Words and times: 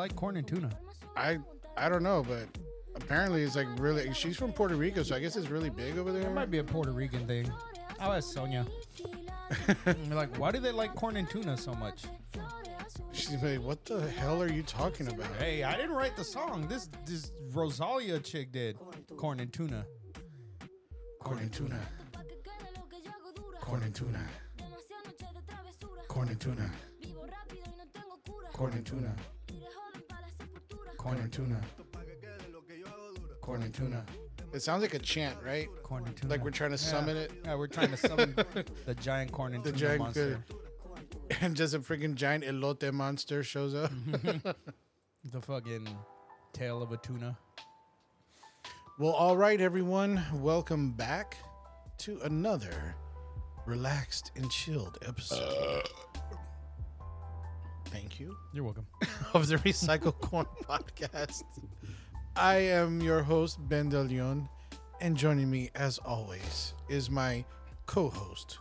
like 0.00 0.16
corn 0.16 0.36
and 0.36 0.46
tuna? 0.46 0.70
I. 1.16 1.38
I 1.76 1.88
don't 1.88 2.02
know, 2.02 2.24
but 2.26 2.48
apparently 2.94 3.42
it's 3.42 3.56
like 3.56 3.68
really. 3.78 4.12
She's 4.12 4.36
from 4.36 4.52
Puerto 4.52 4.74
Rico, 4.74 5.02
so 5.02 5.14
I 5.14 5.20
guess 5.20 5.36
it's 5.36 5.48
really 5.48 5.70
big 5.70 5.96
over 5.98 6.12
there. 6.12 6.22
It 6.22 6.34
might 6.34 6.50
be 6.50 6.58
a 6.58 6.64
Puerto 6.64 6.90
Rican 6.92 7.26
thing. 7.26 7.50
Oh, 7.50 7.94
I'll 8.00 8.12
ask 8.12 8.32
Sonia. 8.32 8.66
Like, 10.10 10.36
why 10.38 10.52
do 10.52 10.60
they 10.60 10.70
like 10.72 10.94
corn 10.94 11.16
and 11.16 11.28
tuna 11.28 11.56
so 11.56 11.72
much? 11.74 12.04
She's 13.12 13.42
like, 13.42 13.60
what 13.62 13.84
the 13.84 14.08
hell 14.12 14.40
are 14.42 14.50
you 14.50 14.62
talking 14.62 15.08
about? 15.08 15.26
Hey, 15.38 15.64
I 15.64 15.76
didn't 15.76 15.92
write 15.96 16.16
the 16.16 16.24
song. 16.24 16.66
This 16.68 16.88
this 17.06 17.32
Rosalia 17.52 18.20
chick 18.20 18.52
did. 18.52 18.76
Corn 19.16 19.40
and 19.40 19.52
tuna. 19.52 19.84
Corn 21.20 21.38
and 21.38 21.52
tuna. 21.52 21.78
Pa' 22.12 22.22
que 22.22 22.36
quede 22.44 22.76
lo 22.76 22.82
que 22.90 22.98
yo. 23.04 23.10
Corn 23.60 23.82
and 23.82 23.94
tuna. 23.94 24.24
Demasiadas 24.56 25.06
noches 25.06 25.28
de 25.34 25.42
travesura. 25.52 26.08
Corn 26.08 26.28
and 26.28 26.40
tuna. 26.40 26.70
Vivo 27.00 27.26
rápido 27.26 27.64
y 27.66 27.74
no 27.76 27.84
tengo 27.92 28.18
cura. 28.26 28.48
Corn 28.52 28.72
and 28.74 28.86
tuna. 28.86 29.14
Corn 31.00 31.16
and 31.18 31.32
tuna. 31.32 31.58
Pa' 31.92 32.00
que 32.00 32.14
quede 32.20 32.52
lo 32.52 32.60
que 32.60 32.76
yo 32.76 32.84
hago 32.86 33.14
dura. 33.16 33.34
Corn 33.40 33.62
and 33.62 33.72
tuna. 33.74 34.04
It 34.52 34.60
sounds 34.60 34.82
like 34.82 34.92
a 34.92 34.98
chant, 34.98 35.34
right? 35.42 35.66
Corn 35.82 36.04
and 36.04 36.14
tuna. 36.14 36.30
Like 36.30 36.44
we're 36.44 36.50
trying 36.50 36.72
to 36.72 36.78
summon 36.78 37.16
it. 37.16 37.32
Yeah, 37.42 37.54
we're 37.54 37.68
trying 37.68 37.90
to 37.90 37.96
summon 37.96 38.34
the 38.84 38.94
giant 38.96 39.32
corn 39.32 39.54
and 39.54 39.64
The 39.64 39.72
tuna 39.72 39.80
giant 39.80 40.00
monster. 40.02 40.44
And 41.40 41.56
just 41.56 41.72
a 41.72 41.78
freaking 41.78 42.16
giant 42.16 42.44
elote 42.44 42.92
monster 42.92 43.42
shows 43.42 43.74
up. 43.74 43.90
Mm-hmm. 43.90 44.50
The 45.32 45.40
fucking 45.40 45.86
tail 46.54 46.82
of 46.82 46.92
a 46.92 46.96
tuna. 46.96 47.36
well, 48.98 49.12
all 49.12 49.36
right, 49.36 49.60
everyone. 49.60 50.22
Welcome 50.34 50.92
back 50.92 51.36
to 51.98 52.18
another 52.22 52.94
relaxed 53.66 54.32
and 54.36 54.50
chilled 54.50 54.96
episode. 55.06 55.82
Uh. 55.84 56.09
Thank 57.90 58.20
you. 58.20 58.36
You're 58.52 58.64
welcome. 58.64 58.86
of 59.34 59.48
the 59.48 59.56
Recycle 59.56 60.12
Corn 60.20 60.46
Podcast. 60.62 61.42
I 62.36 62.56
am 62.56 63.00
your 63.00 63.22
host, 63.22 63.58
Ben 63.68 63.88
De 63.88 64.00
Leon, 64.00 64.48
and 65.00 65.16
joining 65.16 65.50
me, 65.50 65.70
as 65.74 65.98
always, 65.98 66.74
is 66.88 67.10
my 67.10 67.44
co 67.86 68.08
host 68.08 68.58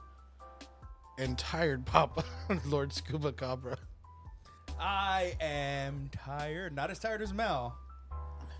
and 1.20 1.38
tired 1.38 1.86
Papa, 1.86 2.24
Lord 2.66 2.92
Scuba 2.92 3.32
Cabra. 3.32 3.78
I 4.80 5.36
am 5.40 6.10
tired. 6.12 6.76
Not 6.76 6.90
as 6.90 6.98
tired 6.98 7.22
as 7.22 7.32
Mel, 7.32 7.78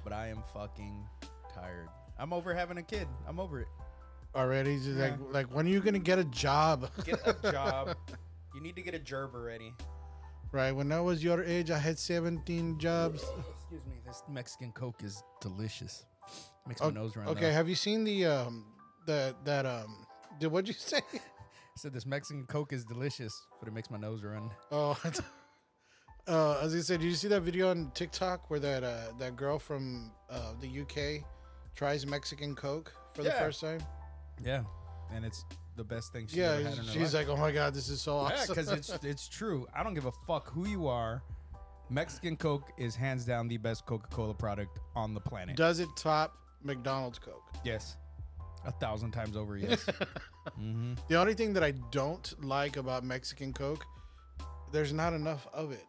but 0.04 0.14
I 0.14 0.28
am 0.28 0.44
fucking 0.54 1.04
tired. 1.56 1.88
I'm 2.20 2.32
over 2.32 2.54
having 2.54 2.78
a 2.78 2.84
kid. 2.84 3.08
I'm 3.28 3.40
over 3.40 3.60
it. 3.62 3.68
Already, 4.36 4.76
just 4.78 5.00
like, 5.00 5.16
like, 5.32 5.48
when 5.48 5.66
are 5.66 5.70
you 5.70 5.80
going 5.80 5.96
to 5.96 6.00
get 6.00 6.20
a 6.20 6.26
job? 6.26 6.92
Get 7.04 7.20
a 7.26 7.52
job. 7.52 7.96
you 8.54 8.62
need 8.62 8.76
to 8.76 8.84
get 8.84 8.94
a 8.94 9.00
gerb 9.00 9.34
already. 9.34 9.74
Right? 10.52 10.72
When 10.72 10.92
I 10.92 11.00
was 11.00 11.24
your 11.24 11.44
age, 11.44 11.72
I 11.72 11.78
had 11.78 11.98
17 11.98 12.78
jobs. 12.80 13.24
Excuse 13.60 13.86
me. 13.86 13.96
This 14.06 14.24
Mexican 14.30 14.72
Coke 14.72 15.04
is 15.04 15.24
delicious. 15.42 16.06
Makes 16.68 16.82
my 16.82 16.92
nose 16.92 17.16
run. 17.16 17.28
okay, 17.30 17.42
though. 17.42 17.52
have 17.52 17.68
you 17.68 17.76
seen 17.76 18.04
the, 18.04 18.26
um, 18.26 18.66
the, 19.06 19.36
that, 19.46 19.66
um, 19.66 20.06
did, 20.40 20.52
what'd 20.52 20.68
you 20.68 20.74
say? 20.74 21.02
I 21.14 21.78
said 21.78 21.94
this 21.94 22.06
Mexican 22.06 22.46
Coke 22.46 22.74
is 22.74 22.86
delicious, 22.86 23.46
but 23.60 23.68
it 23.68 23.74
makes 23.74 23.90
my 23.90 23.98
nose 23.98 24.24
run. 24.24 24.50
Oh, 24.72 25.00
uh, 26.28 26.60
as 26.62 26.76
I 26.76 26.80
said, 26.80 27.00
did 27.00 27.08
you 27.08 27.16
see 27.16 27.28
that 27.30 27.42
video 27.42 27.70
on 27.70 27.92
TikTok 27.94 28.50
where 28.50 28.60
that 28.60 28.84
uh, 28.84 29.14
that 29.18 29.36
girl 29.36 29.58
from 29.58 30.12
uh, 30.30 30.54
the 30.60 30.82
UK 30.82 31.24
tries 31.76 32.06
Mexican 32.06 32.54
Coke 32.56 32.94
for 33.14 33.24
the 33.24 33.32
first 33.32 33.62
time? 33.62 33.80
Yeah, 34.44 34.64
and 35.14 35.26
it's 35.26 35.46
the 35.80 35.84
best 35.96 36.12
thing 36.14 36.28
she's 36.28 36.38
ever 36.40 36.62
had 36.62 36.74
in 36.74 36.78
her 36.80 36.84
she's 36.84 37.14
life. 37.14 37.28
like, 37.28 37.30
"Oh 37.30 37.38
my 37.38 37.52
god, 37.52 37.74
this 37.74 37.88
is 37.90 38.02
so 38.02 38.18
Yeah, 38.18 38.34
awesome!" 38.36 38.48
because 38.56 38.72
it's 38.72 38.90
it's 39.04 39.28
true. 39.28 39.66
I 39.74 39.82
don't 39.82 39.94
give 39.94 40.06
a 40.06 40.12
fuck 40.28 40.52
who 40.52 40.68
you 40.68 40.88
are. 40.88 41.24
Mexican 41.90 42.36
Coke 42.38 42.70
is 42.78 42.96
hands 42.96 43.26
down 43.26 43.48
the 43.48 43.58
best 43.58 43.86
Coca-Cola 43.88 44.36
product 44.36 44.78
on 44.96 45.16
the 45.16 45.20
planet. 45.20 45.56
Does 45.56 45.80
it 45.80 45.90
top 45.96 46.38
McDonald's 46.64 47.18
Coke? 47.18 47.42
yes, 47.64 47.98
a 48.66 48.72
thousand 48.74 49.12
times 49.12 49.36
over. 49.36 49.58
Yes. 49.68 49.86
hmm 50.56 50.94
The 51.08 51.16
only 51.16 51.34
thing 51.34 51.54
that 51.54 51.64
I 51.64 51.72
don't 51.92 52.28
like 52.44 52.78
about 52.78 53.04
Mexican 53.04 53.54
Coke, 53.54 53.84
there's 54.72 54.94
not 54.94 55.14
enough 55.14 55.48
of 55.54 55.72
it. 55.72 55.86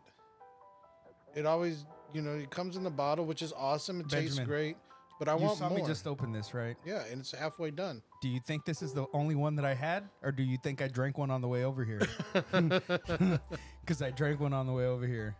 It 1.34 1.44
always, 1.46 1.84
you 2.14 2.22
know, 2.22 2.34
it 2.34 2.50
comes 2.50 2.76
in 2.76 2.82
the 2.82 2.90
bottle, 2.90 3.24
which 3.26 3.42
is 3.42 3.52
awesome. 3.52 4.00
It 4.00 4.08
tastes 4.08 4.36
Benjamin, 4.36 4.46
great, 4.48 4.76
but 5.20 5.28
I 5.28 5.36
You 5.36 5.42
want 5.42 5.58
saw 5.58 5.68
more. 5.68 5.78
me 5.78 5.84
just 5.86 6.06
open 6.08 6.32
this, 6.32 6.54
right? 6.54 6.76
yeah, 6.84 7.04
and 7.12 7.20
it's 7.20 7.30
halfway 7.30 7.70
done. 7.70 8.02
Do 8.22 8.28
you 8.28 8.40
think 8.40 8.64
this 8.64 8.80
is 8.80 8.92
the 8.94 9.06
only 9.12 9.34
one 9.34 9.54
that 9.56 9.66
I 9.66 9.74
had, 9.74 10.08
or 10.22 10.32
do 10.32 10.42
you 10.42 10.56
think 10.56 10.80
I 10.80 10.88
drank 10.88 11.18
one 11.18 11.30
on 11.30 11.42
the 11.42 11.46
way 11.48 11.62
over 11.64 11.84
here? 11.84 12.00
Because 13.82 14.02
I 14.02 14.10
drank 14.10 14.40
one 14.40 14.52
on 14.52 14.66
the 14.66 14.72
way 14.72 14.86
over 14.86 15.06
here. 15.06 15.34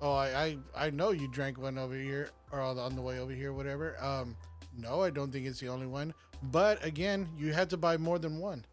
Oh, 0.00 0.14
I, 0.14 0.26
I 0.74 0.86
I 0.86 0.90
know 0.90 1.10
you 1.10 1.28
drank 1.28 1.58
one 1.58 1.78
over 1.78 1.94
here 1.94 2.30
or 2.50 2.60
on 2.60 2.94
the, 2.96 3.02
way 3.02 3.18
over 3.20 3.32
here, 3.32 3.52
whatever. 3.52 3.96
Um, 4.02 4.34
no, 4.76 5.02
I 5.02 5.10
don't 5.10 5.30
think 5.32 5.46
it's 5.46 5.60
the 5.60 5.68
only 5.68 5.86
one. 5.86 6.12
But 6.44 6.82
again, 6.84 7.28
you 7.36 7.52
had 7.52 7.68
to 7.70 7.76
buy 7.76 7.96
more 7.96 8.18
than 8.18 8.38
one. 8.38 8.64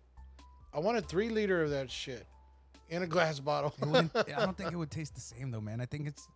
I 0.73 0.79
want 0.79 0.97
a 0.97 1.01
three 1.01 1.29
liter 1.29 1.61
of 1.63 1.69
that 1.71 1.91
shit 1.91 2.25
in 2.89 3.03
a 3.03 3.07
glass 3.07 3.39
bottle. 3.51 3.73
I 3.83 4.09
don't 4.39 4.57
think 4.57 4.71
it 4.71 4.77
would 4.77 4.91
taste 4.91 5.15
the 5.15 5.21
same 5.21 5.51
though, 5.51 5.61
man. 5.61 5.79
I 5.81 5.85
think 5.85 6.07
it's 6.07 6.27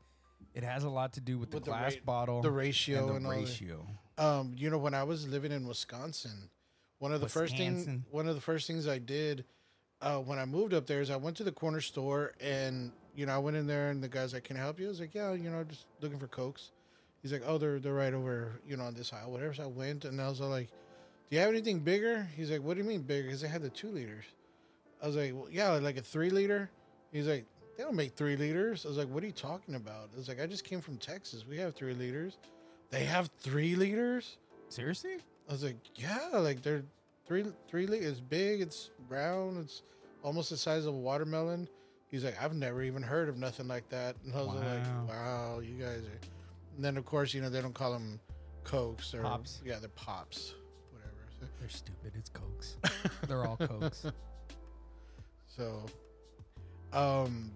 it 0.57 0.63
has 0.63 0.83
a 0.83 0.89
lot 0.89 1.13
to 1.13 1.21
do 1.21 1.37
with 1.37 1.51
the 1.51 1.57
With 1.57 1.65
the 1.65 1.71
glass 1.71 1.93
ra- 1.95 1.99
bottle, 2.05 2.41
the 2.41 2.51
ratio 2.51 3.07
and 3.07 3.17
and 3.17 3.25
the 3.25 3.29
all 3.29 3.35
ratio. 3.35 3.87
um, 4.17 4.53
you 4.57 4.69
know, 4.69 4.77
when 4.79 4.93
I 4.93 5.03
was 5.03 5.27
living 5.27 5.51
in 5.51 5.67
Wisconsin, 5.67 6.49
one 6.99 7.13
of 7.13 7.21
the 7.21 7.29
first 7.29 7.55
things 7.55 7.87
one 8.09 8.27
of 8.27 8.35
the 8.35 8.41
first 8.41 8.65
things 8.67 8.87
I 8.87 8.97
did 8.97 9.45
uh, 10.01 10.17
when 10.17 10.39
I 10.39 10.45
moved 10.45 10.73
up 10.73 10.85
there 10.87 11.01
is 11.01 11.09
I 11.09 11.15
went 11.15 11.37
to 11.37 11.43
the 11.43 11.51
corner 11.51 11.81
store 11.81 12.33
and 12.41 12.91
you 13.15 13.25
know 13.25 13.33
I 13.35 13.37
went 13.37 13.57
in 13.57 13.67
there 13.67 13.89
and 13.91 14.03
the 14.03 14.07
guy's 14.07 14.33
like, 14.33 14.43
"Can 14.45 14.57
I 14.57 14.61
help 14.61 14.79
you?" 14.79 14.87
I 14.87 14.89
was 14.89 14.99
like, 14.99 15.13
"Yeah, 15.13 15.33
you 15.33 15.49
know, 15.49 15.63
just 15.63 15.85
looking 16.01 16.19
for 16.19 16.27
cokes." 16.27 16.71
He's 17.21 17.31
like, 17.33 17.43
"Oh, 17.45 17.57
they're 17.57 17.79
they're 17.79 17.93
right 17.93 18.13
over 18.13 18.59
you 18.67 18.77
know 18.77 18.83
on 18.85 18.93
this 18.95 19.11
aisle, 19.13 19.31
whatever." 19.31 19.53
So 19.53 19.63
I 19.63 19.67
went 19.67 20.05
and 20.05 20.19
I 20.21 20.27
was 20.29 20.39
like, 20.39 20.69
"Do 21.29 21.35
you 21.35 21.39
have 21.39 21.49
anything 21.49 21.79
bigger?" 21.79 22.27
He's 22.35 22.49
like, 22.51 22.61
"What 22.63 22.75
do 22.75 22.81
you 22.83 22.87
mean 22.89 23.01
bigger?" 23.03 23.25
Because 23.27 23.41
they 23.41 23.47
had 23.47 23.61
the 23.61 23.69
two 23.69 23.89
liters. 23.89 24.25
I 25.01 25.07
was 25.07 25.15
like, 25.15 25.33
well, 25.35 25.47
"Yeah, 25.51 25.69
like 25.73 25.97
a 25.97 26.01
three 26.01 26.29
liter." 26.31 26.69
He's 27.11 27.27
like, 27.27 27.45
"They 27.77 27.83
don't 27.83 27.95
make 27.95 28.15
three 28.15 28.35
liters." 28.35 28.85
I 28.85 28.89
was 28.89 28.97
like, 28.97 29.07
"What 29.09 29.23
are 29.23 29.27
you 29.27 29.31
talking 29.31 29.75
about?" 29.75 30.09
I 30.13 30.17
was 30.17 30.27
like, 30.27 30.41
"I 30.41 30.47
just 30.47 30.63
came 30.63 30.81
from 30.81 30.97
Texas. 30.97 31.45
We 31.47 31.57
have 31.57 31.75
three 31.75 31.93
liters." 31.93 32.37
They 32.89 33.03
have 33.05 33.29
three 33.39 33.75
liters. 33.75 34.37
Seriously? 34.69 35.17
I 35.49 35.51
was 35.51 35.63
like, 35.63 35.75
yeah, 35.95 36.29
like 36.33 36.61
they're 36.61 36.83
three 37.25 37.45
three 37.67 37.85
li- 37.87 37.97
It's 37.99 38.19
big. 38.19 38.61
It's 38.61 38.91
brown. 39.09 39.57
It's 39.61 39.83
almost 40.23 40.49
the 40.49 40.57
size 40.57 40.85
of 40.85 40.93
a 40.93 40.97
watermelon. 40.97 41.67
He's 42.09 42.23
like, 42.23 42.41
I've 42.41 42.53
never 42.53 42.81
even 42.81 43.03
heard 43.03 43.27
of 43.29 43.37
nothing 43.37 43.67
like 43.67 43.87
that. 43.89 44.15
And 44.25 44.33
I 44.33 44.37
was 44.37 44.47
Wow. 44.47 44.55
like, 44.55 45.09
wow, 45.09 45.59
you 45.59 45.75
guys 45.75 45.99
are. 45.99 46.19
And 46.77 46.83
then 46.85 46.95
of 46.97 47.05
course, 47.05 47.33
you 47.33 47.41
know, 47.41 47.49
they 47.49 47.61
don't 47.61 47.73
call 47.75 47.91
them 47.91 48.19
cokes 48.63 49.13
or 49.13 49.21
Pops. 49.21 49.61
Yeah, 49.65 49.75
they're 49.79 49.89
pops, 49.89 50.53
whatever. 50.91 51.13
They're 51.59 51.67
stupid. 51.69 52.13
It's 52.17 52.29
cokes. 52.29 52.77
They're 53.27 53.45
all 53.45 53.57
cokes. 53.57 54.05
So, 55.47 55.83
um, 56.93 57.51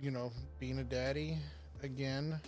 you 0.00 0.10
know, 0.10 0.32
being 0.58 0.78
a 0.78 0.84
daddy 0.84 1.38
again. 1.82 2.40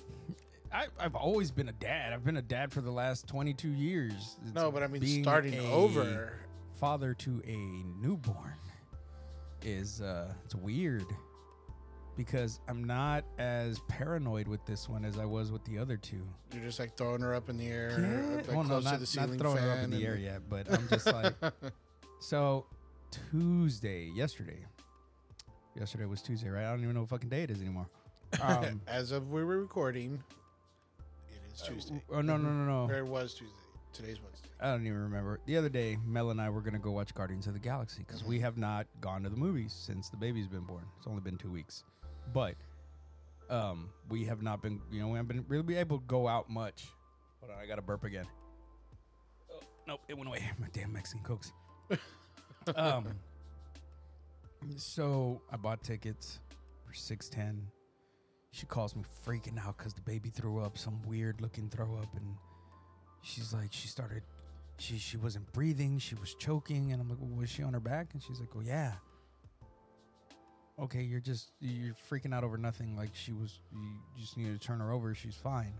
I, 0.72 0.86
I've 0.98 1.14
always 1.14 1.50
been 1.50 1.68
a 1.68 1.72
dad. 1.72 2.12
I've 2.12 2.24
been 2.24 2.36
a 2.36 2.42
dad 2.42 2.72
for 2.72 2.80
the 2.80 2.90
last 2.90 3.28
22 3.28 3.68
years. 3.68 4.36
It's 4.44 4.54
No, 4.54 4.72
but 4.72 4.82
I 4.82 4.88
mean, 4.88 5.22
starting 5.22 5.58
over. 5.60 6.40
Father 6.80 7.14
to 7.14 7.40
a 7.46 7.56
newborn 8.02 8.58
is 9.62 10.02
uh, 10.02 10.32
it's 10.44 10.56
weird 10.56 11.06
because 12.16 12.60
I'm 12.68 12.84
not 12.84 13.24
as 13.38 13.80
paranoid 13.88 14.48
with 14.48 14.64
this 14.66 14.88
one 14.88 15.04
as 15.04 15.18
I 15.18 15.24
was 15.24 15.50
with 15.50 15.64
the 15.64 15.78
other 15.78 15.96
two. 15.96 16.26
You're 16.52 16.64
just 16.64 16.78
like 16.78 16.96
throwing 16.96 17.22
her 17.22 17.34
up 17.34 17.48
in 17.48 17.56
the 17.56 17.68
air, 17.68 18.34
like 18.36 18.48
well, 18.48 18.64
no, 18.64 18.80
not, 18.80 18.98
to 19.00 19.06
the 19.06 19.26
not 19.26 19.38
throwing 19.38 19.58
her 19.58 19.70
up 19.70 19.84
in 19.84 19.90
the 19.90 20.04
air 20.04 20.16
yet, 20.16 20.42
but 20.48 20.70
I'm 20.70 20.88
just 20.88 21.06
like, 21.06 21.34
so 22.20 22.66
Tuesday, 23.30 24.10
yesterday, 24.14 24.64
yesterday 25.76 26.04
was 26.06 26.22
Tuesday, 26.22 26.48
right? 26.48 26.64
I 26.64 26.70
don't 26.70 26.82
even 26.82 26.94
know 26.94 27.00
what 27.00 27.10
fucking 27.10 27.28
day 27.28 27.42
it 27.42 27.50
is 27.50 27.60
anymore. 27.60 27.86
Um, 28.42 28.80
As 28.88 29.12
of 29.12 29.30
we 29.30 29.44
were 29.44 29.60
recording, 29.60 30.20
it 31.28 31.54
is 31.54 31.60
Tuesday. 31.62 32.02
oh 32.10 32.20
no, 32.20 32.36
no, 32.36 32.48
no, 32.50 32.86
no! 32.86 32.92
It 32.92 33.06
was 33.06 33.32
Tuesday. 33.34 33.54
Today's 33.92 34.20
Wednesday. 34.20 34.48
I 34.60 34.72
don't 34.72 34.84
even 34.84 35.00
remember. 35.04 35.38
The 35.46 35.56
other 35.56 35.68
day, 35.68 35.96
Mel 36.04 36.30
and 36.30 36.40
I 36.40 36.50
were 36.50 36.60
gonna 36.60 36.80
go 36.80 36.90
watch 36.90 37.14
Guardians 37.14 37.46
of 37.46 37.52
the 37.52 37.60
Galaxy 37.60 38.02
because 38.04 38.24
we 38.24 38.40
have 38.40 38.58
not 38.58 38.88
gone 39.00 39.22
to 39.22 39.28
the 39.28 39.36
movies 39.36 39.72
since 39.72 40.08
the 40.08 40.16
baby's 40.16 40.48
been 40.48 40.64
born. 40.64 40.82
It's 40.98 41.06
only 41.06 41.20
been 41.20 41.36
two 41.38 41.52
weeks, 41.52 41.84
but 42.32 42.56
um, 43.50 43.88
we 44.08 44.24
have 44.24 44.42
not 44.42 44.62
been. 44.62 44.80
You 44.90 45.00
know, 45.02 45.08
we 45.08 45.16
haven't 45.16 45.28
been 45.28 45.44
really 45.46 45.62
be 45.62 45.76
able 45.76 45.98
to 45.98 46.04
go 46.08 46.26
out 46.26 46.50
much. 46.50 46.86
Hold 47.40 47.52
on, 47.52 47.58
I 47.62 47.66
got 47.66 47.76
to 47.76 47.82
burp 47.82 48.02
again. 48.02 48.26
Nope, 49.86 50.00
it 50.08 50.16
went 50.18 50.26
away. 50.28 50.50
My 50.58 50.66
damn 50.72 50.92
Mexican 50.92 51.22
cokes. 51.24 51.52
um. 52.74 53.06
So 54.76 55.40
I 55.52 55.56
bought 55.56 55.82
tickets 55.82 56.40
for 56.86 56.94
six 56.94 57.28
ten. 57.28 57.66
She 58.50 58.66
calls 58.66 58.94
me 58.94 59.02
freaking 59.26 59.58
out 59.58 59.76
because 59.78 59.94
the 59.94 60.00
baby 60.02 60.30
threw 60.30 60.60
up 60.60 60.78
some 60.78 61.02
weird 61.02 61.40
looking 61.40 61.68
throw 61.68 61.96
up, 61.96 62.14
and 62.14 62.36
she's 63.22 63.52
like, 63.52 63.72
she 63.72 63.88
started, 63.88 64.22
she 64.78 64.98
she 64.98 65.16
wasn't 65.16 65.52
breathing, 65.52 65.98
she 65.98 66.14
was 66.14 66.34
choking, 66.34 66.92
and 66.92 67.00
I'm 67.00 67.08
like, 67.08 67.18
well, 67.20 67.40
was 67.40 67.50
she 67.50 67.62
on 67.62 67.72
her 67.72 67.80
back? 67.80 68.08
And 68.12 68.22
she's 68.22 68.40
like, 68.40 68.50
oh 68.56 68.62
yeah. 68.64 68.92
Okay, 70.80 71.02
you're 71.02 71.20
just 71.20 71.50
you're 71.60 71.94
freaking 72.10 72.34
out 72.34 72.44
over 72.44 72.56
nothing. 72.58 72.96
Like 72.96 73.10
she 73.12 73.32
was, 73.32 73.60
you 73.72 74.20
just 74.20 74.36
need 74.36 74.58
to 74.58 74.66
turn 74.66 74.80
her 74.80 74.92
over. 74.92 75.14
She's 75.14 75.36
fine. 75.36 75.72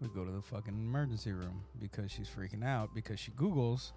We 0.00 0.08
go 0.08 0.24
to 0.24 0.30
the 0.30 0.42
fucking 0.42 0.74
emergency 0.74 1.32
room 1.32 1.62
because 1.80 2.12
she's 2.12 2.28
freaking 2.28 2.64
out 2.64 2.94
because 2.94 3.18
she 3.18 3.32
Googles, 3.32 3.92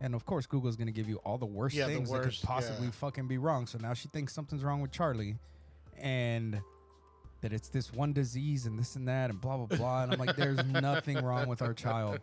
and 0.00 0.14
of 0.14 0.24
course 0.26 0.46
Google's 0.46 0.76
gonna 0.76 0.90
give 0.92 1.08
you 1.08 1.16
all 1.24 1.38
the 1.38 1.46
worst 1.46 1.74
Yeah, 1.74 1.86
the 1.86 1.94
things 1.94 2.10
worst, 2.10 2.40
that 2.40 2.46
could 2.46 2.46
possibly 2.46 2.86
yeah. 2.86 2.92
fucking 2.92 3.26
be 3.28 3.38
wrong. 3.38 3.66
So 3.66 3.78
now 3.78 3.94
she 3.94 4.08
thinks 4.08 4.32
something's 4.32 4.64
wrong 4.64 4.80
with 4.80 4.90
Charlie, 4.92 5.36
and 5.98 6.60
that 7.42 7.52
it's 7.52 7.68
this 7.68 7.92
one 7.92 8.12
disease 8.12 8.66
and 8.66 8.78
this 8.78 8.96
and 8.96 9.08
that 9.08 9.30
and 9.30 9.40
blah 9.40 9.56
blah 9.56 9.76
blah. 9.76 10.02
And 10.04 10.12
I'm 10.12 10.18
like, 10.18 10.36
there's 10.36 10.64
nothing 10.66 11.22
wrong 11.24 11.48
with 11.48 11.62
our 11.62 11.74
child. 11.74 12.20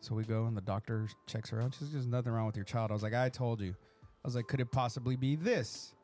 So 0.00 0.14
we 0.14 0.24
go 0.24 0.44
and 0.46 0.56
the 0.56 0.60
doctor 0.60 1.08
checks 1.26 1.50
her 1.50 1.62
out. 1.62 1.74
She's 1.78 1.90
there's 1.92 2.06
nothing 2.06 2.32
wrong 2.32 2.46
with 2.46 2.56
your 2.56 2.64
child. 2.64 2.90
I 2.90 2.94
was 2.94 3.02
like, 3.02 3.14
I 3.14 3.28
told 3.28 3.60
you. 3.60 3.74
I 4.24 4.28
was 4.28 4.34
like, 4.36 4.46
could 4.46 4.60
it 4.60 4.70
possibly 4.70 5.16
be 5.16 5.36
this? 5.36 5.94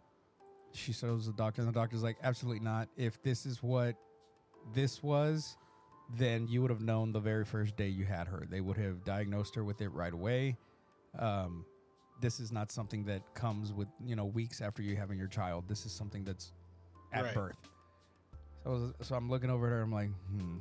She 0.72 0.92
shows 0.92 1.26
the 1.26 1.32
doctor, 1.32 1.62
and 1.62 1.68
the 1.68 1.72
doctor's 1.72 2.02
like, 2.02 2.16
absolutely 2.22 2.60
not. 2.60 2.88
If 2.96 3.22
this 3.22 3.44
is 3.46 3.62
what 3.62 3.96
this 4.74 5.02
was, 5.02 5.56
then 6.16 6.48
you 6.48 6.60
would 6.62 6.70
have 6.70 6.80
known 6.80 7.12
the 7.12 7.20
very 7.20 7.44
first 7.44 7.76
day 7.76 7.88
you 7.88 8.04
had 8.04 8.26
her. 8.28 8.46
They 8.50 8.60
would 8.60 8.76
have 8.76 9.04
diagnosed 9.04 9.54
her 9.54 9.64
with 9.64 9.80
it 9.80 9.88
right 9.90 10.12
away. 10.12 10.56
Um, 11.18 11.64
this 12.20 12.40
is 12.40 12.52
not 12.52 12.70
something 12.70 13.04
that 13.04 13.22
comes 13.34 13.72
with 13.72 13.88
you 14.04 14.14
know 14.16 14.24
weeks 14.26 14.60
after 14.60 14.82
you 14.82 14.96
having 14.96 15.18
your 15.18 15.28
child. 15.28 15.64
This 15.68 15.86
is 15.86 15.92
something 15.92 16.24
that's 16.24 16.52
at 17.12 17.24
Right. 17.24 17.34
birth. 17.34 17.56
So, 18.64 18.92
I 19.00 19.04
so 19.04 19.14
I'm 19.14 19.30
looking 19.30 19.50
over 19.50 19.66
at 19.66 19.70
her. 19.70 19.82
I'm 19.82 19.92
like, 19.92 20.10
hmm. 20.30 20.58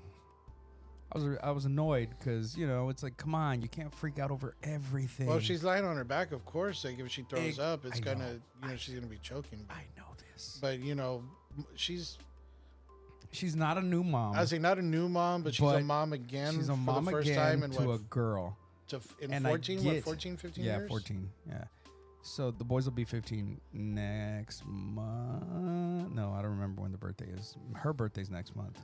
I 1.12 1.18
was 1.18 1.38
I 1.44 1.52
was 1.52 1.66
annoyed 1.66 2.10
because 2.18 2.56
you 2.56 2.68
know 2.68 2.90
it's 2.90 3.02
like, 3.04 3.18
come 3.18 3.34
on, 3.36 3.62
you 3.62 3.68
can't 3.68 3.94
freak 3.94 4.19
out 4.19 4.31
over 4.31 4.56
everything. 4.63 5.28
Well, 5.28 5.38
if 5.38 5.44
she's 5.44 5.63
lying 5.63 5.84
on 5.86 5.95
her 5.98 6.04
back, 6.04 6.31
of 6.31 6.45
course, 6.45 6.86
like 6.86 7.00
if 7.00 7.10
she 7.12 7.24
throws 7.24 7.48
Ex- 7.48 7.60
up, 7.60 7.86
it's 7.86 7.98
I 7.98 8.02
gonna, 8.02 8.34
know. 8.34 8.40
you 8.63 8.69
know, 8.69 8.75
she's 8.78 8.94
gonna 8.95 9.07
be 9.07 9.18
choking. 9.18 9.66
I 9.69 9.81
know 9.98 10.06
this. 10.34 10.60
But 10.62 10.80
you 10.80 10.94
know, 10.95 11.24
she's 11.75 12.19
she's 13.31 13.56
not 13.56 13.78
a 13.78 13.81
new 13.81 14.04
mom. 14.04 14.36
I 14.36 14.46
say 14.46 14.60
not 14.60 14.78
a 14.80 14.81
new 14.81 15.10
mom, 15.10 15.44
but 15.44 15.54
she's 15.56 15.68
a 15.70 15.80
mom 15.81 16.14
again. 16.14 16.54
she's 16.56 16.70
a 16.70 16.74
for 16.74 16.78
mom 16.78 17.06
the 17.06 17.12
first 17.12 17.30
again 17.30 17.40
time 17.40 17.64
in 17.64 17.72
to 17.72 17.81
what, 17.84 17.94
a 17.96 17.98
girl. 18.04 18.58
to 18.90 18.98
f- 18.98 19.16
in 19.20 19.34
and 19.34 19.46
I 19.48 19.52
14, 19.52 19.84
what, 19.84 19.94
get- 19.94 20.04
14, 20.04 20.38
15 20.38 20.64
yeah, 20.64 20.78
years? 20.78 20.90
14. 20.90 21.30
Yeah. 21.48 21.64
So 22.22 22.52
the 22.52 22.64
boys 22.66 22.86
will 22.86 22.92
be 22.94 23.06
15 23.06 23.60
next 23.74 24.64
month. 24.66 26.12
No, 26.14 26.34
I 26.34 26.42
don't 26.42 26.52
remember 26.52 26.81
when 26.81 26.92
the 26.92 26.98
birthday 26.98 27.28
is. 27.28 27.56
Her 27.76 27.94
birthday's 27.94 28.30
next 28.30 28.56
month. 28.56 28.78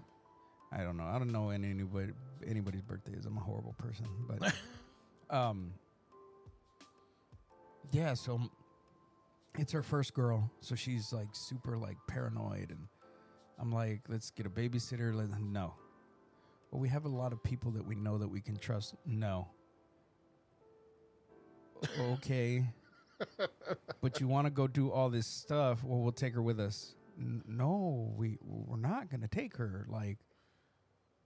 I 0.72 0.84
don't 0.84 0.98
know. 0.98 1.04
I 1.06 1.18
don't 1.20 1.32
know 1.32 1.48
when 1.48 1.64
anybody 1.64 2.12
anybody's 2.48 2.82
birthday 2.82 3.14
is. 3.14 3.26
I'm 3.26 3.38
a 3.38 3.42
horrible 3.42 3.76
person, 3.78 4.08
but 4.28 4.54
um 5.36 5.74
yeah, 7.92 8.14
so 8.14 8.40
it's 9.58 9.72
her 9.72 9.84
first 9.84 10.14
girl, 10.14 10.50
so 10.60 10.76
she's 10.76 11.14
like 11.14 11.28
super 11.34 11.78
like 11.78 11.98
paranoid 12.08 12.72
and 12.72 12.88
I'm 13.60 13.72
like, 13.72 14.02
let's 14.08 14.32
get 14.32 14.46
a 14.46 14.50
babysitter. 14.50 15.14
Let 15.16 15.30
no. 15.40 15.74
Well, 16.72 16.82
we 16.82 16.90
have 16.90 17.06
a 17.06 17.10
lot 17.10 17.32
of 17.32 17.42
people 17.44 17.72
that 17.72 17.86
we 17.86 17.96
know 17.96 18.18
that 18.18 18.28
we 18.28 18.42
can 18.42 18.58
trust. 18.58 18.96
No. 19.06 19.48
Okay. 22.00 22.66
but 24.02 24.20
you 24.20 24.28
want 24.28 24.46
to 24.46 24.52
go 24.52 24.68
do 24.68 24.92
all 24.92 25.10
this 25.10 25.28
stuff? 25.28 25.84
Well, 25.84 26.00
we'll 26.00 26.12
take 26.12 26.34
her 26.34 26.42
with 26.42 26.60
us. 26.60 26.96
N- 27.18 27.44
no, 27.48 28.14
we 28.18 28.38
we're 28.42 28.78
not 28.78 29.10
gonna 29.10 29.28
take 29.28 29.56
her. 29.58 29.86
Like, 29.90 30.18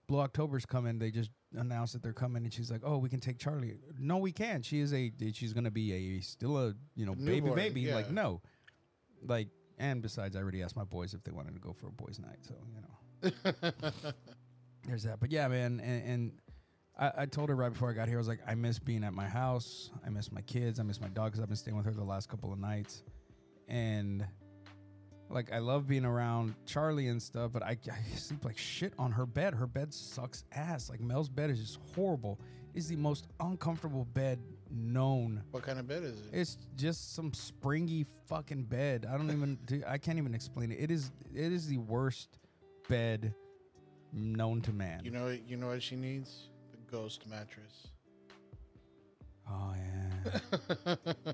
Blue 0.06 0.20
October's 0.20 0.66
coming. 0.66 0.98
They 0.98 1.10
just 1.10 1.30
announced 1.56 1.94
that 1.94 2.02
they're 2.02 2.12
coming, 2.12 2.44
and 2.44 2.52
she's 2.52 2.70
like, 2.70 2.82
"Oh, 2.84 2.98
we 2.98 3.08
can 3.08 3.20
take 3.20 3.38
Charlie." 3.38 3.76
No, 3.98 4.18
we 4.18 4.32
can't. 4.32 4.64
She 4.64 4.80
is 4.80 4.92
a. 4.94 5.12
She's 5.32 5.52
gonna 5.52 5.70
be 5.70 5.92
a 5.92 6.20
still 6.20 6.58
a 6.58 6.74
you 6.94 7.06
know 7.06 7.14
baby 7.14 7.40
Newborn, 7.40 7.56
baby. 7.56 7.92
Like 7.92 8.06
yeah. 8.06 8.12
no, 8.12 8.40
like 9.26 9.48
and 9.80 10.02
besides, 10.02 10.36
I 10.36 10.40
already 10.40 10.62
asked 10.62 10.76
my 10.76 10.84
boys 10.84 11.14
if 11.14 11.24
they 11.24 11.32
wanted 11.32 11.54
to 11.54 11.60
go 11.60 11.72
for 11.72 11.88
a 11.88 11.90
boys' 11.90 12.20
night. 12.20 12.38
So 12.42 12.54
you 12.74 12.82
know, 12.82 13.72
there's 14.86 15.04
that. 15.04 15.18
But 15.18 15.32
yeah, 15.32 15.48
man, 15.48 15.80
and, 15.82 16.04
and 16.04 16.32
I, 16.98 17.22
I 17.22 17.26
told 17.26 17.48
her 17.48 17.56
right 17.56 17.72
before 17.72 17.90
I 17.90 17.94
got 17.94 18.06
here, 18.06 18.18
I 18.18 18.20
was 18.20 18.28
like, 18.28 18.40
I 18.46 18.54
miss 18.54 18.78
being 18.78 19.02
at 19.02 19.14
my 19.14 19.26
house. 19.26 19.90
I 20.06 20.10
miss 20.10 20.30
my 20.30 20.42
kids. 20.42 20.78
I 20.78 20.82
miss 20.82 21.00
my 21.00 21.08
dog 21.08 21.32
because 21.32 21.40
I've 21.40 21.48
been 21.48 21.56
staying 21.56 21.78
with 21.78 21.86
her 21.86 21.92
the 21.92 22.04
last 22.04 22.28
couple 22.28 22.52
of 22.52 22.58
nights, 22.58 23.02
and 23.68 24.26
like 25.30 25.50
I 25.50 25.58
love 25.58 25.88
being 25.88 26.04
around 26.04 26.54
Charlie 26.66 27.08
and 27.08 27.20
stuff. 27.20 27.50
But 27.52 27.62
I, 27.62 27.78
I 27.90 28.16
sleep 28.16 28.44
like 28.44 28.58
shit 28.58 28.92
on 28.98 29.12
her 29.12 29.24
bed. 29.24 29.54
Her 29.54 29.66
bed 29.66 29.94
sucks 29.94 30.44
ass. 30.52 30.90
Like 30.90 31.00
Mel's 31.00 31.30
bed 31.30 31.48
is 31.48 31.58
just 31.58 31.78
horrible. 31.94 32.38
It's 32.74 32.86
the 32.86 32.96
most 32.96 33.28
uncomfortable 33.40 34.04
bed 34.04 34.38
known. 34.70 35.42
What 35.50 35.62
kind 35.62 35.78
of 35.78 35.86
bed 35.88 36.02
is 36.04 36.18
it? 36.20 36.26
It's 36.32 36.58
just 36.76 37.14
some 37.14 37.32
springy 37.34 38.04
fucking 38.28 38.64
bed. 38.64 39.06
I 39.10 39.16
don't 39.16 39.30
even. 39.30 39.58
do- 39.66 39.82
I 39.86 39.98
can't 39.98 40.18
even 40.18 40.34
explain 40.34 40.72
it. 40.72 40.78
It 40.80 40.90
is. 40.90 41.10
It 41.34 41.52
is 41.52 41.66
the 41.66 41.78
worst 41.78 42.38
bed 42.88 43.34
known 44.12 44.60
to 44.62 44.72
man. 44.72 45.00
You 45.04 45.10
know, 45.10 45.24
what- 45.26 45.48
you 45.48 45.56
know 45.56 45.68
what 45.68 45.82
she 45.82 45.96
needs? 45.96 46.48
The 46.72 46.78
ghost 46.90 47.26
mattress. 47.28 47.88
Oh 49.48 49.74
yeah. 49.76 50.94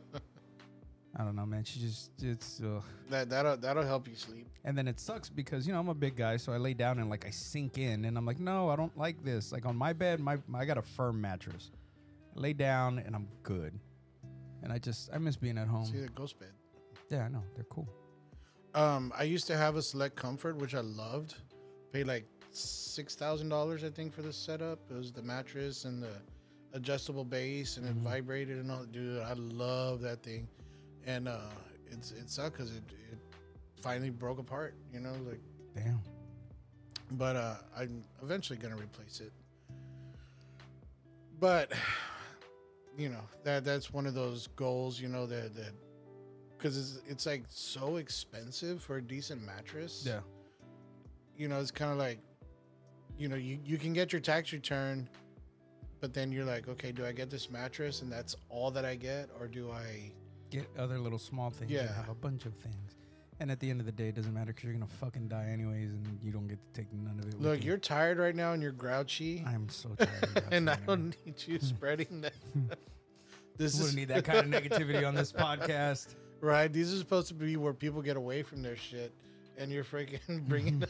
I 1.18 1.24
don't 1.24 1.34
know, 1.34 1.46
man. 1.46 1.64
She 1.64 1.80
just 1.80 2.10
it's 2.22 2.60
ugh. 2.62 2.82
That 3.08 3.30
that'll 3.30 3.56
that'll 3.56 3.84
help 3.84 4.06
you 4.08 4.14
sleep. 4.16 4.46
and 4.64 4.76
then 4.76 4.86
it 4.86 5.00
sucks 5.00 5.30
because 5.30 5.66
you 5.66 5.72
know 5.72 5.80
I'm 5.80 5.88
a 5.88 5.94
big 5.94 6.14
guy, 6.16 6.36
so 6.36 6.52
I 6.52 6.58
lay 6.58 6.74
down 6.74 6.98
and 6.98 7.08
like 7.08 7.24
I 7.26 7.30
sink 7.30 7.78
in, 7.78 8.04
and 8.04 8.18
I'm 8.18 8.26
like, 8.26 8.38
no, 8.38 8.68
I 8.68 8.76
don't 8.76 8.96
like 8.98 9.22
this. 9.24 9.50
Like 9.52 9.64
on 9.64 9.76
my 9.76 9.92
bed, 9.94 10.20
my, 10.20 10.36
my 10.46 10.60
I 10.60 10.64
got 10.66 10.76
a 10.76 10.82
firm 10.82 11.20
mattress. 11.20 11.70
Lay 12.36 12.52
down 12.52 12.98
and 12.98 13.14
I'm 13.14 13.28
good. 13.42 13.78
And 14.62 14.72
I 14.72 14.78
just 14.78 15.10
I 15.12 15.18
miss 15.18 15.36
being 15.36 15.58
at 15.58 15.68
home. 15.68 15.86
See 15.86 16.00
the 16.00 16.08
ghost 16.08 16.38
bed. 16.38 16.52
Yeah, 17.10 17.24
I 17.24 17.28
know 17.28 17.42
they're 17.54 17.64
cool. 17.64 17.88
Um, 18.74 19.12
I 19.16 19.22
used 19.22 19.46
to 19.46 19.56
have 19.56 19.76
a 19.76 19.82
Select 19.82 20.16
Comfort, 20.16 20.56
which 20.56 20.74
I 20.74 20.80
loved. 20.80 21.36
Paid 21.92 22.06
like 22.06 22.26
six 22.50 23.14
thousand 23.14 23.48
dollars, 23.48 23.84
I 23.84 23.90
think, 23.90 24.12
for 24.12 24.22
this 24.22 24.36
setup. 24.36 24.78
It 24.90 24.96
was 24.96 25.12
the 25.12 25.22
mattress 25.22 25.84
and 25.84 26.02
the 26.02 26.12
adjustable 26.72 27.24
base, 27.24 27.76
and 27.78 27.86
it 27.86 27.94
vibrated 27.94 28.58
and 28.58 28.70
all. 28.70 28.84
Dude, 28.84 29.22
I 29.22 29.32
love 29.34 30.00
that 30.02 30.22
thing. 30.22 30.48
And 31.06 31.28
uh, 31.28 31.38
it's 31.86 32.10
it 32.10 32.28
sucked 32.28 32.56
because 32.56 32.74
it 32.74 32.82
it 33.12 33.18
finally 33.80 34.10
broke 34.10 34.38
apart. 34.38 34.74
You 34.92 35.00
know, 35.00 35.12
like. 35.26 35.40
Damn. 35.74 36.00
But 37.12 37.36
uh, 37.36 37.54
I'm 37.78 38.02
eventually 38.22 38.58
gonna 38.58 38.76
replace 38.76 39.20
it. 39.20 39.32
But 41.38 41.72
you 42.96 43.08
know 43.08 43.22
that 43.44 43.64
that's 43.64 43.92
one 43.92 44.06
of 44.06 44.14
those 44.14 44.48
goals. 44.56 45.00
You 45.00 45.08
know 45.08 45.26
that 45.26 45.54
that 45.54 45.72
because 46.56 46.76
it's 46.76 47.02
it's 47.06 47.26
like 47.26 47.44
so 47.48 47.96
expensive 47.96 48.82
for 48.82 48.96
a 48.96 49.02
decent 49.02 49.44
mattress. 49.44 50.04
Yeah. 50.06 50.20
You 51.36 51.48
know, 51.48 51.60
it's 51.60 51.70
kind 51.70 51.92
of 51.92 51.98
like, 51.98 52.18
you 53.18 53.28
know, 53.28 53.36
you 53.36 53.58
you 53.64 53.78
can 53.78 53.92
get 53.92 54.12
your 54.12 54.20
tax 54.20 54.52
return, 54.52 55.08
but 56.00 56.14
then 56.14 56.32
you're 56.32 56.46
like, 56.46 56.68
okay, 56.68 56.92
do 56.92 57.04
I 57.04 57.12
get 57.12 57.30
this 57.30 57.50
mattress 57.50 58.02
and 58.02 58.10
that's 58.10 58.36
all 58.48 58.70
that 58.70 58.84
I 58.84 58.94
get, 58.94 59.28
or 59.38 59.46
do 59.46 59.70
I? 59.70 60.12
Get 60.50 60.68
other 60.78 60.98
little 60.98 61.18
small 61.18 61.50
things. 61.50 61.70
Yeah. 61.70 61.92
Have 61.94 62.08
a 62.08 62.14
bunch 62.14 62.46
of 62.46 62.54
things. 62.54 62.95
And 63.38 63.50
at 63.50 63.60
the 63.60 63.68
end 63.68 63.80
of 63.80 63.86
the 63.86 63.92
day, 63.92 64.08
it 64.08 64.14
doesn't 64.14 64.32
matter 64.32 64.46
because 64.46 64.64
you're 64.64 64.72
gonna 64.72 64.86
fucking 64.86 65.28
die 65.28 65.48
anyways, 65.52 65.90
and 65.90 66.18
you 66.22 66.32
don't 66.32 66.46
get 66.48 66.58
to 66.72 66.80
take 66.80 66.90
none 66.92 67.18
of 67.18 67.28
it. 67.28 67.40
Look, 67.40 67.60
you. 67.60 67.66
you're 67.68 67.76
tired 67.78 68.16
right 68.18 68.34
now 68.34 68.52
and 68.52 68.62
you're 68.62 68.72
grouchy, 68.72 69.44
I'm 69.46 69.68
so 69.68 69.90
tired. 69.90 70.44
and 70.50 70.70
I 70.70 70.76
don't 70.86 71.14
need 71.26 71.34
you 71.46 71.58
spreading 71.60 72.22
that. 72.22 72.32
this 73.58 73.74
We 73.74 73.80
is 73.80 73.86
don't 73.88 73.96
need 73.96 74.08
that 74.08 74.24
kind 74.24 74.54
of 74.54 74.62
negativity 74.62 75.06
on 75.06 75.14
this 75.14 75.32
podcast. 75.32 76.14
Right. 76.40 76.72
These 76.72 76.94
are 76.94 76.98
supposed 76.98 77.28
to 77.28 77.34
be 77.34 77.56
where 77.56 77.74
people 77.74 78.00
get 78.02 78.16
away 78.16 78.42
from 78.42 78.62
their 78.62 78.76
shit, 78.76 79.12
and 79.58 79.70
you're 79.70 79.84
freaking 79.84 80.42
bringing. 80.48 80.82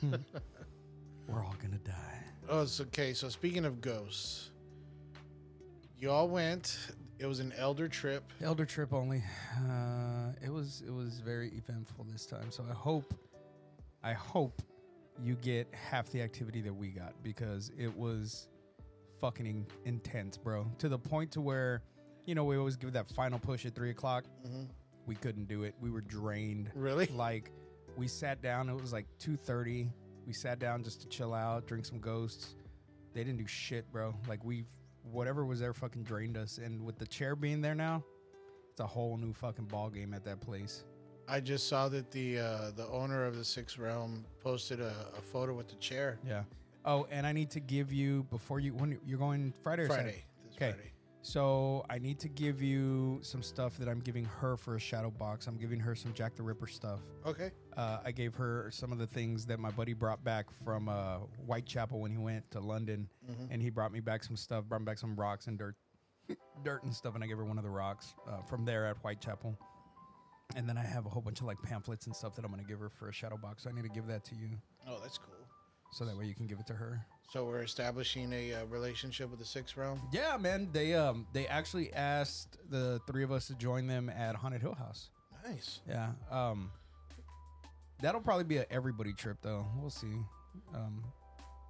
We're 1.29 1.45
all 1.45 1.57
gonna 1.61 1.79
die. 1.79 2.25
oh, 2.49 2.63
it's 2.63 2.81
okay. 2.81 3.13
So 3.13 3.29
speaking 3.29 3.65
of 3.65 3.81
ghosts, 3.81 4.51
y'all 5.99 6.29
went. 6.29 6.79
It 7.19 7.27
was 7.27 7.41
an 7.41 7.53
elder 7.57 7.89
trip. 7.89 8.25
Elder 8.43 8.67
trip 8.67 8.93
only. 8.93 9.23
Uh, 9.57 10.33
it 10.45 10.51
was 10.51 10.83
it 10.87 10.93
was 10.93 11.21
very 11.21 11.49
eventful 11.57 12.05
this 12.13 12.27
time. 12.27 12.51
So 12.51 12.65
I 12.69 12.75
hope, 12.75 13.15
I 14.05 14.13
hope, 14.13 14.61
you 15.23 15.35
get 15.37 15.67
half 15.73 16.11
the 16.11 16.21
activity 16.21 16.61
that 16.61 16.75
we 16.75 16.89
got 16.89 17.15
because 17.23 17.71
it 17.79 17.95
was 17.97 18.49
fucking 19.19 19.47
in- 19.47 19.67
intense, 19.87 20.37
bro. 20.37 20.71
To 20.79 20.91
the 20.91 20.99
point 20.99 21.33
to 21.33 21.41
where, 21.41 21.83
you 22.27 22.35
know, 22.35 22.45
we 22.45 22.59
always 22.59 22.77
give 22.77 22.93
that 22.93 23.09
final 23.09 23.39
push 23.39 23.65
at 23.65 23.75
three 23.75 23.91
o'clock. 23.91 24.25
Mhm. 24.47 24.69
We 25.07 25.15
couldn't 25.15 25.47
do 25.49 25.63
it. 25.63 25.75
We 25.81 25.91
were 25.91 26.03
drained. 26.03 26.71
Really? 26.75 27.07
Like 27.07 27.51
we 27.97 28.09
sat 28.09 28.43
down. 28.43 28.69
It 28.69 28.79
was 28.79 28.93
like 28.93 29.07
two 29.19 29.37
thirty. 29.37 29.91
We 30.27 30.35
sat 30.35 30.59
down 30.59 30.83
just 30.83 31.01
to 31.01 31.09
chill 31.09 31.33
out, 31.33 31.67
drink 31.67 31.87
some 31.87 31.99
ghosts. 32.01 32.57
They 33.15 33.25
didn't 33.25 33.39
do 33.39 33.47
shit, 33.47 33.91
bro. 33.91 34.15
Like 34.29 34.45
we 34.45 34.65
whatever 35.13 35.45
was 35.45 35.61
there 35.61 35.73
fucking 35.73 36.03
drained 36.03 36.37
us. 36.37 36.59
And 36.59 36.85
with 36.85 36.99
the 36.99 37.07
chair 37.07 37.37
being 37.37 37.61
there 37.61 37.75
now, 37.75 38.05
it's 38.71 38.81
a 38.81 38.87
whole 38.87 39.17
new 39.17 39.33
fucking 39.33 39.67
ball 39.67 39.89
game 39.91 40.15
at 40.15 40.25
that 40.25 40.41
place. 40.41 40.85
I 41.29 41.41
just 41.41 41.69
saw 41.69 41.89
that 41.89 42.11
the 42.13 42.39
uh, 42.39 42.71
the 42.77 42.87
owner 42.89 43.25
of 43.25 43.37
the 43.37 43.45
Sixth 43.45 43.79
Realm 43.79 44.25
posted 44.43 44.81
a, 44.81 44.93
a 45.19 45.21
photo 45.21 45.55
with 45.55 45.69
the 45.69 45.75
chair. 45.77 46.19
Yeah. 46.27 46.45
Oh, 46.85 47.07
and 47.11 47.27
I 47.27 47.33
need 47.33 47.51
to 47.51 47.61
give 47.61 47.93
you 47.93 48.25
before 48.31 48.61
you 48.61 48.73
when 48.75 48.99
you're 49.05 49.19
going 49.19 49.53
Friday 49.63 49.83
or 49.83 49.89
Saturday? 49.89 50.03
Friday. 50.11 50.25
This 50.45 50.55
Okay. 50.57 50.73
Friday. 50.73 50.91
So 51.27 51.85
I 51.91 51.99
need 51.99 52.21
to 52.21 52.29
give 52.29 52.63
you 52.63 53.19
some 53.21 53.43
stuff 53.43 53.77
that 53.79 53.89
I'm 53.89 53.99
giving 53.99 54.25
her 54.25 54.57
for 54.57 54.77
a 54.77 54.79
shadow 54.79 55.11
box. 55.11 55.49
I'm 55.49 55.57
giving 55.57 55.81
her 55.81 55.97
some 55.97 56.13
Jack 56.15 56.37
the 56.37 56.45
Ripper 56.45 56.69
stuff. 56.69 57.01
Okay. 57.27 57.51
Uh, 57.77 57.99
I 58.05 58.13
gave 58.13 58.37
her 58.37 58.71
some 58.73 58.93
of 58.93 58.99
the 58.99 59.09
things 59.09 59.45
that 59.47 59.59
my 59.59 59.73
buddy 59.73 59.93
brought 59.93 60.23
back 60.23 60.47
from 60.65 60.89
uh, 60.89 61.17
Whitechapel 61.45 61.99
when 61.99 62.13
he 62.13 62.17
went 62.17 62.49
to 62.53 62.61
London, 62.61 63.09
Mm-hmm. 63.29 63.47
and 63.53 63.61
he 63.61 63.71
brought 63.71 63.91
me 63.91 63.99
back 63.99 64.23
some 64.23 64.37
stuff. 64.37 64.67
Brought 64.67 64.83
me 64.83 64.85
back 64.85 64.99
some 64.99 65.17
rocks 65.17 65.49
and 65.49 65.59
dirt, 65.59 65.75
dirt 66.65 66.85
and 66.85 66.95
stuff, 66.95 67.17
and 67.17 67.25
I 67.25 67.27
gave 67.27 67.39
her 67.39 67.45
one 67.45 67.59
of 67.59 67.65
the 67.65 67.71
rocks 67.71 68.15
uh, 68.29 68.43
from 68.49 68.65
there 68.65 68.87
at 68.87 68.97
Whitechapel. 68.99 69.59
And 70.55 70.69
then 70.69 70.79
I 70.79 70.83
have 70.85 71.07
a 71.07 71.09
whole 71.09 71.23
bunch 71.23 71.41
of 71.41 71.47
like 71.49 71.61
pamphlets 71.61 72.07
and 72.07 72.15
stuff 72.15 72.37
that 72.37 72.45
I'm 72.45 72.53
gonna 72.53 72.63
give 72.63 72.79
her 72.79 72.89
for 72.89 73.09
a 73.09 73.13
shadow 73.13 73.37
box. 73.37 73.65
So 73.65 73.71
I 73.71 73.73
need 73.73 73.83
to 73.83 73.89
give 73.91 74.07
that 74.07 74.23
to 74.27 74.37
you, 74.37 74.51
Oh, 74.89 75.01
that's 75.03 75.19
cool. 75.19 75.35
So 75.93 76.05
that 76.05 76.17
way 76.17 76.27
you 76.27 76.35
can 76.35 76.47
give 76.47 76.59
it 76.59 76.67
to 76.67 76.75
her. 76.75 77.01
So 77.29 77.45
we're 77.45 77.63
establishing 77.63 78.33
a 78.33 78.55
uh, 78.55 78.65
relationship 78.67 79.31
with 79.31 79.41
the 79.41 79.45
Sixth 79.45 79.77
Realm. 79.77 80.01
Yeah, 80.13 80.37
man. 80.37 80.69
They 80.73 80.95
um 80.95 81.27
they 81.33 81.47
actually 81.47 81.93
asked 81.93 82.59
the 82.71 83.01
three 83.07 83.25
of 83.25 83.33
us 83.33 83.49
to 83.49 83.55
join 83.55 83.87
them 83.87 84.09
at 84.09 84.37
Haunted 84.37 84.63
Hill 84.63 84.75
House. 84.75 85.11
Nice. 85.47 85.81
Yeah. 85.89 86.11
Um 86.31 86.71
that'll 88.01 88.21
probably 88.21 88.45
be 88.45 88.59
a 88.59 88.67
everybody 88.71 89.13
trip 89.13 89.39
though. 89.43 89.67
We'll 89.81 89.91
see. 89.91 90.15
Um 90.75 91.03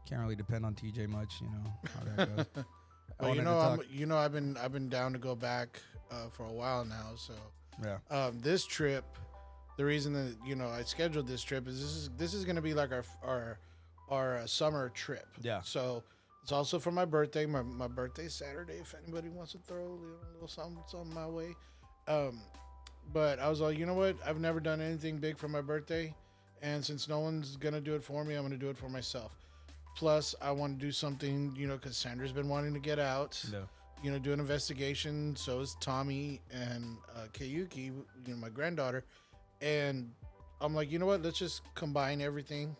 can't 0.06 0.20
really 0.20 0.36
depend 0.36 0.64
on 0.64 0.74
TJ 0.74 1.08
much, 1.08 1.40
you 1.40 1.48
know, 1.48 1.72
how 1.94 2.16
that 2.16 2.36
goes. 2.36 2.64
well, 3.20 3.34
you 3.34 3.42
know, 3.42 3.58
I'm, 3.58 3.80
you 3.90 4.06
know, 4.06 4.16
I've 4.16 4.32
been 4.32 4.56
I've 4.56 4.72
been 4.72 4.88
down 4.88 5.12
to 5.14 5.18
go 5.18 5.34
back 5.34 5.80
uh, 6.10 6.28
for 6.30 6.44
a 6.44 6.52
while 6.52 6.84
now. 6.84 7.12
So 7.16 7.34
yeah. 7.82 7.98
um, 8.10 8.38
this 8.40 8.64
trip, 8.66 9.04
the 9.76 9.84
reason 9.84 10.12
that 10.12 10.36
you 10.46 10.54
know 10.54 10.68
I 10.68 10.82
scheduled 10.82 11.26
this 11.26 11.42
trip 11.42 11.66
is 11.66 11.80
this 11.80 11.90
is 11.90 12.10
this 12.16 12.34
is 12.34 12.44
going 12.44 12.56
to 12.56 12.62
be 12.62 12.74
like 12.74 12.92
our 12.92 13.04
our 13.24 13.58
our 14.08 14.38
uh, 14.38 14.46
summer 14.46 14.88
trip. 14.90 15.26
Yeah. 15.42 15.60
So 15.62 16.02
it's 16.42 16.52
also 16.52 16.78
for 16.78 16.92
my 16.92 17.04
birthday. 17.04 17.46
My 17.46 17.62
my 17.62 17.88
birthday 17.88 18.28
Saturday. 18.28 18.74
If 18.74 18.94
anybody 19.02 19.28
wants 19.28 19.52
to 19.52 19.58
throw 19.58 19.78
a 19.78 19.88
little, 19.88 20.16
little 20.34 20.48
something 20.48 20.82
something 20.88 21.14
my 21.14 21.26
way, 21.26 21.54
um, 22.08 22.40
but 23.12 23.38
I 23.38 23.48
was 23.48 23.60
like, 23.60 23.78
you 23.78 23.86
know 23.86 23.94
what? 23.94 24.16
I've 24.24 24.40
never 24.40 24.60
done 24.60 24.80
anything 24.80 25.18
big 25.18 25.36
for 25.38 25.48
my 25.48 25.60
birthday, 25.60 26.14
and 26.62 26.84
since 26.84 27.08
no 27.08 27.20
one's 27.20 27.56
gonna 27.56 27.80
do 27.80 27.94
it 27.94 28.02
for 28.02 28.24
me, 28.24 28.34
I'm 28.34 28.42
gonna 28.42 28.56
do 28.56 28.70
it 28.70 28.76
for 28.76 28.88
myself. 28.88 29.36
Plus, 29.96 30.34
I 30.42 30.50
want 30.50 30.78
to 30.78 30.84
do 30.86 30.92
something, 30.92 31.54
you 31.56 31.66
know, 31.66 31.76
because 31.76 31.96
Sandra's 31.96 32.30
been 32.32 32.48
wanting 32.50 32.74
to 32.74 32.80
get 32.80 32.98
out 32.98 33.42
No. 33.50 33.62
you 34.02 34.10
know, 34.10 34.18
do 34.18 34.30
an 34.34 34.40
investigation. 34.40 35.34
So 35.36 35.60
is 35.60 35.74
Tommy 35.80 36.42
and 36.52 36.98
uh, 37.16 37.28
Kayuki, 37.32 37.86
you 37.86 38.04
know, 38.26 38.36
my 38.36 38.50
granddaughter. 38.50 39.04
And 39.62 40.12
I'm 40.60 40.74
like, 40.74 40.92
you 40.92 40.98
know 40.98 41.06
what? 41.06 41.22
Let's 41.22 41.38
just 41.38 41.62
combine 41.74 42.20
everything. 42.20 42.76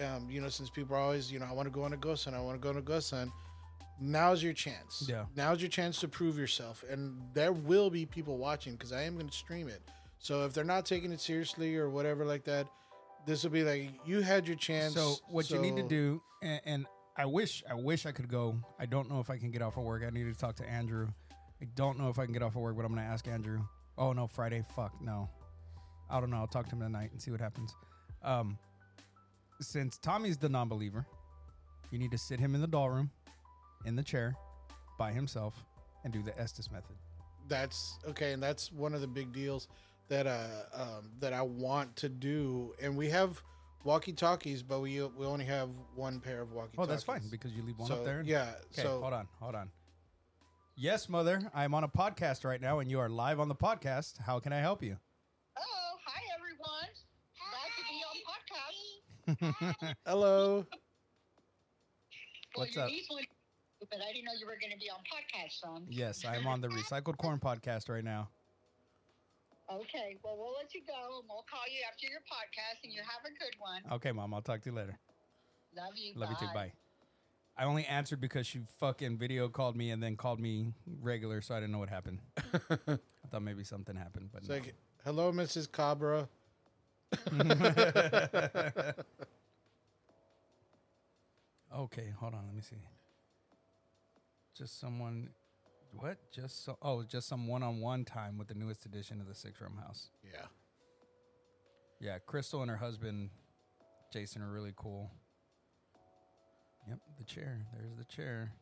Um, 0.00 0.28
you 0.30 0.40
know, 0.40 0.48
since 0.48 0.70
people 0.70 0.96
are 0.96 1.00
always, 1.00 1.30
you 1.30 1.38
know, 1.38 1.46
I 1.48 1.52
want 1.52 1.66
to 1.66 1.70
go 1.70 1.82
on 1.82 1.92
a 1.92 1.96
ghost 1.96 2.24
hunt. 2.24 2.36
I 2.36 2.40
want 2.40 2.56
to 2.56 2.62
go 2.62 2.70
on 2.70 2.76
a 2.76 2.82
ghost 2.82 3.10
hunt. 3.10 3.30
Now's 4.00 4.42
your 4.42 4.54
chance. 4.54 5.04
Yeah. 5.06 5.26
Now's 5.36 5.60
your 5.60 5.68
chance 5.68 6.00
to 6.00 6.08
prove 6.08 6.38
yourself. 6.38 6.82
And 6.88 7.20
there 7.34 7.52
will 7.52 7.90
be 7.90 8.06
people 8.06 8.38
watching 8.38 8.72
because 8.72 8.92
I 8.92 9.02
am 9.02 9.14
going 9.14 9.28
to 9.28 9.36
stream 9.36 9.68
it. 9.68 9.82
So 10.18 10.44
if 10.44 10.54
they're 10.54 10.64
not 10.64 10.86
taking 10.86 11.12
it 11.12 11.20
seriously 11.20 11.76
or 11.76 11.90
whatever 11.90 12.24
like 12.24 12.44
that, 12.44 12.66
this 13.26 13.42
will 13.42 13.50
be 13.50 13.62
like 13.62 13.90
you 14.06 14.20
had 14.22 14.46
your 14.46 14.56
chance. 14.56 14.94
So 14.94 15.16
what 15.28 15.50
you 15.50 15.58
need 15.58 15.76
to 15.76 15.82
do 15.82 16.22
and, 16.42 16.60
and 16.64 16.86
I 17.16 17.26
wish 17.26 17.62
I 17.68 17.74
wish 17.74 18.06
I 18.06 18.12
could 18.12 18.28
go. 18.28 18.56
I 18.78 18.86
don't 18.86 19.10
know 19.10 19.20
if 19.20 19.28
I 19.28 19.36
can 19.36 19.50
get 19.50 19.62
off 19.62 19.76
of 19.76 19.84
work. 19.84 20.02
I 20.06 20.10
need 20.10 20.24
to 20.24 20.38
talk 20.38 20.56
to 20.56 20.68
Andrew. 20.68 21.08
I 21.60 21.66
don't 21.74 21.98
know 21.98 22.08
if 22.08 22.18
I 22.18 22.24
can 22.24 22.32
get 22.32 22.42
off 22.42 22.56
of 22.56 22.62
work, 22.62 22.76
but 22.76 22.84
I'm 22.84 22.94
gonna 22.94 23.06
ask 23.06 23.28
Andrew. 23.28 23.60
Oh 23.98 24.12
no, 24.12 24.26
Friday. 24.26 24.64
Fuck 24.74 25.00
no. 25.02 25.28
I 26.08 26.20
don't 26.20 26.30
know. 26.30 26.38
I'll 26.38 26.46
talk 26.46 26.66
to 26.70 26.74
him 26.74 26.80
tonight 26.80 27.10
and 27.12 27.20
see 27.20 27.30
what 27.30 27.40
happens. 27.40 27.74
Um, 28.22 28.58
since 29.60 29.98
Tommy's 29.98 30.36
the 30.38 30.48
non-believer, 30.48 31.06
you 31.90 31.98
need 31.98 32.10
to 32.10 32.18
sit 32.18 32.40
him 32.40 32.54
in 32.54 32.60
the 32.60 32.66
doll 32.66 32.90
room, 32.90 33.10
in 33.84 33.96
the 33.96 34.02
chair, 34.02 34.34
by 34.98 35.12
himself, 35.12 35.64
and 36.04 36.12
do 36.12 36.22
the 36.22 36.38
Estes 36.40 36.70
method. 36.70 36.96
that's 37.48 37.98
okay 38.06 38.32
and 38.32 38.42
that's 38.42 38.70
one 38.70 38.94
of 38.94 39.00
the 39.00 39.06
big 39.08 39.32
deals 39.32 39.66
that 40.08 40.26
uh 40.26 40.46
um, 40.72 41.10
that 41.18 41.32
I 41.32 41.42
want 41.42 41.96
to 41.96 42.08
do 42.08 42.74
and 42.80 42.96
we 42.96 43.08
have 43.10 43.42
walkie 43.84 44.12
talkies 44.12 44.62
but 44.62 44.80
we 44.80 45.02
we 45.02 45.26
only 45.26 45.44
have 45.46 45.68
one 45.96 46.20
pair 46.20 46.40
of 46.42 46.52
walkie 46.52 46.76
talkies. 46.76 46.88
Oh, 46.88 46.90
that's 46.90 47.02
fine 47.02 47.22
because 47.30 47.52
you 47.52 47.62
leave 47.62 47.78
one 47.78 47.88
so, 47.88 47.96
up 47.96 48.04
there. 48.04 48.20
and- 48.20 48.28
yeah 48.28 48.52
Okay, 48.72 48.82
so 48.82 49.00
hold 49.00 49.12
on, 49.14 49.26
hold 49.40 49.54
on. 49.56 49.70
Yes, 50.76 51.08
mother, 51.08 51.42
I'm 51.52 51.74
on 51.74 51.84
a 51.84 51.88
podcast 51.88 52.44
right 52.44 52.60
now, 52.60 52.78
and 52.78 52.90
you 52.90 53.00
are 53.00 53.08
live 53.10 53.38
on 53.40 53.48
the 53.48 53.54
podcast. 53.54 54.18
How 54.18 54.38
can 54.38 54.52
I 54.52 54.60
help 54.60 54.82
you? 54.82 54.96
Oh, 55.58 55.62
hi 56.06 56.22
everyone. 56.38 56.90
Glad 57.36 57.70
to 57.76 57.82
be 57.90 57.96
on 58.08 58.16
podcast. 58.32 59.19
hello 60.06 60.66
Well, 62.56 62.64
What's 62.66 62.74
you're 62.74 62.84
up? 62.84 62.90
easily, 62.90 63.28
but 63.80 64.00
I 64.00 64.12
didn't 64.12 64.24
know 64.24 64.32
you 64.38 64.46
were 64.46 64.58
going 64.60 64.72
to 64.72 64.78
be 64.78 64.90
on 64.90 64.98
podcast, 65.06 65.60
son. 65.60 65.86
yes, 65.88 66.24
I'm 66.24 66.46
on 66.46 66.60
the 66.60 66.68
Recycled 66.68 67.16
Corn 67.16 67.38
podcast 67.38 67.88
right 67.88 68.04
now. 68.04 68.28
Okay, 69.72 70.16
well, 70.24 70.36
we'll 70.36 70.54
let 70.60 70.74
you 70.74 70.80
go 70.86 71.20
and 71.20 71.28
we'll 71.28 71.44
call 71.48 71.62
you 71.70 71.78
after 71.88 72.06
your 72.08 72.20
podcast 72.20 72.82
and 72.82 72.92
you 72.92 73.00
have 73.02 73.24
a 73.24 73.28
good 73.38 73.54
one. 73.60 73.82
Okay, 73.96 74.10
mom, 74.10 74.34
I'll 74.34 74.42
talk 74.42 74.62
to 74.62 74.70
you 74.70 74.74
later. 74.74 74.98
Love 75.76 75.92
you. 75.94 76.12
Love 76.16 76.30
you 76.30 76.36
too. 76.40 76.52
Bye. 76.52 76.72
I 77.56 77.64
only 77.64 77.84
answered 77.86 78.20
because 78.20 78.46
she 78.48 78.60
fucking 78.80 79.18
video 79.18 79.48
called 79.48 79.76
me 79.76 79.90
and 79.90 80.02
then 80.02 80.16
called 80.16 80.40
me 80.40 80.72
regular, 81.00 81.40
so 81.40 81.54
I 81.54 81.60
didn't 81.60 81.72
know 81.72 81.78
what 81.78 81.88
happened. 81.90 82.18
I 82.36 82.98
thought 83.30 83.42
maybe 83.42 83.62
something 83.62 83.94
happened, 83.94 84.30
but 84.32 84.40
it's 84.40 84.48
no. 84.48 84.54
like 84.56 84.74
hello 85.04 85.30
Mrs. 85.30 85.70
Cabra 85.70 86.28
okay, 91.76 92.12
hold 92.18 92.34
on, 92.34 92.44
let 92.46 92.54
me 92.54 92.62
see. 92.62 92.76
Just 94.56 94.78
someone, 94.80 95.30
what? 95.92 96.18
Just 96.32 96.64
so, 96.64 96.76
oh, 96.82 97.02
just 97.02 97.28
some 97.28 97.46
one-on-one 97.48 98.04
time 98.04 98.38
with 98.38 98.48
the 98.48 98.54
newest 98.54 98.84
edition 98.86 99.20
of 99.20 99.28
the 99.28 99.34
Sixth 99.34 99.60
Realm 99.60 99.78
Haus. 99.84 100.10
yeah 100.24 100.46
Yeah, 102.00 102.18
Crystal 102.26 102.62
and 102.62 102.70
her 102.70 102.76
husband, 102.76 103.30
Jason, 104.12 104.42
are 104.42 104.50
really 104.50 104.72
cool. 104.76 105.10
Yep, 106.88 106.98
the 107.18 107.24
chair. 107.24 107.66
There's 107.76 107.94
the 107.96 108.04
chair. 108.04 108.52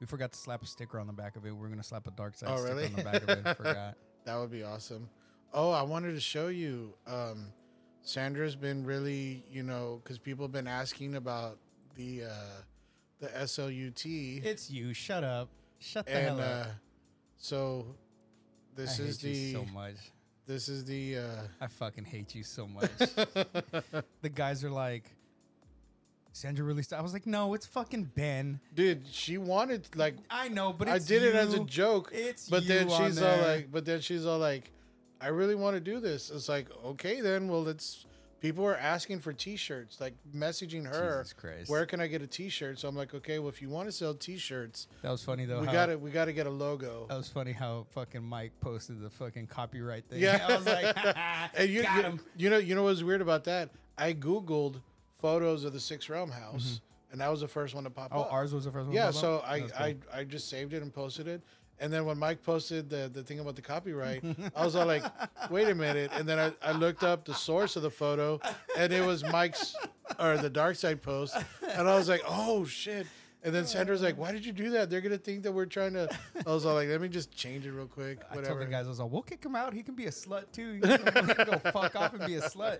We 0.00 0.06
forgot 0.06 0.32
to 0.32 0.38
slap 0.38 0.62
a 0.62 0.66
sticker 0.66 0.98
on 0.98 1.06
the 1.06 1.12
back 1.12 1.36
of 1.36 1.46
it. 1.46 1.52
We're 1.52 1.68
gonna 1.68 1.82
slap 1.82 2.06
a 2.06 2.10
dark 2.10 2.34
side 2.36 2.48
Oh, 2.52 2.56
sticker 2.58 2.74
really? 2.74 2.86
on 2.86 2.92
the 2.94 3.02
back 3.02 3.22
of 3.22 3.28
it. 3.28 3.46
Forgot. 3.56 3.94
that 4.24 4.36
would 4.36 4.50
be 4.50 4.62
awesome 4.64 5.08
oh 5.54 5.70
I 5.70 5.82
wanted 5.82 6.14
to 6.14 6.20
show 6.20 6.48
you 6.48 6.92
um 7.06 7.52
Sandra's 8.06 8.54
been 8.56 8.84
really 8.84 9.42
you 9.50 9.62
know 9.62 10.00
because 10.02 10.18
people 10.18 10.44
have 10.44 10.52
been 10.52 10.66
asking 10.68 11.16
about 11.16 11.58
the 11.96 12.24
uh 12.24 12.28
the 13.20 13.28
SLUT 13.46 14.04
It's 14.06 14.70
you. 14.70 14.92
Shut 14.94 15.24
up. 15.24 15.48
Shut 15.78 16.06
the 16.06 16.14
and 16.16 16.38
hell 16.38 16.40
uh 16.40 16.66
so 17.36 17.86
this 18.74 19.00
I 19.00 19.04
is 19.04 19.20
hate 19.20 19.28
you 19.28 19.34
the 19.34 19.52
so 19.66 19.72
much. 19.72 19.96
this 20.46 20.68
is 20.68 20.84
the 20.84 21.18
uh 21.18 21.22
I 21.60 21.66
fucking 21.66 22.04
hate 22.04 22.34
you 22.34 22.42
so 22.44 22.66
much. 22.66 22.90
the 22.98 24.28
guys 24.32 24.62
are 24.64 24.70
like, 24.70 25.10
Sandra 26.32 26.64
released. 26.64 26.92
I 26.92 27.00
was 27.00 27.12
like, 27.14 27.26
no, 27.26 27.54
it's 27.54 27.66
fucking 27.66 28.10
Ben. 28.14 28.60
dude 28.74 29.06
she 29.10 29.38
wanted 29.38 29.88
like 29.96 30.14
I 30.30 30.48
know, 30.48 30.72
but 30.72 30.88
i 30.88 30.98
did 30.98 31.22
it 31.22 31.34
as 31.34 31.54
a 31.54 31.60
joke 31.64 32.10
It's 32.12 32.48
but 32.48 32.66
then 32.68 32.88
you 32.88 32.96
she's 32.96 33.20
all 33.20 33.36
there. 33.36 33.56
like 33.56 33.72
but 33.72 33.84
then 33.84 34.00
she's 34.00 34.24
all 34.26 34.38
like 34.38 34.70
i 35.20 35.28
really 35.28 35.54
want 35.54 35.74
to 35.74 35.80
do 35.80 36.00
this 36.00 36.30
it's 36.30 36.48
like 36.48 36.68
okay 36.84 37.20
then 37.20 37.48
well 37.48 37.66
it's 37.68 38.06
people 38.40 38.64
are 38.64 38.76
asking 38.76 39.18
for 39.18 39.32
t-shirts 39.32 40.00
like 40.00 40.14
messaging 40.34 40.86
her 40.86 41.24
where 41.68 41.86
can 41.86 42.00
i 42.00 42.06
get 42.06 42.20
a 42.22 42.26
t-shirt 42.26 42.78
so 42.78 42.86
i'm 42.86 42.94
like 42.94 43.14
okay 43.14 43.38
well 43.38 43.48
if 43.48 43.62
you 43.62 43.68
want 43.68 43.88
to 43.88 43.92
sell 43.92 44.14
t-shirts 44.14 44.88
That 45.02 45.10
was 45.10 45.24
funny 45.24 45.46
though. 45.46 45.60
we 45.60 45.66
gotta 45.66 45.96
we 45.98 46.10
gotta 46.10 46.32
get 46.32 46.46
a 46.46 46.50
logo 46.50 47.06
That 47.08 47.16
was 47.16 47.28
funny 47.28 47.52
how 47.52 47.86
fucking 47.90 48.22
Mike 48.22 48.52
posted 48.60 49.00
the 49.00 49.10
fucking 49.10 49.46
copyright 49.46 50.04
thing. 50.08 50.20
Yeah. 50.20 50.44
I 50.48 50.56
was 50.56 50.66
like, 50.66 50.96
and 51.56 51.68
you, 51.70 51.82
got 51.82 51.96
you, 51.96 52.02
him. 52.02 52.20
you 52.36 52.50
know 52.50 52.58
you 52.58 52.74
know 52.74 52.82
what's 52.84 53.02
weird 53.02 53.22
about 53.22 53.44
that 53.44 53.70
i 53.96 54.12
googled 54.12 54.80
photos 55.18 55.64
of 55.64 55.72
the 55.72 55.80
six 55.80 56.08
realm 56.10 56.30
house 56.30 56.80
and 57.10 57.20
that 57.20 57.30
was 57.30 57.40
the 57.40 57.48
first 57.48 57.74
one 57.74 57.84
to 57.84 57.90
pop 57.90 58.10
Mm-hmm. 58.10 58.18
Oh, 58.18 58.22
up 58.22 58.32
ours 58.32 58.52
was 58.52 58.64
the 58.66 58.70
first 58.72 58.86
one. 58.86 58.94
Yeah, 58.94 59.06
to 59.06 59.12
pop 59.12 59.20
so 59.20 59.36
up? 59.38 59.48
I, 59.48 59.60
cool. 59.60 59.70
I 59.78 59.96
I 60.12 60.24
just 60.24 60.50
saved 60.50 60.74
it 60.74 60.82
and 60.82 60.92
posted 60.92 61.26
it. 61.28 61.40
And 61.78 61.92
then 61.92 62.06
when 62.06 62.18
Mike 62.18 62.42
posted 62.42 62.88
the, 62.88 63.10
the 63.12 63.22
thing 63.22 63.38
about 63.38 63.54
the 63.56 63.62
copyright, 63.62 64.24
I 64.54 64.64
was 64.64 64.74
all 64.74 64.86
like, 64.86 65.04
wait 65.50 65.68
a 65.68 65.74
minute. 65.74 66.10
And 66.14 66.26
then 66.26 66.38
I, 66.38 66.52
I 66.70 66.72
looked 66.72 67.02
up 67.02 67.24
the 67.24 67.34
source 67.34 67.76
of 67.76 67.82
the 67.82 67.90
photo 67.90 68.40
and 68.78 68.92
it 68.92 69.04
was 69.04 69.22
Mike's 69.24 69.76
or 70.18 70.38
the 70.38 70.48
dark 70.50 70.76
side 70.76 71.02
post. 71.02 71.36
And 71.68 71.88
I 71.88 71.96
was 71.96 72.08
like, 72.08 72.22
oh 72.26 72.64
shit. 72.64 73.06
And 73.42 73.54
then 73.54 73.66
Sandra's 73.66 74.02
like, 74.02 74.16
why 74.16 74.32
did 74.32 74.44
you 74.44 74.52
do 74.52 74.70
that? 74.70 74.88
They're 74.90 75.02
gonna 75.02 75.18
think 75.18 75.42
that 75.42 75.52
we're 75.52 75.66
trying 75.66 75.92
to 75.92 76.08
I 76.46 76.50
was 76.50 76.64
all 76.64 76.74
like, 76.74 76.88
let 76.88 77.00
me 77.00 77.08
just 77.08 77.30
change 77.36 77.66
it 77.66 77.72
real 77.72 77.86
quick. 77.86 78.20
I 78.30 78.34
told 78.34 78.44
Whatever. 78.44 78.64
the 78.64 78.70
guys, 78.70 78.86
I 78.86 78.88
was 78.88 78.98
like, 78.98 79.10
we'll 79.12 79.22
kick 79.22 79.44
him 79.44 79.54
out. 79.54 79.74
He 79.74 79.82
can 79.82 79.94
be 79.94 80.06
a 80.06 80.10
slut 80.10 80.50
too. 80.52 80.72
He 80.74 80.80
can 80.80 81.26
go 81.44 81.58
fuck 81.70 81.94
off 81.94 82.14
and 82.14 82.26
be 82.26 82.36
a 82.36 82.40
slut. 82.42 82.78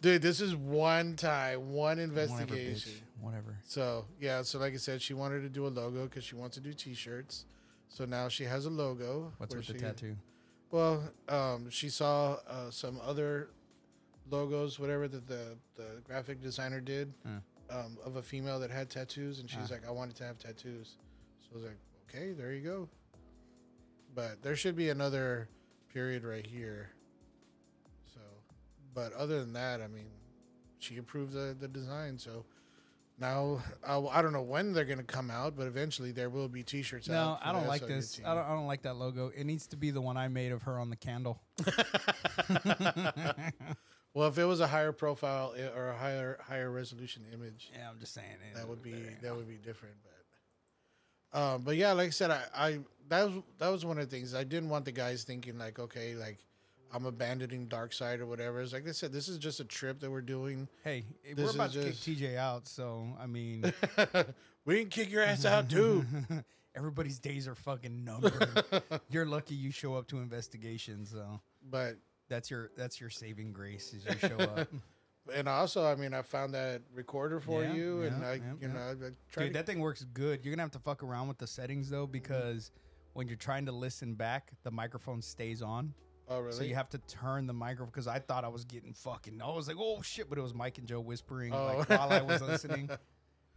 Dude, 0.00 0.22
this 0.22 0.40
is 0.40 0.54
one 0.54 1.16
time, 1.16 1.72
one 1.72 1.96
Whatever, 1.96 2.02
investigation. 2.02 2.92
Whatever. 3.20 3.56
So 3.64 4.04
yeah, 4.20 4.42
so 4.42 4.58
like 4.58 4.74
I 4.74 4.76
said, 4.76 5.02
she 5.02 5.14
wanted 5.14 5.40
to 5.40 5.48
do 5.48 5.66
a 5.66 5.68
logo 5.68 6.04
because 6.04 6.22
she 6.22 6.36
wants 6.36 6.54
to 6.56 6.60
do 6.60 6.72
T-shirts. 6.72 7.46
So 7.88 8.04
now 8.04 8.28
she 8.28 8.44
has 8.44 8.66
a 8.66 8.70
logo. 8.70 9.32
What's 9.38 9.54
with 9.54 9.66
the 9.66 9.74
tattoo? 9.74 10.16
Well, 10.70 11.02
um, 11.28 11.70
she 11.70 11.88
saw 11.88 12.36
uh, 12.46 12.70
some 12.70 13.00
other 13.04 13.48
logos, 14.30 14.78
whatever 14.78 15.08
that 15.08 15.26
the 15.26 15.56
the 15.74 16.00
graphic 16.04 16.40
designer 16.42 16.80
did, 16.80 17.14
Hmm. 17.24 17.38
um, 17.70 17.98
of 18.04 18.16
a 18.16 18.22
female 18.22 18.60
that 18.60 18.70
had 18.70 18.90
tattoos, 18.90 19.40
and 19.40 19.48
she's 19.48 19.70
Ah. 19.70 19.74
like, 19.74 19.86
"I 19.86 19.90
wanted 19.90 20.16
to 20.16 20.24
have 20.24 20.38
tattoos." 20.38 20.98
So 21.40 21.48
I 21.52 21.54
was 21.54 21.64
like, 21.64 21.78
"Okay, 22.08 22.32
there 22.32 22.52
you 22.52 22.62
go." 22.62 22.88
But 24.14 24.42
there 24.42 24.56
should 24.56 24.76
be 24.76 24.90
another 24.90 25.48
period 25.88 26.24
right 26.24 26.46
here. 26.46 26.90
So, 28.12 28.20
but 28.94 29.12
other 29.14 29.40
than 29.40 29.52
that, 29.54 29.80
I 29.80 29.86
mean, 29.88 30.10
she 30.78 30.98
approved 30.98 31.32
the 31.32 31.56
the 31.58 31.68
design, 31.68 32.18
so. 32.18 32.44
Now 33.20 33.60
I, 33.86 33.98
I 33.98 34.22
don't 34.22 34.32
know 34.32 34.42
when 34.42 34.72
they're 34.72 34.84
gonna 34.84 35.02
come 35.02 35.30
out, 35.30 35.56
but 35.56 35.66
eventually 35.66 36.12
there 36.12 36.30
will 36.30 36.48
be 36.48 36.62
T-shirts 36.62 37.08
No, 37.08 37.14
out. 37.16 37.40
I 37.42 37.52
don't 37.52 37.66
like 37.66 37.86
this. 37.86 38.12
team. 38.12 38.26
I 38.26 38.34
don't, 38.34 38.44
I 38.44 38.50
don't 38.50 38.66
like 38.68 38.82
that 38.82 38.94
logo. 38.96 39.32
It 39.36 39.44
needs 39.44 39.66
to 39.68 39.76
be 39.76 39.90
the 39.90 40.00
one 40.00 40.16
I 40.16 40.28
made 40.28 40.52
of 40.52 40.62
her 40.62 40.78
on 40.78 40.88
the 40.90 40.96
candle. 40.96 41.40
Well, 44.14 44.28
if 44.28 44.38
it 44.38 44.46
was 44.46 44.58
a 44.60 44.66
higher 44.66 44.90
profile 44.90 45.54
or 45.76 45.88
a 45.90 45.96
higher 45.96 46.38
higher 46.42 46.70
resolution 46.72 47.24
image, 47.32 47.70
Yeah, 47.72 47.88
I'm 47.90 48.00
just 48.00 48.14
saying. 48.14 48.26
that 48.54 48.66
would 48.68 48.82
be 48.82 48.92
better. 48.92 49.16
that 49.22 49.36
would 49.36 49.46
be 49.48 49.58
different. 49.58 49.94
But, 51.32 51.38
um, 51.40 51.62
but 51.62 51.76
yeah, 51.76 51.92
like 51.92 52.08
I 52.08 52.10
said, 52.10 52.30
I, 52.32 52.42
I 52.54 52.78
that 53.08 53.26
was 53.26 53.42
that 53.58 53.68
was 53.68 53.84
one 53.84 53.98
of 53.98 54.08
the 54.08 54.16
things 54.16 54.34
I 54.34 54.44
didn't 54.44 54.70
want 54.70 54.86
the 54.86 54.92
guys 54.92 55.22
thinking 55.24 55.58
like, 55.58 55.78
okay, 55.78 56.14
like 56.14 56.38
I'm 56.92 57.06
abandoning 57.06 57.66
Dark 57.66 57.92
Side 57.92 58.20
or 58.20 58.26
whatever. 58.26 58.60
It's 58.60 58.72
like 58.72 58.88
I 58.88 58.92
said, 58.92 59.12
this 59.12 59.28
is 59.28 59.38
just 59.38 59.60
a 59.60 59.64
trip 59.64 60.00
that 60.00 60.10
we're 60.10 60.20
doing. 60.20 60.68
Hey, 60.84 61.04
we're 61.36 61.50
about 61.50 61.72
to 61.72 61.82
just- 61.82 62.04
kick 62.04 62.18
TJ 62.18 62.36
out, 62.36 62.66
so 62.66 63.06
I 63.20 63.26
mean, 63.26 63.72
we 64.64 64.80
can 64.80 64.88
kick 64.88 65.10
your 65.10 65.22
ass 65.22 65.44
out 65.44 65.68
too. 65.68 66.04
everybody's 66.78 67.18
days 67.18 67.48
are 67.48 67.54
fucking 67.54 68.04
numbered. 68.04 68.64
You're 69.10 69.26
lucky 69.26 69.54
you 69.54 69.70
show 69.70 69.94
up 69.94 70.06
to 70.08 70.18
investigations, 70.18 71.10
so 71.10 71.40
But 71.68 71.96
that's 72.28 72.50
your 72.50 72.70
that's 72.76 73.00
your 73.00 73.10
saving 73.10 73.52
grace 73.52 73.92
is 73.92 74.04
you 74.04 74.28
show 74.28 74.38
up. 74.38 74.68
and 75.34 75.48
also, 75.48 75.84
I 75.84 75.96
mean, 75.96 76.14
I 76.14 76.22
found 76.22 76.54
that 76.54 76.82
recorder 76.94 77.40
for 77.40 77.62
Yeah, 77.62 77.74
you, 77.74 78.02
and 78.02 78.24
I, 78.24 78.34
yeah, 78.34 78.42
you 78.60 78.68
yeah. 78.68 78.68
know, 78.68 78.80
I, 78.80 78.94
Dude, 78.94 79.14
to 79.34 79.50
that 79.50 79.66
thing 79.66 79.80
works 79.80 80.04
good. 80.12 80.44
You're 80.44 80.54
gonna 80.54 80.62
have 80.62 80.70
to 80.72 80.78
fuck 80.78 81.02
around 81.02 81.28
with 81.28 81.38
the 81.38 81.46
settings 81.46 81.90
though, 81.90 82.06
because 82.06 82.64
mm-hmm. 82.64 83.08
when 83.14 83.28
you're 83.28 83.36
trying 83.36 83.66
to 83.66 83.72
listen 83.72 84.14
back, 84.14 84.52
the 84.62 84.70
microphone 84.70 85.20
stays 85.20 85.62
on. 85.62 85.94
Oh 86.30 86.40
really? 86.40 86.52
So 86.56 86.62
you 86.64 86.74
have 86.74 86.88
to 86.90 86.98
turn 86.98 87.46
the 87.46 87.52
microphone 87.52 87.86
because 87.86 88.06
I 88.08 88.18
thought 88.18 88.44
I 88.44 88.48
was 88.48 88.64
getting 88.64 88.92
fucking. 88.94 89.40
I 89.42 89.48
was 89.50 89.68
like, 89.68 89.76
oh 89.78 90.02
shit, 90.02 90.28
but 90.28 90.38
it 90.38 90.42
was 90.42 90.54
Mike 90.54 90.78
and 90.78 90.86
Joe 90.86 91.00
whispering 91.00 91.52
Oh. 91.52 91.76
like 91.78 91.88
while 91.90 92.12
I 92.12 92.22
was 92.22 92.40
listening. 92.42 92.90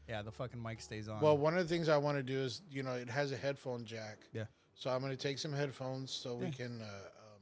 Yeah, 0.10 0.24
the 0.24 0.32
fucking 0.32 0.62
mic 0.62 0.82
stays 0.82 1.08
on. 1.08 1.22
Well, 1.22 1.38
one 1.38 1.56
of 1.56 1.66
the 1.66 1.74
things 1.74 1.88
I 1.88 1.96
want 1.96 2.18
to 2.18 2.24
do 2.24 2.40
is, 2.40 2.64
you 2.70 2.84
know, 2.84 2.94
it 2.96 3.08
has 3.10 3.32
a 3.32 3.38
headphone 3.38 3.86
jack. 3.86 4.18
Yeah. 4.34 4.46
So 4.74 4.90
I'm 4.90 5.00
going 5.00 5.12
to 5.16 5.18
take 5.18 5.38
some 5.38 5.54
headphones 5.54 6.12
so 6.12 6.36
we 6.36 6.48
Yeah. 6.48 6.52
can, 6.52 6.82
uh, 6.82 6.86
um, 6.86 7.42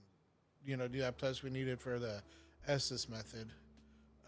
you 0.64 0.78
know, 0.78 0.88
do 0.88 1.00
that. 1.00 1.18
Plus, 1.18 1.42
we 1.42 1.50
need 1.50 1.68
it 1.68 1.80
for 1.82 1.98
the 1.98 2.22
Estes 2.68 3.10
method. 3.10 3.52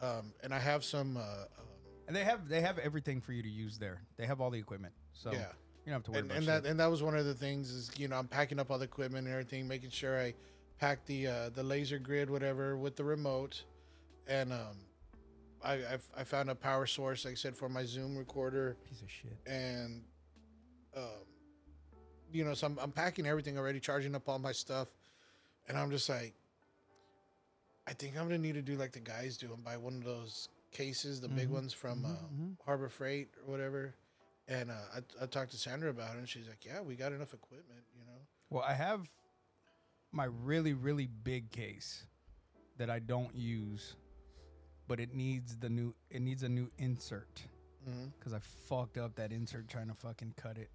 Um, 0.02 0.34
and 0.42 0.54
I 0.56 0.60
have 0.60 0.84
some. 0.84 1.18
Uh, 1.18 1.20
um, 1.20 1.68
and 2.08 2.16
they 2.16 2.24
have 2.24 2.48
they 2.48 2.62
have 2.62 2.80
everything 2.80 3.22
for 3.22 3.34
you 3.34 3.44
to 3.44 3.50
use 3.50 3.78
there. 3.78 4.02
They 4.18 4.26
have 4.26 4.42
all 4.42 4.50
the 4.50 4.60
equipment, 4.60 4.94
so 5.14 5.32
Yeah. 5.32 5.40
you 5.86 5.92
don't 5.92 5.94
have 5.96 6.04
to 6.06 6.12
worry 6.12 6.20
and, 6.22 6.28
about 6.32 6.38
and 6.38 6.46
shit. 6.46 6.64
that 6.64 6.70
and 6.70 6.80
that 6.80 6.90
was 6.90 7.04
one 7.04 7.16
of 7.16 7.26
the 7.26 7.36
things 7.36 7.70
is 7.70 7.92
you 7.98 8.08
know 8.08 8.16
I'm 8.16 8.28
packing 8.28 8.60
up 8.60 8.72
all 8.72 8.80
the 8.80 8.86
equipment 8.86 9.26
and 9.28 9.34
everything, 9.34 9.68
making 9.68 9.92
sure 9.92 10.20
I 10.20 10.34
pack 10.82 11.06
the 11.06 11.28
uh, 11.28 11.50
the 11.50 11.63
laser 11.63 12.00
grid 12.00 12.30
whatever 12.30 12.76
with 12.76 12.98
the 12.98 13.04
remote, 13.06 13.63
and 14.28 14.52
um, 14.52 14.78
I 15.63 15.74
I've, 15.76 16.04
I 16.17 16.24
found 16.26 16.50
a 16.50 16.56
power 16.56 16.88
source 16.88 17.24
like 17.24 17.34
I 17.34 17.36
said 17.36 17.56
for 17.56 17.70
my 17.70 17.86
Zoom 17.86 18.17
recorder. 18.17 18.76
Piece 18.89 19.02
of 19.04 19.10
shit. 19.12 19.38
and 19.46 20.04
um, 20.98 21.04
you 22.34 22.44
know, 22.44 22.54
so 22.56 22.67
I'm, 22.67 22.80
I'm 22.82 22.91
packing 22.91 23.28
everything 23.28 23.58
already, 23.58 23.80
charging 23.80 24.15
up 24.15 24.28
all 24.28 24.39
my 24.39 24.52
stuff, 24.54 24.89
and 25.70 25.78
I'm 25.78 25.91
just 25.91 26.10
like, 26.10 26.34
I 27.88 27.94
think 27.94 28.17
I'm 28.17 28.24
gonna 28.26 28.38
need 28.39 28.56
to 28.56 28.62
do 28.62 28.76
like 28.76 28.91
the 28.94 29.00
guys 29.00 29.38
do 29.38 29.54
and 29.54 29.63
buy 29.63 29.78
one 29.78 29.96
of 29.96 30.04
those 30.04 30.50
cases, 30.72 31.22
the 31.22 31.30
big 31.30 31.50
Mhm, 31.50 31.52
ones 31.52 31.74
from 31.74 32.04
mhm, 32.04 32.06
uh, 32.06 32.28
mhm. 32.34 32.58
Harbor 32.65 32.89
Freight 32.89 33.30
or 33.46 33.52
whatever. 33.52 33.94
And 34.48 34.72
uh, 34.72 34.74
I, 34.96 35.24
I 35.24 35.26
talked 35.28 35.52
to 35.52 35.58
Sandra 35.58 35.89
about 35.91 36.15
it, 36.15 36.20
and 36.20 36.28
she's 36.28 36.48
like, 36.48 36.65
"Yeah, 36.65 36.82
we 36.82 36.96
got 36.96 37.12
enough 37.13 37.34
equipment, 37.34 37.84
you 37.98 38.06
know." 38.06 38.20
Well, 38.50 38.63
I 38.67 38.74
have 38.74 39.08
my 40.12 40.26
really 40.26 40.74
really 40.74 41.08
big 41.08 41.52
case 41.52 42.06
that 42.78 42.89
I 42.89 43.00
don't 43.00 43.36
use, 43.36 43.95
but 44.88 45.00
it 45.00 45.13
needs 45.13 45.56
the 45.58 45.69
new 45.69 45.93
it 46.10 46.21
needs 46.21 46.43
a 46.43 46.50
new 46.50 46.69
insert 46.78 47.41
Mm-hmm. 47.89 48.10
because 48.19 48.32
I 48.32 48.38
fucked 48.69 49.00
up 49.00 49.15
that 49.15 49.32
insert 49.32 49.67
trying 49.67 49.88
to 49.88 49.95
fucking 49.95 50.36
cut 50.38 50.56
it. 50.60 50.69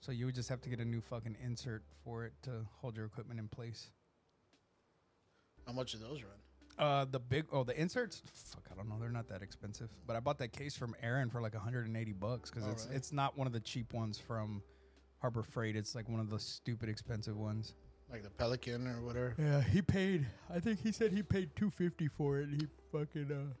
So 0.00 0.10
you 0.10 0.26
would 0.26 0.34
just 0.34 0.48
have 0.48 0.60
to 0.62 0.68
get 0.68 0.80
a 0.80 0.84
new 0.84 1.00
fucking 1.00 1.36
insert 1.44 1.84
for 2.02 2.24
it 2.24 2.32
to 2.42 2.66
hold 2.80 2.96
your 2.96 3.06
equipment 3.06 3.38
in 3.38 3.46
place. 3.46 3.90
How 5.66 5.72
much 5.72 5.92
do 5.92 5.98
those 5.98 6.22
run? 6.22 6.32
Uh, 6.78 7.04
the 7.04 7.20
big 7.20 7.44
oh 7.52 7.62
the 7.62 7.78
inserts, 7.80 8.22
fuck, 8.26 8.64
I 8.70 8.74
don't 8.74 8.88
know, 8.88 8.96
they're 8.98 9.10
not 9.10 9.28
that 9.28 9.42
expensive. 9.42 9.90
But 10.08 10.16
I 10.16 10.20
bought 10.20 10.38
that 10.38 10.52
case 10.52 10.76
from 10.76 10.96
Aaron 11.02 11.30
for 11.30 11.40
like 11.40 11.54
180 11.54 12.12
bucks 12.14 12.50
because 12.50 12.66
Oh, 12.66 12.70
it's 12.72 12.86
really? 12.86 12.96
it's 12.96 13.12
not 13.12 13.38
one 13.38 13.46
of 13.46 13.52
the 13.52 13.60
cheap 13.60 13.92
ones 13.92 14.18
from 14.18 14.62
Harbor 15.20 15.44
Freight. 15.44 15.76
It's 15.76 15.94
like 15.94 16.08
one 16.08 16.18
of 16.18 16.30
the 16.30 16.38
stupid 16.40 16.88
expensive 16.88 17.36
ones. 17.36 17.74
Like 18.10 18.22
the 18.24 18.30
Pelican 18.30 18.86
or 18.88 19.00
whatever. 19.02 19.34
Yeah, 19.38 19.62
he 19.62 19.82
paid. 19.82 20.26
I 20.52 20.58
think 20.58 20.80
he 20.82 20.90
said 20.92 21.12
he 21.12 21.22
paid 21.22 21.54
250 21.54 22.08
for 22.08 22.38
it. 22.40 22.48
And 22.48 22.60
He 22.60 22.66
fucking 22.90 23.30
uh. 23.30 23.54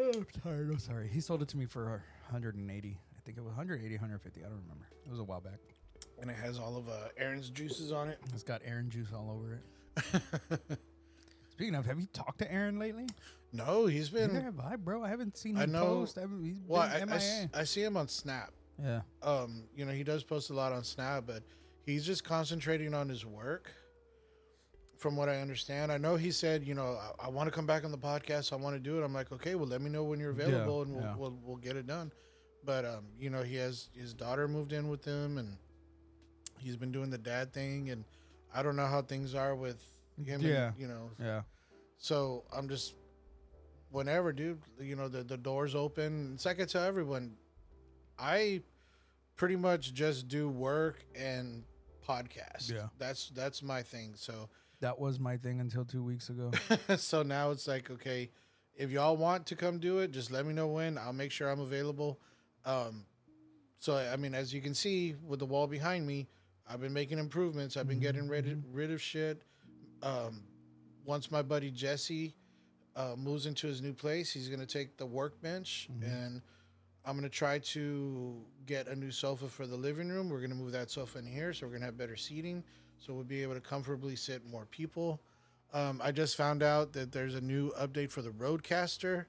Oh, 0.00 0.10
I'm 0.14 0.26
tired. 0.42 0.70
I'm 0.70 0.78
sorry. 0.78 1.08
He 1.08 1.20
sold 1.20 1.42
it 1.42 1.48
to 1.48 1.56
me 1.56 1.66
for 1.66 1.84
180. 2.30 2.88
I 2.88 3.20
think 3.24 3.38
it 3.38 3.40
was 3.42 3.48
180, 3.54 3.94
150. 3.94 4.40
I 4.40 4.44
don't 4.48 4.62
remember. 4.62 4.88
It 5.06 5.10
was 5.10 5.20
a 5.20 5.24
while 5.24 5.40
back. 5.40 5.60
And 6.20 6.30
it 6.30 6.36
has 6.36 6.58
all 6.58 6.76
of 6.76 6.88
uh, 6.88 6.92
Aaron's 7.18 7.50
juices 7.50 7.92
on 7.92 8.08
it. 8.08 8.18
It's 8.32 8.42
got 8.42 8.60
Aaron 8.64 8.88
juice 8.90 9.08
all 9.14 9.30
over 9.30 9.60
it. 10.56 10.78
Speaking 11.52 11.74
of, 11.74 11.86
have 11.86 12.00
you 12.00 12.06
talked 12.12 12.38
to 12.38 12.50
Aaron 12.52 12.78
lately? 12.78 13.06
no, 13.52 13.86
he's 13.86 14.08
been. 14.08 14.32
Neither 14.32 14.40
have 14.46 14.58
I, 14.58 14.74
bro. 14.76 15.04
I 15.04 15.08
haven't 15.08 15.36
seen 15.36 15.56
I 15.56 15.64
him 15.64 15.72
know- 15.72 15.84
post. 15.84 16.18
I 16.18 16.22
haven't, 16.22 16.42
he's 16.44 16.56
Well, 16.66 16.82
I, 16.82 16.98
been 16.98 17.12
I 17.12 17.16
s- 17.16 17.38
MIA. 17.40 17.50
I 17.60 17.64
see 17.64 17.82
him 17.84 17.96
on 17.96 18.08
Snap. 18.08 18.50
yeah. 18.82 19.02
um, 19.22 19.62
you 19.76 19.84
know, 19.84 19.92
he 19.92 20.02
does 20.02 20.24
post 20.24 20.50
a 20.50 20.54
lot 20.54 20.72
on 20.72 20.82
Snap, 20.82 21.24
but 21.26 21.42
he's 21.84 22.04
just 22.04 22.24
concentrating 22.24 22.94
on 22.94 23.08
his 23.08 23.24
work. 23.24 23.70
From 24.96 25.16
what 25.16 25.28
I 25.28 25.40
understand, 25.42 25.92
I 25.92 25.98
know 25.98 26.16
he 26.16 26.30
said, 26.30 26.64
you 26.64 26.74
know, 26.74 26.96
I, 27.20 27.26
I 27.26 27.28
want 27.28 27.46
to 27.48 27.50
come 27.54 27.66
back 27.66 27.84
on 27.84 27.90
the 27.90 27.98
podcast. 27.98 28.52
I 28.52 28.56
want 28.56 28.74
to 28.74 28.80
do 28.80 28.98
it. 29.00 29.04
I'm 29.04 29.12
like, 29.12 29.30
okay, 29.32 29.54
well, 29.54 29.66
let 29.66 29.82
me 29.82 29.90
know 29.90 30.02
when 30.04 30.18
you're 30.18 30.32
Yeah, 30.32 30.44
available, 30.46 30.82
and 30.82 30.94
we'll, 30.94 31.02
yeah. 31.04 31.16
we'll 31.16 31.38
we'll 31.42 31.56
get 31.56 31.76
it 31.76 31.86
done. 31.86 32.10
But 32.64 32.86
um, 32.86 33.04
you 33.18 33.28
know, 33.28 33.42
he 33.42 33.56
has 33.56 33.88
his 33.92 34.14
daughter 34.14 34.48
moved 34.48 34.72
in 34.72 34.88
with 34.88 35.04
him, 35.04 35.36
and 35.36 35.58
he's 36.58 36.76
been 36.76 36.90
doing 36.92 37.10
the 37.10 37.18
dad 37.18 37.52
thing, 37.52 37.90
and 37.90 38.04
I 38.54 38.62
don't 38.62 38.76
know 38.76 38.86
how 38.86 39.02
things 39.02 39.34
are 39.34 39.54
with 39.54 39.82
him. 40.24 40.40
Yeah. 40.40 40.68
and, 40.68 40.78
you 40.78 40.86
know, 40.86 41.10
Yeah. 41.20 41.42
so 41.98 42.44
I'm 42.56 42.68
just, 42.68 42.94
whenever, 43.90 44.32
dude, 44.32 44.60
you 44.80 44.96
know, 44.96 45.08
the, 45.08 45.22
the 45.24 45.36
door's 45.36 45.74
open. 45.74 46.30
It's 46.34 46.46
like 46.46 46.60
I 46.62 46.64
tell 46.64 46.84
everyone, 46.84 47.36
I 48.18 48.62
pretty 49.36 49.56
much 49.56 49.92
just 49.92 50.28
do 50.28 50.48
work 50.48 51.04
and 51.14 51.64
podcast. 52.06 52.70
Yeah. 52.72 52.88
That's, 52.98 53.30
that's 53.30 53.62
my 53.62 53.82
thing. 53.82 54.14
So, 54.16 54.48
That 54.80 54.98
was 54.98 55.18
my 55.18 55.36
thing 55.36 55.60
until 55.60 55.84
two 55.84 56.02
weeks 56.02 56.28
ago. 56.28 56.50
so 56.96 57.22
now 57.22 57.50
it's 57.50 57.66
like, 57.66 57.90
okay, 57.90 58.30
if 58.76 58.90
y'all 58.90 59.16
want 59.16 59.46
to 59.46 59.56
come 59.56 59.78
do 59.78 59.98
it, 60.00 60.10
just 60.10 60.30
let 60.30 60.44
me 60.46 60.52
know 60.52 60.66
when. 60.68 60.98
I'll 60.98 61.12
make 61.12 61.30
sure 61.30 61.48
I'm 61.48 61.60
available. 61.60 62.18
Um, 62.64 63.04
so, 63.78 63.96
I 63.96 64.16
mean, 64.16 64.34
as 64.34 64.52
you 64.52 64.60
can 64.60 64.74
see 64.74 65.14
with 65.26 65.38
the 65.38 65.46
wall 65.46 65.66
behind 65.66 66.06
me, 66.06 66.28
I've 66.68 66.80
been 66.80 66.92
making 66.92 67.18
improvements. 67.18 67.76
I've 67.76 67.86
been 67.88 68.00
getting 68.00 68.28
rid, 68.28 68.64
rid 68.72 68.90
of 68.90 69.00
shit. 69.02 69.42
Um, 70.02 70.42
once 71.04 71.30
my 71.30 71.42
buddy 71.42 71.70
Jesse 71.70 72.34
uh, 72.96 73.14
moves 73.16 73.44
into 73.46 73.66
his 73.66 73.82
new 73.82 73.92
place, 73.92 74.32
he's 74.32 74.48
gonna 74.48 74.64
take 74.66 74.96
the 74.96 75.04
workbench 75.06 75.88
and 76.02 76.40
I'm 77.06 77.14
gonna 77.16 77.28
try 77.28 77.58
to 77.58 78.42
get 78.66 78.86
a 78.88 78.96
new 78.96 79.10
sofa 79.10 79.46
for 79.48 79.66
the 79.66 79.76
living 79.76 80.08
room. 80.08 80.28
We're 80.30 80.40
gonna 80.40 80.54
move 80.54 80.72
that 80.72 80.90
sofa 80.90 81.18
in 81.18 81.26
here, 81.26 81.52
so 81.52 81.66
we're 81.66 81.74
gonna 81.74 81.84
have 81.86 81.98
better 81.98 82.16
seating, 82.16 82.64
so 82.98 83.12
we'll 83.12 83.24
be 83.24 83.42
able 83.42 83.54
to 83.54 83.60
comfortably 83.60 84.16
sit 84.16 84.44
more 84.46 84.66
people. 84.66 85.20
Um, 85.72 86.00
I 86.02 86.12
just 86.12 86.36
found 86.36 86.62
out 86.62 86.92
that 86.94 87.12
there's 87.12 87.34
a 87.34 87.40
new 87.40 87.70
update 87.72 88.10
for 88.10 88.22
the 88.22 88.30
RodeCaster, 88.30 89.26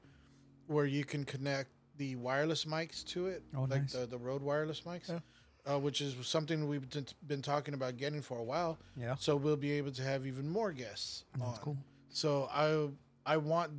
where 0.68 0.86
you 0.86 1.04
can 1.04 1.26
connect 1.26 1.70
the 1.98 2.16
wireless 2.16 2.66
mics 2.66 3.04
to 3.06 3.28
it, 3.28 3.44
Oh, 3.56 3.62
like 3.62 3.82
nice. 3.82 3.94
the 3.94 4.06
the 4.06 4.18
Rode 4.18 4.42
wireless 4.42 4.82
mics. 4.82 5.22
Uh, 5.68 5.80
which 5.80 6.00
is 6.00 6.16
something 6.28 6.68
we've 6.68 6.88
been- 6.92 7.08
been 7.26 7.42
talking 7.42 7.74
about 7.74 7.98
getting 7.98 8.22
for 8.22 8.38
a 8.38 8.44
while. 8.44 8.78
Yeah. 8.96 9.16
So 9.16 9.36
we'll 9.36 9.56
be 9.58 9.72
able 9.72 9.92
to 9.94 10.04
have 10.04 10.28
even 10.28 10.48
more 10.48 10.72
guests. 10.72 11.24
That's 11.40 11.58
on. 11.58 11.58
cool. 11.58 11.78
So 12.10 12.48
I 12.52 12.92
I 13.26 13.38
want, 13.38 13.72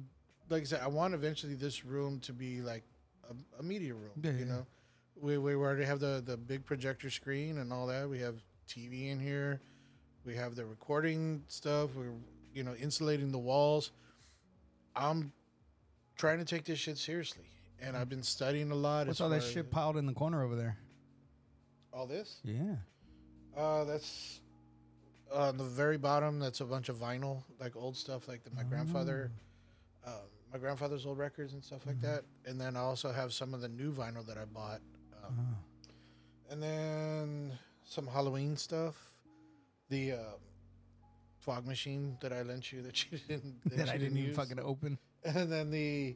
like 0.49 0.63
I 0.63 0.65
said, 0.65 0.81
I 0.81 0.89
want 0.89 1.15
eventually 1.15 1.55
this 1.55 1.85
room 1.85 2.19
to 2.21 2.33
be 2.33 2.61
like 2.61 2.83
a, 3.31 3.61
a 3.61 3.63
media 3.63 3.95
room. 3.95 4.11
Yeah, 4.23 4.33
you 4.33 4.39
yeah, 4.39 4.45
know, 4.45 4.67
we 5.21 5.39
we 5.39 5.55
already 5.55 5.85
have 5.85 6.01
the 6.01 6.23
the 6.25 6.37
big 6.37 6.65
projector 6.65 7.11
screen 7.11 7.59
and 7.59 7.73
all 7.73 7.87
that. 7.87 8.09
We 8.09 8.19
have 8.21 8.37
TV 8.69 9.11
in 9.11 9.21
here. 9.21 9.61
We 10.25 10.35
have 10.35 10.57
the 10.57 10.65
recording 10.65 11.43
stuff. 11.49 11.91
We're 11.95 12.13
you 12.55 12.63
know 12.63 12.75
insulating 12.75 13.33
the 13.33 13.39
walls. 13.39 13.93
I'm 14.95 15.33
trying 16.17 16.39
to 16.39 16.45
take 16.45 16.65
this 16.65 16.79
shit 16.79 16.99
seriously, 16.99 17.45
and 17.81 17.97
I've 17.97 18.09
been 18.09 18.23
studying 18.23 18.71
a 18.71 18.75
lot. 18.75 19.07
What's 19.07 19.21
all 19.21 19.29
that 19.31 19.43
shit 19.43 19.71
piled 19.71 19.97
in 19.97 20.07
the 20.07 20.15
corner 20.15 20.43
over 20.43 20.57
there? 20.57 20.79
All 21.93 22.07
this? 22.07 22.41
Yeah. 22.45 22.77
Uh, 23.57 23.85
that's 23.85 24.41
uh, 25.35 25.49
on 25.49 25.57
the 25.57 25.65
very 25.65 25.97
bottom. 25.97 26.39
That's 26.39 26.61
a 26.61 26.65
bunch 26.65 26.89
of 26.89 26.97
vinyl, 26.97 27.43
like 27.59 27.75
old 27.77 27.97
stuff, 27.97 28.29
like 28.29 28.45
the, 28.45 28.51
my 28.51 28.63
grandfather, 28.63 29.31
Oh. 30.07 30.21
Uh, 30.57 30.59
my 30.59 30.63
grandfather's 30.63 31.07
old 31.07 31.19
records 31.19 31.53
and 31.53 31.63
stuff 31.65 31.87
like 31.87 31.97
Mm-hmm. 31.97 32.07
that. 32.07 32.25
And 32.47 32.61
then 32.61 32.77
I 32.77 32.81
also 32.81 33.13
have 33.13 33.33
some 33.33 33.55
of 33.55 33.61
the 33.61 33.69
new 33.69 33.93
vinyl 33.93 34.27
that 34.27 34.39
I 34.39 34.45
bought. 34.45 34.81
Um, 35.25 35.39
Oh. 35.39 36.53
And 36.53 36.63
then 36.63 37.59
some 37.85 38.07
Halloween 38.07 38.57
stuff. 38.57 38.95
The 39.89 40.13
um, 40.13 40.19
fog 41.41 41.67
machine 41.67 42.17
that 42.21 42.33
I 42.33 42.43
lent 42.43 42.73
you 42.73 42.83
that 42.83 43.05
you 43.13 43.19
didn't 43.29 43.63
that, 43.65 43.77
That 43.77 43.87
you 43.89 43.93
I 43.93 43.97
didn't 43.99 44.17
even 44.19 44.29
use. 44.29 44.37
fucking 44.37 44.59
open. 44.61 44.99
And 45.25 45.51
then 45.51 45.71
the 45.73 46.15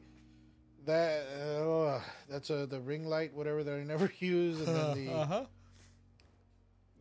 that 0.86 1.26
uh, 1.44 2.00
that's 2.28 2.48
a 2.50 2.64
the 2.66 2.80
ring 2.80 3.04
light, 3.06 3.34
whatever 3.34 3.64
that 3.64 3.74
I 3.74 3.82
never 3.82 4.10
use. 4.20 4.58
And 4.60 4.68
then 4.68 5.06
the 5.06 5.12
huh. 5.26 5.44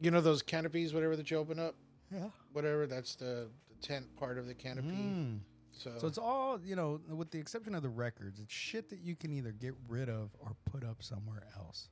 you 0.01 0.09
know 0.11 0.21
those 0.21 0.41
canopies, 0.41 0.91
whatever 0.93 1.15
that 1.15 1.29
you 1.29 1.37
open 1.37 1.59
up, 1.59 1.75
Yeah. 2.11 2.29
whatever. 2.53 2.87
That's 2.87 3.13
the, 3.15 3.47
the 3.69 3.87
tent 3.87 4.05
part 4.17 4.37
of 4.39 4.47
the 4.47 4.55
canopy. 4.55 4.87
Mm. 4.89 5.39
So, 5.79 5.91
So 5.97 6.07
it's 6.07 6.17
all, 6.17 6.59
you 6.63 6.75
know, 6.75 6.99
with 7.09 7.31
the 7.31 7.39
exception 7.39 7.73
of 7.73 7.83
the 7.83 7.89
records, 7.89 8.39
it's 8.39 8.53
shit 8.53 8.89
that 8.89 8.99
you 8.99 9.15
can 9.15 9.31
either 9.31 9.51
get 9.51 9.73
rid 9.87 10.09
of 10.09 10.29
or 10.39 10.55
put 10.69 10.83
up 10.83 11.01
somewhere 11.01 11.43
else. 11.57 11.87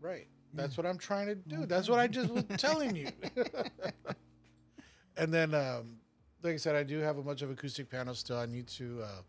right. 0.00 0.26
That's 0.54 0.78
what 0.78 0.86
I'm 0.86 0.96
trying 0.96 1.26
to 1.26 1.34
do. 1.34 1.66
That's 1.66 1.90
what 1.90 1.98
I 1.98 2.06
just 2.06 2.30
was 2.30 2.42
telling 2.56 2.96
you. 2.96 3.08
and 5.16 5.32
then, 5.32 5.54
um, 5.54 5.98
like 6.42 6.54
I 6.54 6.56
said, 6.56 6.74
I 6.74 6.84
do 6.84 7.00
have 7.00 7.18
a 7.18 7.22
bunch 7.22 7.42
of 7.42 7.50
acoustic 7.50 7.90
panels 7.90 8.20
still. 8.20 8.38
I 8.38 8.46
need 8.46 8.66
to, 8.68 9.02
uh, 9.02 9.22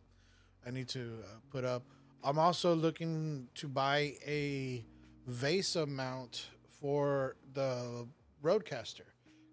I 0.66 0.72
need 0.72 0.88
to 0.90 1.20
uh, 1.22 1.40
put 1.52 1.66
up. 1.66 1.84
I'm 2.24 2.40
also 2.40 2.74
looking 2.74 3.50
to 3.56 3.68
buy 3.68 4.14
a 4.26 4.86
Vesa 5.30 5.86
mount 5.88 6.48
for 6.80 7.36
the 7.54 8.08
RodeCaster 8.44 9.02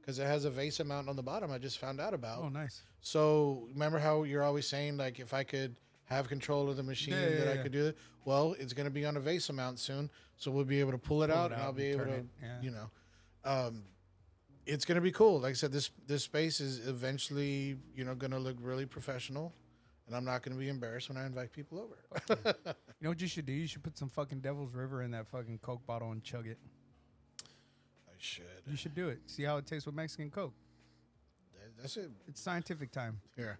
because 0.07 0.21
it 0.21 0.27
has 0.27 0.45
a 0.45 0.51
Vesa 0.51 0.87
mount 0.87 1.09
on 1.09 1.17
the 1.17 1.23
bottom. 1.23 1.51
I 1.51 1.59
just 1.59 1.79
found 1.79 2.01
out 2.01 2.15
about. 2.15 2.45
Oh, 2.45 2.49
nice. 2.49 2.83
So 3.01 3.67
remember 3.73 3.99
how 3.99 4.23
you're 4.23 4.45
always 4.45 4.67
saying 4.69 4.97
like 4.97 5.19
if 5.19 5.35
I 5.35 5.43
could 5.43 5.75
have 6.05 6.29
control 6.29 6.71
of 6.71 6.77
the 6.77 6.85
machine 6.85 7.15
Yeah, 7.15 7.29
yeah, 7.29 7.45
that 7.45 7.59
I 7.59 7.63
could 7.63 7.73
do 7.73 7.87
it. 7.87 7.99
Well, 8.25 8.55
it's 8.59 8.73
going 8.73 8.87
to 8.87 8.93
be 8.93 9.05
on 9.05 9.17
a 9.17 9.21
Vesa 9.21 9.53
mount 9.53 9.81
soon, 9.81 10.11
so 10.37 10.51
we'll 10.51 10.65
be 10.65 10.79
able 10.79 10.93
to 10.93 10.99
pull 10.99 11.25
it 11.25 11.29
Pull 11.29 11.37
out 11.37 11.51
it 11.51 11.55
and 11.55 11.63
I'll 11.63 11.73
be 11.73 11.87
able 11.87 12.05
to, 12.05 12.25
yeah. 12.41 12.61
you 12.61 12.71
know, 12.71 12.91
um, 13.45 13.83
it's 14.65 14.85
going 14.85 14.97
to 14.97 15.01
be 15.01 15.13
cool. 15.13 15.41
Like 15.41 15.51
I 15.51 15.55
said, 15.55 15.73
this 15.73 15.91
this 16.07 16.23
space 16.23 16.61
is 16.61 16.87
eventually 16.87 17.77
you 17.95 18.05
know 18.05 18.15
going 18.15 18.33
to 18.33 18.39
look 18.39 18.57
really 18.61 18.87
professional, 18.87 19.53
and 20.07 20.15
I'm 20.15 20.25
not 20.25 20.43
going 20.43 20.57
to 20.57 20.61
be 20.61 20.69
embarrassed 20.69 21.09
when 21.09 21.19
I 21.19 21.27
invite 21.27 21.53
people 21.53 21.79
over. 21.81 22.55
You 22.99 23.05
know 23.05 23.11
what 23.11 23.21
you 23.21 23.29
should 23.29 23.45
do? 23.45 23.53
You 23.53 23.67
should 23.67 23.83
put 23.83 23.99
some 23.99 24.09
fucking 24.09 24.41
Devil's 24.41 24.73
River 24.73 25.03
in 25.03 25.11
that 25.11 25.29
fucking 25.29 25.59
Coke 25.59 25.87
bottle 25.87 26.13
and 26.13 26.25
chug 26.25 26.47
it. 26.47 26.57
I 28.27 28.29
should. 28.29 28.63
You 28.71 28.77
should 28.77 28.95
do 28.95 29.09
it. 29.09 29.21
See 29.27 29.43
how 29.45 29.57
it 29.59 29.67
tastes 29.67 29.87
with 29.87 29.95
Mexican 29.95 30.31
Coke. 30.31 30.55
That- 31.55 31.77
That's 31.83 31.97
it. 31.97 32.11
It's 32.27 32.41
scientific 32.41 32.91
time. 32.91 33.21
Here, 33.37 33.59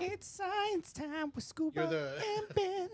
It's 0.00 0.26
science 0.26 0.92
time 0.92 1.32
with 1.34 1.44
Scuba 1.44 1.80
You're 1.80 1.88
the- 1.90 2.22
and 2.38 2.54
Ben. 2.54 2.88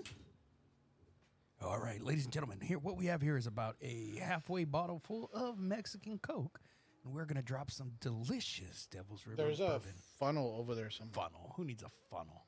All 1.60 1.78
right, 1.78 2.00
ladies 2.02 2.24
and 2.24 2.32
gentlemen, 2.32 2.60
here 2.60 2.78
what 2.78 2.96
we 2.96 3.06
have 3.06 3.20
here 3.22 3.36
is 3.36 3.46
about 3.46 3.76
a 3.82 4.16
halfway 4.20 4.64
bottle 4.64 4.98
full 5.00 5.30
of 5.32 5.58
Mexican 5.58 6.18
Coke, 6.18 6.60
and 7.04 7.14
we're 7.14 7.24
gonna 7.24 7.42
drop 7.42 7.70
some 7.70 7.92
delicious 8.00 8.86
Devil's 8.86 9.26
River 9.26 9.42
there's 9.42 9.60
a 9.60 9.66
bourbon. 9.66 9.92
funnel 10.18 10.56
over 10.58 10.74
there 10.74 10.90
somewhere. 10.90 11.14
funnel. 11.14 11.52
Who 11.56 11.64
needs 11.64 11.82
a 11.82 11.88
funnel? 12.10 12.44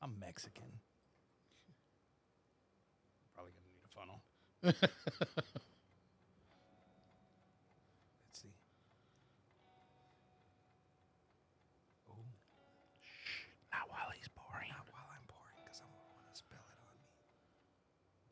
I'm 0.00 0.18
Mexican. 0.18 0.64
Probably 3.34 3.52
gonna 3.52 3.68
need 3.68 3.84
a 3.84 3.88
funnel. 4.72 4.90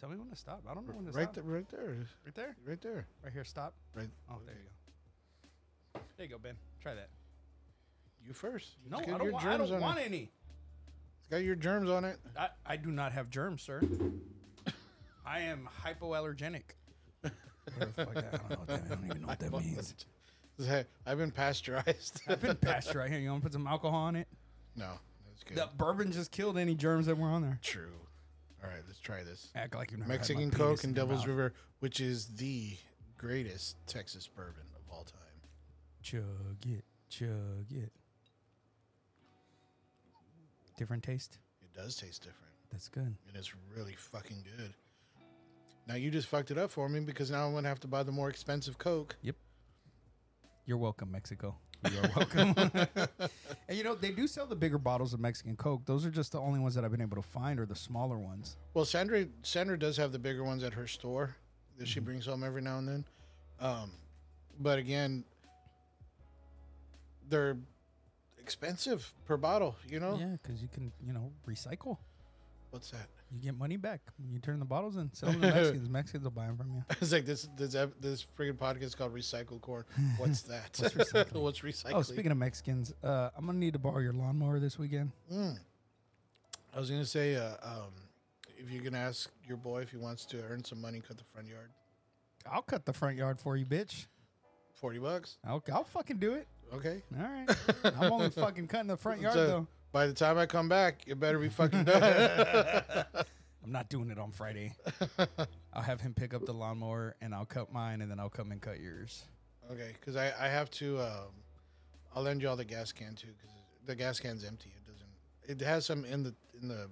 Tell 0.00 0.08
me 0.08 0.16
when 0.16 0.30
to 0.30 0.36
stop. 0.36 0.62
I 0.68 0.72
don't 0.74 0.86
know 0.86 0.94
when 0.94 1.04
to 1.06 1.12
Right 1.12 1.24
stop. 1.24 1.34
there, 1.34 1.44
right 1.44 1.68
there, 1.70 2.06
Right 2.24 2.34
there. 2.34 2.56
right 2.66 2.80
there, 2.80 3.06
Right 3.22 3.32
here. 3.32 3.44
Stop. 3.44 3.74
right. 3.94 4.08
Oh, 4.30 4.36
there 4.46 4.54
you 4.54 4.62
go. 5.94 6.00
There 6.16 6.26
you 6.26 6.32
go, 6.32 6.38
Ben. 6.38 6.54
Try 6.80 6.94
that. 6.94 7.10
You 8.26 8.32
first. 8.32 8.76
No, 8.90 8.98
It's 8.98 9.08
I 9.08 9.10
don't, 9.10 9.24
your 9.24 9.32
want, 9.32 9.44
I 9.46 9.56
germs 9.56 9.68
don't 9.70 9.76
on 9.76 9.82
want 9.82 9.98
it. 9.98 10.06
any. 10.06 10.30
It's 11.18 11.28
got 11.30 11.38
your 11.42 11.54
germs 11.54 11.90
on 11.90 12.04
it. 12.04 12.18
I, 12.38 12.48
I 12.64 12.76
do 12.76 12.90
not 12.90 13.12
have 13.12 13.28
germs, 13.30 13.62
sir. 13.62 13.82
I 15.26 15.40
am 15.40 15.68
hypoallergenic. 15.84 16.62
Whatever 17.22 17.92
the 17.96 18.04
fuck 18.04 18.14
that- 18.14 18.34
I 18.34 18.36
don't 18.38 18.50
know 18.50 18.56
what 18.56 18.66
that, 18.68 18.82
I 18.84 18.94
don't 18.94 19.04
even 19.06 19.20
know 19.22 19.26
what 19.28 19.38
that 19.38 19.52
means. 19.52 19.94
Hey, 20.58 20.84
I've 21.06 21.18
been 21.18 21.30
pasteurized. 21.30 22.20
I've 22.28 22.40
been 22.40 22.56
pasteurized. 22.56 23.12
Here, 23.12 23.20
you 23.20 23.30
want 23.30 23.42
to 23.42 23.46
put 23.46 23.52
some 23.52 23.66
alcohol 23.66 24.00
on 24.00 24.16
it? 24.16 24.28
no, 24.76 24.92
that's 25.28 25.42
good. 25.44 25.56
The 25.58 25.68
bourbon 25.76 26.10
just 26.12 26.30
killed 26.30 26.56
any 26.58 26.74
germs 26.74 27.06
that 27.06 27.16
were 27.18 27.28
on 27.28 27.42
there. 27.42 27.58
True. 27.62 27.92
All 28.62 28.68
right, 28.70 28.81
let's 28.87 28.99
try 29.01 29.23
this. 29.23 29.49
Act 29.55 29.75
like 29.75 29.90
you've 29.90 30.01
never 30.01 30.12
had 30.12 30.16
my 30.16 30.18
Mexican 30.20 30.51
penis 30.51 30.57
Coke 30.59 30.85
in 30.85 30.90
and 30.90 30.96
your 30.96 31.05
Devil's 31.07 31.20
mouth. 31.20 31.29
River, 31.29 31.55
which 31.81 32.01
is 32.01 32.27
the 32.37 32.77
greatest 33.16 33.77
Texas 33.87 34.27
bourbon 34.29 34.64
of 34.75 34.92
all 34.92 35.05
time. 35.05 35.16
Chug 36.03 36.23
it, 36.66 36.85
chug 37.09 37.66
it. 37.70 37.92
Different 40.77 41.03
taste. 41.03 41.38
It 41.62 41.75
does 41.77 41.96
taste 41.96 42.23
different, 42.23 42.53
That's 42.70 42.88
good. 42.88 43.03
and 43.29 43.37
it's 43.37 43.53
really 43.77 43.94
fucking 43.94 44.44
good. 44.59 44.73
Now 45.87 45.94
you 45.94 46.11
just 46.11 46.29
fucked 46.29 46.51
it 46.51 46.59
up 46.59 46.70
for 46.70 46.88
me 46.88 47.01
because 47.01 47.31
now 47.31 47.46
I'm 47.46 47.55
gonna 47.55 47.68
have 47.68 47.81
to 47.81 47.88
buy 47.88 48.03
the 48.03 48.12
more 48.12 48.29
expensive 48.29 48.79
Coke. 48.79 49.16
Yep. 49.23 49.37
You're 50.66 50.79
welcome, 50.79 51.11
Mexico. 51.11 51.57
You're 51.90 52.02
welcome. 52.16 52.54
and 53.68 53.76
you 53.78 53.84
know 53.84 53.94
they 53.94 54.10
do 54.10 54.26
sell 54.26 54.46
the 54.46 54.56
bigger 54.56 54.78
bottles 54.78 55.14
of 55.14 55.20
Mexican 55.20 55.56
Coke. 55.56 55.82
Those 55.86 56.04
are 56.04 56.10
just 56.10 56.32
the 56.32 56.40
only 56.40 56.58
ones 56.60 56.74
that 56.74 56.84
I've 56.84 56.90
been 56.90 57.00
able 57.00 57.16
to 57.16 57.22
find, 57.22 57.58
or 57.60 57.66
the 57.66 57.74
smaller 57.76 58.18
ones. 58.18 58.56
Well, 58.74 58.84
Sandra 58.84 59.26
Sandra 59.42 59.78
does 59.78 59.96
have 59.96 60.12
the 60.12 60.18
bigger 60.18 60.44
ones 60.44 60.62
at 60.62 60.74
her 60.74 60.86
store 60.86 61.36
that 61.78 61.84
Mm-hmm. 61.84 61.90
she 61.92 62.00
brings 62.00 62.26
home 62.26 62.44
every 62.44 62.60
now 62.60 62.78
and 62.78 62.86
then. 62.88 63.04
Um, 63.60 63.92
but 64.58 64.78
again, 64.78 65.24
they're 67.28 67.56
expensive 68.38 69.12
per 69.26 69.36
bottle. 69.36 69.76
You 69.88 70.00
know 70.00 70.18
Yeah, 70.20 70.36
because 70.42 70.60
you 70.62 70.68
can, 70.72 70.92
you 71.06 71.12
know, 71.12 71.30
recycle. 71.48 71.96
what's 72.70 72.90
that? 72.90 73.06
You 73.32 73.40
get 73.40 73.56
money 73.56 73.76
back 73.76 74.00
when 74.18 74.32
you 74.32 74.40
turn 74.40 74.58
the 74.58 74.64
bottles 74.64 74.96
in. 74.96 75.10
Sell 75.12 75.30
them 75.30 75.40
to 75.42 75.46
Mexicans. 75.48 75.88
Mexicans 75.90 76.24
will 76.24 76.30
buy 76.32 76.46
them 76.46 76.56
from 76.56 76.72
you. 76.74 76.84
It's 77.00 77.12
like 77.12 77.24
this 77.24 77.48
this 77.56 77.74
ep- 77.76 78.00
this 78.00 78.26
friggin' 78.38 78.56
podcast 78.56 78.96
called 78.96 79.14
Recycle 79.14 79.60
Corn. 79.60 79.84
What's 80.16 80.42
that? 80.50 80.76
What's 80.80 80.94
recycling? 81.12 81.40
What's 81.40 81.60
recycling? 81.60 81.94
Oh, 81.94 82.02
speaking 82.02 82.32
of 82.32 82.38
Mexicans, 82.38 82.92
uh, 83.04 83.30
I'm 83.36 83.46
gonna 83.46 83.58
need 83.58 83.74
to 83.74 83.78
borrow 83.78 84.00
your 84.00 84.12
lawnmower 84.12 84.58
this 84.58 84.78
weekend. 84.78 85.12
Mm. 85.32 85.58
I 86.74 86.78
was 86.80 86.90
gonna 86.90 87.04
say, 87.06 87.36
uh, 87.36 87.54
um, 87.62 87.92
if 88.58 88.70
you 88.70 88.80
can 88.80 88.94
ask 88.94 89.30
your 89.46 89.56
boy 89.56 89.82
if 89.82 89.90
he 89.90 89.96
wants 89.96 90.24
to 90.26 90.42
earn 90.50 90.64
some 90.64 90.80
money, 90.80 91.00
cut 91.06 91.16
the 91.16 91.24
front 91.24 91.46
yard. 91.48 91.70
I'll 92.50 92.62
cut 92.62 92.84
the 92.84 92.92
front 92.92 93.16
yard 93.16 93.38
for 93.38 93.56
you, 93.56 93.64
bitch. 93.64 94.06
Forty 94.74 94.98
bucks. 94.98 95.36
I'll, 95.46 95.62
I'll 95.72 95.84
fucking 95.84 96.18
do 96.18 96.34
it. 96.34 96.48
Okay. 96.72 97.02
All 97.18 97.28
right. 97.28 97.48
I'm 98.00 98.12
only 98.12 98.30
fucking 98.30 98.66
cutting 98.68 98.88
the 98.88 98.96
front 98.96 99.20
yard 99.20 99.34
So, 99.34 99.46
though. 99.46 99.66
By 99.92 100.07
the 100.07 100.12
time 100.12 100.38
I 100.38 100.46
come 100.46 100.68
back, 100.68 101.03
it 101.07 101.18
better 101.18 101.38
be 101.38 101.48
fucking 101.48 101.85
done. 101.85 102.03
I'm 103.64 103.72
not 103.72 103.88
doing 103.88 104.11
it 104.11 104.18
on 104.18 104.31
Friday. 104.33 104.74
I'll 105.72 105.83
have 105.83 106.00
him 106.00 106.14
pick 106.14 106.33
up 106.33 106.44
the 106.46 106.53
lawnmower 106.53 107.16
and 107.20 107.35
I'll 107.35 107.44
cut 107.44 107.72
mine 107.72 108.00
and 108.00 108.11
then 108.11 108.18
I'll 108.20 108.31
come 108.31 108.53
and 108.53 108.61
cut 108.61 108.81
yours. 108.81 109.24
okay, 109.70 109.92
because 109.98 110.16
I, 110.16 110.33
I 110.40 110.48
have 110.48 110.70
to. 110.72 111.00
Um, 111.00 111.33
I'll 112.14 112.22
lend 112.22 112.40
you 112.42 112.48
all 112.48 112.57
the 112.57 112.64
gas 112.64 112.92
can 112.92 113.14
too, 113.14 113.29
because 113.29 113.50
the 113.87 113.94
gas 113.94 114.18
can's 114.20 114.44
empty. 114.44 114.72
It 114.76 114.87
doesn't. 114.87 115.61
It 115.62 115.64
has 115.66 115.87
some 115.87 116.05
in 116.05 116.22
the 116.22 116.35
in 116.62 116.68
the 116.68 116.88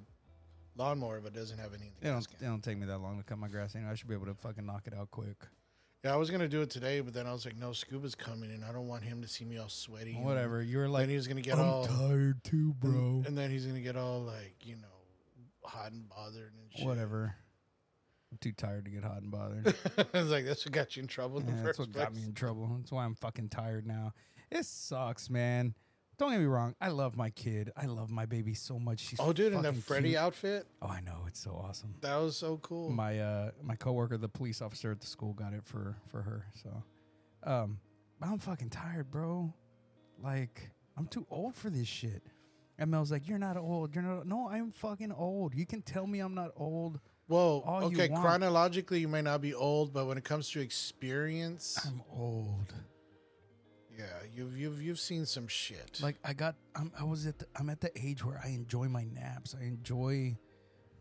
lawnmower, 0.77 1.21
but 1.21 1.29
it 1.35 1.39
doesn't 1.39 1.59
have 1.59 1.73
any 1.75 1.87
in 1.87 1.93
the 2.01 2.09
It 2.09 2.13
gas 2.13 2.27
don't, 2.27 2.35
it 2.35 2.39
can. 2.39 2.49
don't 2.49 2.63
take 2.65 2.79
me 2.79 2.87
that 2.87 2.99
long 2.99 3.17
to 3.19 3.25
cut 3.25 3.39
my 3.39 3.49
grass 3.49 3.75
anyway. 3.75 3.93
I 3.93 3.95
should 3.95 4.09
be 4.09 4.15
able 4.15 4.27
to 4.27 4.35
fucking 4.35 4.67
knock 4.67 4.83
it 4.87 4.95
out 4.95 5.11
quick. 5.11 5.37
Yeah, 6.05 6.15
I 6.15 6.17
was 6.17 6.31
gonna 6.31 6.49
do 6.49 6.63
it 6.63 6.71
today, 6.71 7.01
but 7.01 7.13
then 7.13 7.27
I 7.27 7.33
was 7.33 7.45
like, 7.45 7.57
no, 7.57 7.73
Scuba's 7.73 8.15
coming, 8.15 8.51
and 8.53 8.65
I 8.65 8.71
don't 8.73 8.87
want 8.87 9.03
him 9.03 9.21
to 9.23 9.29
see 9.29 9.45
me 9.45 9.59
all 9.59 9.69
sweaty. 9.69 10.15
and 10.15 10.25
Whatever. 10.25 10.63
You 10.63 10.79
were 10.79 10.89
like, 10.89 11.09
he 11.09 11.17
was 11.17 11.27
gonna 11.27 11.41
get 11.41 11.59
I'm 11.59 11.65
all 11.67 11.87
tired 11.87 12.43
too, 12.45 12.75
bro. 12.79 13.25
And, 13.27 13.37
then 13.37 13.51
he's 13.51 13.67
gonna 13.67 13.81
get 13.81 13.97
all 13.97 14.21
like, 14.23 14.55
you 14.63 14.77
know, 14.77 14.87
hot 15.65 15.91
and 15.93 16.09
bothered 16.09 16.53
and 16.55 16.73
shit. 16.77 16.87
Whatever. 16.87 17.35
I'm 18.31 18.39
too 18.39 18.53
tired 18.53 18.85
to 18.85 18.91
get 18.91 19.03
hot 19.03 19.23
and 19.23 19.31
bothered. 19.31 19.75
I 20.15 20.19
was 20.21 20.31
like, 20.31 20.45
that's 20.45 20.65
what 20.65 20.73
got 20.73 20.97
you 20.97 21.03
in 21.03 21.09
trouble 21.09 21.39
in 21.41 21.47
Yeah, 21.47 21.51
the 21.51 21.57
that's 21.57 21.67
first 21.67 21.79
what 21.81 21.93
place. 21.93 22.05
got 22.05 22.15
me 22.15 22.23
in 22.25 22.33
trouble. 22.35 22.71
That's 22.79 22.93
why 22.93 23.05
I'm 23.05 23.15
fucking 23.17 23.49
tired 23.49 23.87
now. 23.87 24.13
It 24.51 24.67
sucks, 24.67 25.29
man. 25.29 25.75
Don't 26.19 26.33
get 26.33 26.41
me 26.41 26.47
wrong. 26.47 26.75
I 26.81 26.89
love 26.89 27.17
my 27.17 27.31
kid. 27.31 27.71
I 27.77 27.87
love 27.87 28.11
my 28.11 28.27
baby 28.27 28.53
so 28.55 28.79
much. 28.79 28.99
She's 29.01 29.21
Oh, 29.21 29.33
dude, 29.33 29.53
in 29.53 29.63
the 29.63 29.73
Freddy 29.73 30.11
cute. 30.11 30.19
outfit, 30.21 30.67
Oh, 30.83 30.89
I 30.89 31.01
know. 31.01 31.25
It's 31.29 31.39
so 31.41 31.53
awesome. 31.53 31.95
that 32.01 32.17
was 32.17 32.37
so 32.37 32.59
cool. 32.59 32.91
My 32.91 33.21
uh 33.21 33.51
my 33.63 33.77
coworker, 33.77 34.17
the 34.19 34.29
police 34.29 34.61
officer 34.61 34.91
at 34.91 35.01
the 35.01 35.07
school, 35.07 35.33
got 35.33 35.53
it 35.53 35.65
for 35.65 35.97
for 36.09 36.23
her. 36.23 36.47
So, 36.63 36.83
um, 37.45 37.79
I'm 38.21 38.39
fucking 38.41 38.71
tired, 38.71 39.11
bro. 39.13 39.53
Like 40.23 40.71
I'm 40.97 41.07
too 41.07 41.25
old 41.31 41.55
for 41.55 41.71
this 41.71 41.87
shit. 41.87 42.23
And 42.81 42.91
Mel's 42.91 43.11
like, 43.13 43.29
"You're 43.29 43.39
not 43.39 43.57
old. 43.57 43.95
You're 43.95 44.05
not." 44.05 44.27
No, 44.27 44.49
I'm 44.49 44.71
fucking 44.73 45.13
old. 45.13 45.55
You 45.55 45.67
can 45.67 45.83
tell 45.83 46.07
me 46.07 46.19
I'm 46.21 46.35
not 46.35 46.51
old. 46.57 46.99
Whoa. 47.29 47.63
All 47.67 47.81
you 47.83 47.87
okay, 47.89 48.09
want. 48.09 48.25
chronologically, 48.25 49.01
you 49.01 49.09
may 49.09 49.21
not 49.23 49.41
be 49.41 49.53
old, 49.55 49.93
but 49.93 50.07
when 50.07 50.17
it 50.19 50.25
comes 50.25 50.49
to 50.51 50.61
experience, 50.61 51.79
I'm 51.87 52.03
old. 52.17 52.73
Yeah, 53.99 54.05
you've 54.33 54.57
you've 54.57 54.81
you've 54.81 55.01
seen 55.01 55.27
some 55.27 55.49
shit. 55.49 55.99
Like 56.01 56.17
I 56.25 56.33
got, 56.33 56.55
I'm, 56.77 56.93
I 56.99 57.03
was 57.03 57.27
at, 57.27 57.41
the, 57.41 57.47
I'm 57.57 57.69
at 57.69 57.81
the 57.81 57.91
age 57.99 58.25
where 58.25 58.41
I 58.43 58.51
enjoy 58.51 58.87
my 58.87 59.03
naps. 59.03 59.57
I 59.61 59.65
enjoy, 59.65 60.39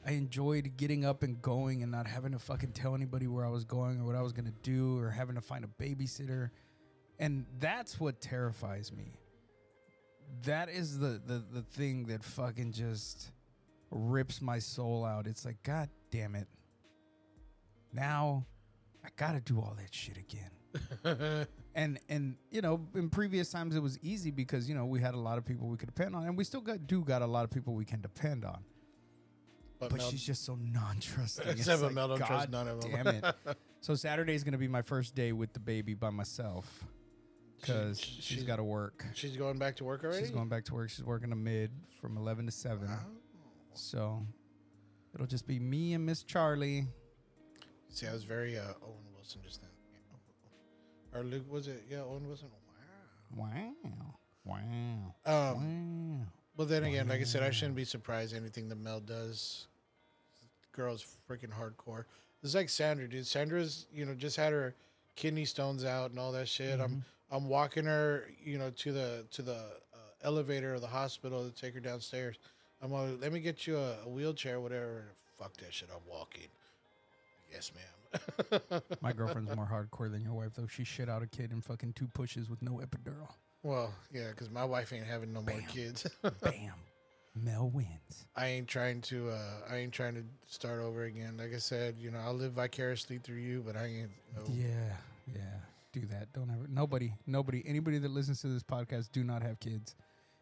I 0.05 0.11
enjoyed 0.13 0.71
getting 0.77 1.05
up 1.05 1.21
and 1.21 1.39
going 1.39 1.83
and 1.83 1.91
not 1.91 2.07
having 2.07 2.31
to 2.31 2.39
fucking 2.39 2.71
tell 2.71 2.95
anybody 2.95 3.27
where 3.27 3.45
I 3.45 3.49
was 3.49 3.65
going 3.65 4.01
or 4.01 4.05
what 4.05 4.15
I 4.15 4.21
was 4.23 4.33
gonna 4.33 4.53
do 4.63 4.97
or 4.97 5.11
having 5.11 5.35
to 5.35 5.41
find 5.41 5.63
a 5.63 5.83
babysitter, 5.83 6.49
and 7.19 7.45
that's 7.59 7.99
what 7.99 8.19
terrifies 8.19 8.91
me. 8.91 9.19
That 10.43 10.69
is 10.69 10.97
the 10.97 11.21
the 11.23 11.43
the 11.53 11.61
thing 11.61 12.07
that 12.07 12.23
fucking 12.23 12.71
just 12.71 13.29
rips 13.91 14.41
my 14.41 14.57
soul 14.57 15.05
out. 15.05 15.27
It's 15.27 15.45
like, 15.45 15.61
god 15.61 15.89
damn 16.09 16.33
it. 16.33 16.47
Now, 17.93 18.47
I 19.05 19.09
gotta 19.15 19.39
do 19.39 19.59
all 19.59 19.75
that 19.77 19.93
shit 19.93 20.17
again 20.17 20.49
and 21.75 21.99
and 22.09 22.35
you 22.51 22.61
know 22.61 22.85
in 22.95 23.09
previous 23.09 23.49
times 23.51 23.75
it 23.75 23.79
was 23.81 23.97
easy 24.01 24.31
because 24.31 24.67
you 24.69 24.75
know 24.75 24.85
we 24.85 24.99
had 24.99 25.13
a 25.13 25.19
lot 25.19 25.37
of 25.37 25.45
people 25.45 25.67
we 25.67 25.77
could 25.77 25.87
depend 25.93 26.15
on 26.15 26.25
and 26.25 26.37
we 26.37 26.43
still 26.43 26.61
got 26.61 26.87
do 26.87 27.03
got 27.03 27.21
a 27.21 27.27
lot 27.27 27.43
of 27.43 27.51
people 27.51 27.73
we 27.73 27.85
can 27.85 28.01
depend 28.01 28.43
on 28.45 28.59
but 29.79 29.91
Mel- 29.95 30.09
she's 30.09 30.23
just 30.23 30.43
so 30.45 30.55
non-trusting 30.55 31.47
It's 31.49 31.59
Except 31.61 31.79
for 31.79 31.85
like, 31.85 31.95
Mel 31.95 32.07
don't 32.09 32.25
trust 32.25 32.49
none 32.49 32.67
of 32.67 32.83
'em. 32.83 32.91
damn 32.91 33.07
it 33.07 33.25
so 33.81 33.93
saturday 33.95 34.33
is 34.33 34.43
going 34.43 34.53
to 34.53 34.57
be 34.57 34.67
my 34.67 34.81
first 34.81 35.13
day 35.15 35.31
with 35.33 35.53
the 35.53 35.59
baby 35.59 35.93
by 35.93 36.09
myself 36.09 36.83
because 37.61 37.99
She- 37.99 38.21
she's 38.21 38.39
she- 38.39 38.45
got 38.45 38.55
to 38.57 38.63
work 38.63 39.05
she's 39.13 39.35
going 39.37 39.59
back 39.59 39.75
to 39.77 39.83
work 39.83 40.03
already. 40.03 40.19
she's 40.19 40.31
going 40.31 40.49
back 40.49 40.65
to 40.65 40.73
work 40.73 40.89
she's 40.89 41.05
working 41.05 41.31
a 41.31 41.35
mid 41.35 41.71
from 42.01 42.17
11 42.17 42.45
to 42.47 42.51
7 42.51 42.87
Wow. 42.87 42.97
so 43.73 44.25
it'll 45.13 45.27
just 45.27 45.45
be 45.47 45.59
me 45.59 45.93
and 45.93 46.05
miss 46.05 46.23
charlie 46.23 46.85
See, 47.89 48.05
I 48.05 48.13
was 48.13 48.23
very 48.25 48.57
uh, 48.59 48.63
Owen 48.83 49.05
Wilson 49.15 49.41
just 49.43 49.61
then. 49.61 49.71
Or 51.17 51.23
Luke 51.23 51.51
was 51.51 51.67
it? 51.67 51.85
Yeah, 51.89 52.01
Owen 52.01 52.27
Wilson. 52.27 52.49
wow 53.35 53.47
wow 53.83 53.91
Wow. 54.45 55.15
Um, 55.25 56.19
wow 56.19 56.25
But 56.55 56.69
then 56.69 56.83
again, 56.85 57.07
like 57.07 57.21
I 57.21 57.25
said, 57.25 57.43
I 57.43 57.51
shouldn't 57.51 57.75
be 57.75 57.83
surprised 57.85 58.35
anything 58.35 58.69
that 58.69 58.77
Mel 58.77 58.99
does. 58.99 59.67
Girl's 60.71 61.05
freaking 61.29 61.51
hardcore. 61.51 62.05
It's 62.43 62.55
like 62.55 62.69
Sandra, 62.69 63.07
dude. 63.09 63.25
Sandra's, 63.25 63.87
you 63.91 64.05
know, 64.05 64.13
just 64.13 64.37
had 64.37 64.53
her 64.53 64.75
kidney 65.15 65.43
stones 65.45 65.83
out 65.83 66.11
and 66.11 66.19
all 66.19 66.31
that 66.31 66.47
shit. 66.47 66.79
I'm 66.79 67.03
I'm 67.31 67.49
walking 67.49 67.85
her, 67.85 68.29
you 68.41 68.57
know, 68.57 68.69
to 68.69 68.91
the 68.91 69.25
to 69.31 69.41
the 69.41 69.55
uh, 69.55 69.97
elevator 70.23 70.75
of 70.75 70.81
the 70.81 70.87
hospital 70.87 71.43
to 71.43 71.51
take 71.53 71.73
her 71.73 71.79
downstairs. 71.79 72.37
I'm 72.81 72.91
like, 72.91 73.19
let 73.19 73.33
me 73.33 73.39
get 73.39 73.65
you 73.65 73.77
a, 73.77 73.95
a 74.05 74.09
wheelchair, 74.09 74.59
whatever. 74.59 75.05
Fuck 75.39 75.57
that 75.57 75.73
shit. 75.73 75.89
I'm 75.91 76.07
walking. 76.09 76.47
Yes, 77.51 77.71
ma'am. 77.75 77.83
My 79.01 79.11
girlfriend's 79.17 79.55
more 79.55 79.67
hardcore 79.71 80.11
than 80.11 80.23
your 80.23 80.33
wife, 80.33 80.51
though. 80.55 80.67
She 80.67 80.83
shit 80.83 81.09
out 81.09 81.21
a 81.23 81.27
kid 81.27 81.51
in 81.51 81.61
fucking 81.61 81.93
two 81.93 82.07
pushes 82.07 82.49
with 82.49 82.61
no 82.61 82.81
epidural. 82.83 83.29
well, 83.63 83.93
yeah, 84.13 84.29
because 84.29 84.49
my 84.49 84.65
wife 84.65 84.93
ain't 84.93 85.05
having 85.05 85.33
no 85.33 85.41
more 85.41 85.61
kids. 85.67 86.07
Bam. 86.41 86.73
Mel 87.35 87.69
wins. 87.69 88.25
I 88.35 88.47
ain't 88.47 88.67
trying 88.67 89.01
to. 89.01 89.29
uh 89.29 89.71
I 89.71 89.77
ain't 89.77 89.93
trying 89.93 90.15
to 90.15 90.23
start 90.47 90.81
over 90.81 91.03
again. 91.03 91.37
Like 91.37 91.53
I 91.53 91.59
said, 91.59 91.95
you 91.99 92.09
know, 92.09 92.17
I'll 92.19 92.33
live 92.33 92.53
vicariously 92.53 93.19
through 93.19 93.37
you, 93.37 93.63
but 93.65 93.75
I 93.77 93.85
ain't. 93.85 94.11
No. 94.35 94.41
Yeah, 94.51 94.95
yeah. 95.27 95.41
Do 95.93 96.01
that. 96.07 96.33
Don't 96.33 96.49
ever. 96.49 96.65
Nobody, 96.67 97.13
nobody, 97.27 97.63
anybody 97.67 97.99
that 97.99 98.09
listens 98.11 98.41
to 98.41 98.47
this 98.47 98.63
podcast, 98.63 99.11
do 99.11 99.23
not 99.23 99.43
have 99.43 99.59
kids. 99.59 99.95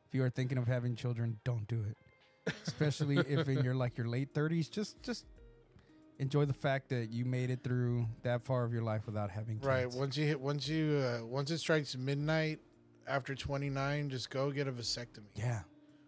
If 0.08 0.16
you 0.16 0.24
are 0.24 0.30
thinking 0.30 0.58
of 0.58 0.68
having 0.68 0.96
children, 0.96 1.38
don't 1.44 1.68
do 1.68 1.84
it. 1.90 1.98
Especially 2.68 3.18
if 3.18 3.50
in 3.50 3.64
your 3.64 3.76
like 3.76 3.98
your 3.98 4.08
late 4.08 4.34
thirties, 4.34 4.70
just 4.70 5.02
just 5.02 5.26
enjoy 6.20 6.46
the 6.46 6.54
fact 6.54 6.90
that 6.90 7.10
you 7.12 7.26
made 7.26 7.50
it 7.50 7.64
through 7.64 8.06
that 8.24 8.44
far 8.44 8.64
of 8.64 8.72
your 8.74 8.82
life 8.84 9.06
without 9.06 9.30
having 9.32 9.56
kids. 9.58 9.68
Right. 9.68 9.90
Once 9.92 10.16
you 10.18 10.26
hit, 10.26 10.40
once 10.40 10.68
you, 10.68 10.98
uh, 11.04 11.26
once 11.26 11.52
it 11.52 11.58
strikes 11.58 11.96
midnight 11.98 12.60
after 13.08 13.36
29, 13.36 14.10
just 14.10 14.30
go 14.30 14.52
get 14.52 14.68
a 14.68 14.72
vasectomy. 14.72 15.28
Yeah. 15.36 15.62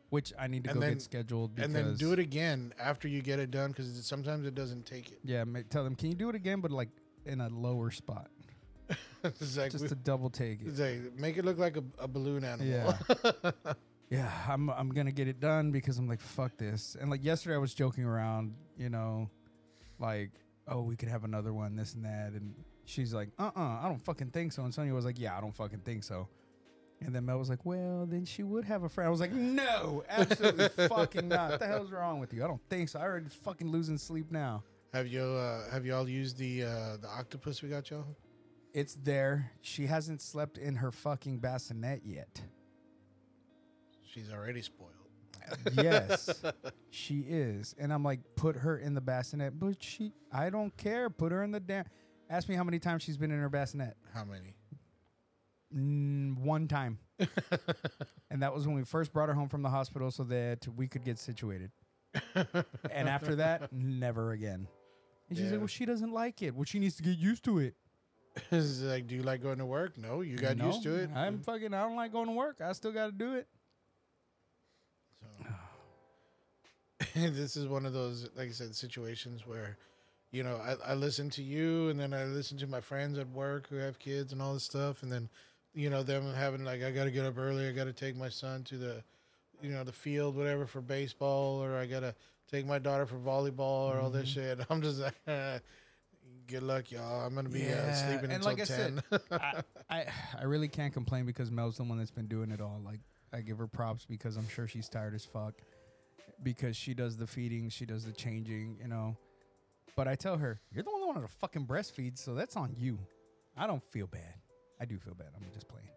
Which 0.10 0.32
I 0.40 0.48
need 0.48 0.64
to 0.64 0.70
And 0.70 0.76
go 0.80 0.82
then- 0.86 0.94
get 0.94 1.02
scheduled 1.02 1.56
because 1.56 1.66
And 1.68 1.76
then 1.76 1.96
do 1.96 2.14
it 2.14 2.20
again 2.20 2.74
after 2.80 3.08
you 3.10 3.22
get 3.22 3.40
it 3.40 3.52
done 3.52 3.72
because 3.72 4.06
sometimes 4.06 4.48
it 4.48 4.56
doesn't 4.56 4.86
take 4.86 5.12
it. 5.12 5.20
Yeah, 5.26 5.44
tell 5.70 5.84
them, 5.84 5.96
can 5.96 6.08
you 6.10 6.16
do 6.16 6.30
it 6.30 6.36
again, 6.36 6.62
but 6.62 6.72
like 6.72 6.90
in 7.26 7.42
a 7.42 7.50
lower 7.50 7.92
spot, 7.92 8.30
like, 9.24 9.72
just 9.72 9.90
to 9.90 9.96
double 9.96 10.30
take 10.30 10.62
it. 10.62 10.80
like, 10.80 11.20
make 11.20 11.36
it 11.38 11.44
look 11.44 11.58
like 11.58 11.76
a, 11.76 11.84
a 12.00 12.08
balloon 12.08 12.46
animal. 12.46 12.96
Yeah. 13.26 13.52
yeah, 14.10 14.32
I'm 14.48 14.70
I'm 14.70 14.90
gonna 14.94 15.12
get 15.12 15.28
it 15.28 15.42
done 15.42 15.72
because 15.72 15.98
I'm 15.98 16.08
like, 16.08 16.22
fuck 16.22 16.56
this. 16.58 16.96
And 17.00 17.10
like 17.10 17.22
yesterday 17.24 17.56
I 17.56 17.60
was 17.60 17.74
joking 17.74 18.06
around, 18.06 18.54
you 18.78 18.90
know, 18.90 19.30
like, 20.00 20.32
oh, 20.68 20.82
we 20.82 20.96
could 20.96 21.10
have 21.10 21.24
another 21.24 21.54
one, 21.54 21.76
this 21.76 21.94
and 21.94 22.06
that. 22.06 22.34
And 22.34 22.54
she's 22.86 23.14
like, 23.14 23.30
uh 23.40 23.52
uh 23.56 23.80
I 23.82 23.84
don't 23.88 24.04
fucking 24.04 24.32
think 24.32 24.52
so. 24.54 24.64
And 24.64 24.74
Sonia 24.74 24.94
was 24.94 25.06
like, 25.06 25.20
Yeah, 25.20 25.38
I 25.38 25.42
don't 25.42 25.56
fucking 25.56 25.80
think 25.80 26.04
so. 26.04 26.28
And 27.00 27.14
then 27.14 27.26
Mel 27.26 27.38
was 27.38 27.50
like, 27.50 27.66
Well, 27.66 28.06
then 28.08 28.26
she 28.26 28.44
would 28.44 28.66
have 28.66 28.84
a 28.84 28.90
friend. 28.90 29.08
I 29.08 29.12
was 29.12 29.20
like, 29.20 29.32
No, 29.32 30.04
absolutely 30.10 30.68
fucking 30.88 31.28
not. 31.28 31.52
What 31.52 31.60
the 31.60 31.68
hell's 31.68 31.92
wrong 31.92 32.20
with 32.20 32.34
you? 32.34 32.44
I 32.44 32.48
don't 32.48 32.62
think 32.70 32.90
so. 32.90 33.00
I 33.00 33.04
already 33.04 33.30
fucking 33.30 33.70
losing 33.72 33.98
sleep 33.98 34.32
now. 34.32 34.64
have 34.94 35.08
you 35.08 35.22
uh, 35.24 35.70
have 35.72 35.86
y'all 35.86 36.08
used 36.10 36.38
the 36.38 36.64
uh, 36.64 36.98
the 37.02 37.08
octopus 37.08 37.62
we 37.62 37.70
got 37.70 37.90
y'all? 37.90 38.06
It's 38.74 38.96
there. 38.96 39.52
She 39.62 39.86
hasn't 39.88 40.22
slept 40.22 40.58
in 40.58 40.76
her 40.76 40.92
fucking 40.92 41.40
bassinet 41.40 42.02
yet. 42.06 42.42
She's 44.04 44.32
already 44.32 44.62
spoiled. 44.62 44.92
Yes, 45.74 46.42
she 46.90 47.20
is. 47.22 47.76
And 47.80 47.92
I'm 47.94 48.04
like, 48.04 48.20
put 48.36 48.56
her 48.58 48.78
in 48.78 48.94
the 48.94 49.02
bassinet. 49.02 49.60
But 49.60 49.82
she, 49.82 50.14
I 50.32 50.50
don't 50.50 50.76
care. 50.78 51.10
Put 51.10 51.32
her 51.32 51.44
in 51.44 51.52
the 51.52 51.60
damn. 51.60 51.86
Ask 52.30 52.50
me 52.50 52.56
how 52.56 52.64
many 52.64 52.80
times 52.80 53.04
she's 53.04 53.18
been 53.18 53.32
in 53.32 53.40
her 53.40 53.50
bassinet. 53.50 53.96
How 54.14 54.26
many? 54.26 54.56
Mm, 55.76 56.38
one 56.40 56.68
time. 56.68 57.00
and 58.30 58.42
that 58.42 58.54
was 58.54 58.66
when 58.68 58.76
we 58.76 58.84
first 58.84 59.12
brought 59.14 59.30
her 59.30 59.36
home 59.36 59.50
from 59.50 59.62
the 59.62 59.70
hospital 59.70 60.12
so 60.12 60.24
that 60.26 60.68
we 60.76 60.88
could 60.88 61.04
get 61.04 61.20
situated. 61.20 61.72
and 62.92 63.08
after 63.10 63.36
that, 63.36 63.72
never 63.74 64.32
again. 64.32 64.68
And 65.30 65.38
she's 65.38 65.46
Yeah. 65.48 65.52
like, 65.54 65.60
well, 65.62 65.68
she 65.68 65.86
doesn't 65.86 66.12
like 66.14 66.42
it. 66.42 66.56
Well, 66.56 66.64
she 66.66 66.80
needs 66.80 66.96
to 66.98 67.04
get 67.04 67.18
used 67.18 67.44
to 67.46 67.60
it. 67.60 67.76
It's 68.52 68.82
like, 68.82 69.08
do 69.08 69.16
you 69.16 69.24
like 69.24 69.42
going 69.42 69.58
to 69.58 69.66
work? 69.66 69.98
No, 69.98 70.22
you 70.22 70.38
got 70.38 70.58
No, 70.58 70.68
used 70.68 70.84
to 70.84 70.94
it. 70.96 71.10
I'm 71.16 71.40
fucking, 71.40 71.74
I 71.74 71.82
don't 71.82 71.96
like 71.96 72.12
going 72.12 72.28
to 72.28 72.34
work. 72.34 72.62
I 72.62 72.72
still 72.74 72.92
got 72.92 73.08
to 73.08 73.12
do 73.12 73.34
it. 73.34 73.48
this 77.16 77.56
is 77.56 77.68
one 77.68 77.86
of 77.86 77.94
those, 77.94 78.30
like 78.36 78.50
I 78.50 78.52
said, 78.52 78.76
situations 78.76 79.46
where, 79.46 79.78
you 80.32 80.44
know, 80.44 80.58
I, 80.58 80.92
I 80.92 80.94
listen 80.96 81.30
to 81.32 81.44
you 81.44 81.90
and 81.90 82.00
then 82.00 82.14
I 82.14 82.26
listen 82.26 82.58
to 82.60 82.68
my 82.68 82.82
friends 82.82 83.18
at 83.18 83.30
work 83.30 83.68
who 83.70 83.78
have 83.78 84.00
kids 84.00 84.34
and 84.34 84.42
all 84.42 84.54
this 84.54 84.64
stuff. 84.64 85.04
And 85.04 85.12
then, 85.12 85.30
you 85.74 85.90
know, 85.90 86.04
them 86.04 86.34
having 86.34 86.64
like, 86.66 86.84
I 86.84 86.92
got 86.92 87.06
to 87.06 87.12
get 87.12 87.26
up 87.26 87.38
early. 87.38 87.68
I 87.68 87.72
got 87.72 87.86
to 87.86 87.94
take 87.94 88.16
my 88.16 88.30
son 88.30 88.64
to 88.66 88.78
the, 88.78 89.04
you 89.62 89.72
know, 89.72 89.84
the 89.84 89.92
field, 89.92 90.36
whatever, 90.36 90.66
for 90.66 90.82
baseball, 90.82 91.64
or 91.64 91.78
I 91.78 91.86
got 91.86 92.02
to 92.02 92.16
take 92.52 92.66
my 92.66 92.80
daughter 92.80 93.06
for 93.06 93.18
volleyball 93.18 93.94
or 93.94 94.00
all 94.00 94.10
this 94.10 94.30
shit. 94.30 94.60
I'm 94.70 94.82
just 94.82 95.00
like, 95.00 95.16
good 96.48 96.64
luck, 96.64 96.92
y'all. 96.92 97.26
I'm 97.26 97.34
going 97.34 97.46
to 97.46 97.52
be 97.52 97.68
uh, 97.68 97.94
sleeping 97.94 98.32
and 98.32 98.46
until 98.46 98.52
like 98.52 98.62
I 98.62 98.66
10. 98.66 99.02
said, 99.12 99.22
I, 99.32 99.62
I 99.90 100.06
I 100.40 100.44
really 100.44 100.68
can't 100.68 100.94
complain 100.94 101.26
because 101.26 101.52
Mel's 101.52 101.78
the 101.78 101.84
one 101.84 101.98
that's 101.98 102.12
been 102.12 102.28
doing 102.28 102.52
it 102.52 102.62
all. 102.62 102.82
Like 102.84 103.00
I 103.34 103.42
give 103.42 103.58
her 103.58 103.68
props 103.68 104.06
because 104.06 104.38
I'm 104.38 104.48
sure 104.48 104.68
she's 104.68 104.90
tired 104.90 105.14
as 105.14 105.26
fuck 105.26 105.54
because 106.44 106.78
she 106.78 106.94
does 106.94 107.18
the 107.18 107.28
feeding, 107.28 107.70
she 107.70 107.86
does 107.86 108.06
the 108.06 108.12
changing, 108.12 108.78
you 108.82 108.88
know. 108.88 109.18
But 109.96 110.08
I 110.08 110.16
tell 110.16 110.38
her, 110.38 110.62
you're 110.72 110.84
the 110.84 110.92
only 110.92 111.08
one 111.08 111.22
that 111.22 111.30
fucking 111.30 111.66
breastfeeds, 111.66 112.20
so 112.20 112.36
that's 112.36 112.56
on 112.56 112.76
you. 112.78 113.00
I 113.58 113.66
don't 113.66 113.84
feel 113.84 114.08
bad. 114.08 114.36
I 114.80 114.86
do 114.86 115.00
feel 115.00 115.16
bad. 115.16 115.30
I'm 115.36 115.44
just 115.54 115.68
playing. 115.68 115.90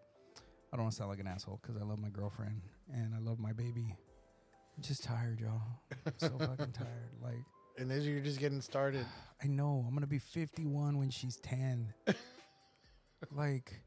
I 0.73 0.77
don't 0.77 0.85
want 0.85 0.93
to 0.93 0.97
sound 0.97 1.09
like 1.09 1.19
an 1.19 1.27
asshole 1.27 1.59
because 1.61 1.79
I 1.79 1.85
love 1.85 1.99
my 1.99 2.09
girlfriend 2.09 2.61
and 2.91 3.13
I 3.13 3.19
love 3.19 3.39
my 3.39 3.53
baby. 3.53 3.95
I'm 4.75 4.83
just 4.83 5.03
tired, 5.03 5.39
y'all. 5.39 5.61
I'm 6.05 6.13
so 6.17 6.29
fucking 6.39 6.71
tired. 6.71 7.11
Like 7.21 7.45
and 7.77 7.89
then 7.89 8.01
you're 8.01 8.19
just 8.19 8.39
getting 8.39 8.61
started. 8.61 9.05
I 9.43 9.47
know. 9.47 9.83
I'm 9.87 9.93
gonna 9.93 10.07
be 10.07 10.19
51 10.19 10.97
when 10.97 11.09
she's 11.09 11.37
10. 11.37 11.93
like, 13.35 13.81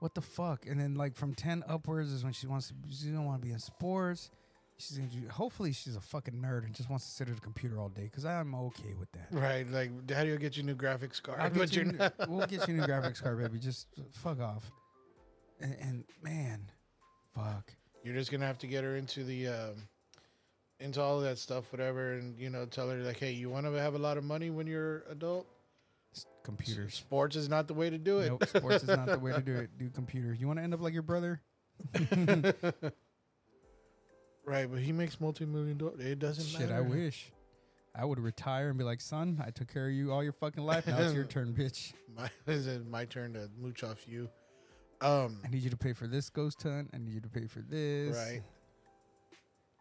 what 0.00 0.14
the 0.14 0.20
fuck? 0.20 0.66
And 0.66 0.80
then 0.80 0.94
like 0.94 1.14
from 1.16 1.34
10 1.34 1.64
upwards 1.68 2.12
is 2.12 2.24
when 2.24 2.32
she 2.32 2.46
wants 2.46 2.68
to. 2.68 2.74
She 2.90 3.08
don't 3.08 3.24
want 3.24 3.40
to 3.40 3.46
be 3.46 3.52
in 3.52 3.58
sports. 3.58 4.30
She's 4.78 4.98
gonna 4.98 5.08
do. 5.08 5.26
Hopefully, 5.28 5.72
she's 5.72 5.96
a 5.96 6.00
fucking 6.02 6.34
nerd 6.34 6.64
and 6.66 6.74
just 6.74 6.90
wants 6.90 7.06
to 7.06 7.10
sit 7.12 7.30
at 7.30 7.38
a 7.38 7.40
computer 7.40 7.78
all 7.80 7.88
day. 7.88 8.04
Because 8.04 8.26
I'm 8.26 8.54
okay 8.54 8.92
with 8.98 9.10
that. 9.12 9.28
Right. 9.30 9.66
Like, 9.70 10.06
Daddy 10.06 10.30
will 10.30 10.38
get 10.38 10.56
you 10.58 10.62
new 10.62 10.74
graphics 10.76 11.22
card. 11.22 11.40
I'll 11.40 11.48
get 11.66 11.74
you 11.74 11.84
new- 11.84 11.98
we'll 12.28 12.46
get 12.46 12.68
you 12.68 12.74
a 12.74 12.76
new 12.78 12.82
graphics 12.86 13.22
card, 13.22 13.38
baby. 13.38 13.58
Just 13.58 13.86
fuck 14.12 14.38
off. 14.40 14.70
And, 15.60 15.76
and 15.80 16.04
man, 16.22 16.70
fuck. 17.34 17.72
You're 18.04 18.14
just 18.14 18.30
gonna 18.30 18.44
have 18.46 18.58
to 18.58 18.66
get 18.66 18.84
her 18.84 18.96
into 18.96 19.24
the 19.24 19.48
um, 19.48 19.88
into 20.78 21.00
all 21.00 21.18
of 21.18 21.24
that 21.24 21.38
stuff, 21.38 21.72
whatever, 21.72 22.12
and 22.12 22.38
you 22.38 22.50
know, 22.50 22.66
tell 22.66 22.90
her 22.90 22.98
like, 22.98 23.18
hey, 23.18 23.32
you 23.32 23.48
want 23.48 23.64
to 23.64 23.72
have 23.72 23.94
a 23.94 23.98
lot 23.98 24.18
of 24.18 24.24
money 24.24 24.50
when 24.50 24.66
you're 24.66 25.04
adult? 25.10 25.46
Computers. 26.44 26.94
Sports 26.94 27.36
is 27.36 27.48
not 27.48 27.66
the 27.66 27.74
way 27.74 27.90
to 27.90 27.98
do 27.98 28.18
it. 28.20 28.28
Nope, 28.28 28.46
sports 28.46 28.84
is 28.84 28.88
not 28.88 29.06
the 29.06 29.18
way 29.18 29.32
to 29.32 29.40
do 29.40 29.54
it. 29.56 29.70
Do 29.78 29.90
computers. 29.90 30.40
You 30.40 30.46
want 30.46 30.58
to 30.60 30.62
end 30.62 30.74
up 30.74 30.80
like 30.80 30.92
your 30.94 31.02
brother? 31.02 31.40
Right, 34.46 34.70
but 34.70 34.78
he 34.78 34.92
makes 34.92 35.20
multi-million 35.20 35.76
dollars. 35.76 36.00
It 36.00 36.20
doesn't 36.20 36.44
Shit, 36.44 36.60
matter. 36.70 36.76
I 36.76 36.80
wish. 36.80 37.32
I 37.96 38.04
would 38.04 38.20
retire 38.20 38.68
and 38.68 38.78
be 38.78 38.84
like, 38.84 39.00
son, 39.00 39.42
I 39.44 39.50
took 39.50 39.72
care 39.72 39.88
of 39.88 39.92
you 39.92 40.12
all 40.12 40.22
your 40.22 40.32
fucking 40.32 40.62
life. 40.62 40.86
Now 40.86 40.98
it's 40.98 41.14
your 41.14 41.24
turn, 41.34 41.52
bitch. 41.52 41.94
My, 42.16 42.30
is 42.52 42.68
it 42.68 42.86
my 42.86 43.06
turn 43.06 43.32
to 43.32 43.50
mooch 43.58 43.82
off 43.82 44.06
you? 44.06 44.28
Um, 45.00 45.40
I 45.44 45.48
need 45.48 45.62
you 45.62 45.70
to 45.70 45.76
pay 45.76 45.92
for 45.94 46.06
this 46.06 46.30
ghost 46.30 46.62
hunt. 46.62 46.90
I 46.94 46.98
need 46.98 47.14
you 47.14 47.20
to 47.20 47.28
pay 47.28 47.46
for 47.48 47.60
this. 47.60 48.16
right. 48.16 48.42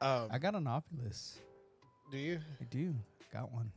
Um, 0.02 0.30
I 0.32 0.40
got 0.40 0.56
an 0.56 0.66
Ovilus. 0.66 1.36
do 2.12 2.18
you? 2.18 2.40
I 2.60 2.64
do. 2.66 2.96
Got 3.32 3.52
one. 3.54 3.72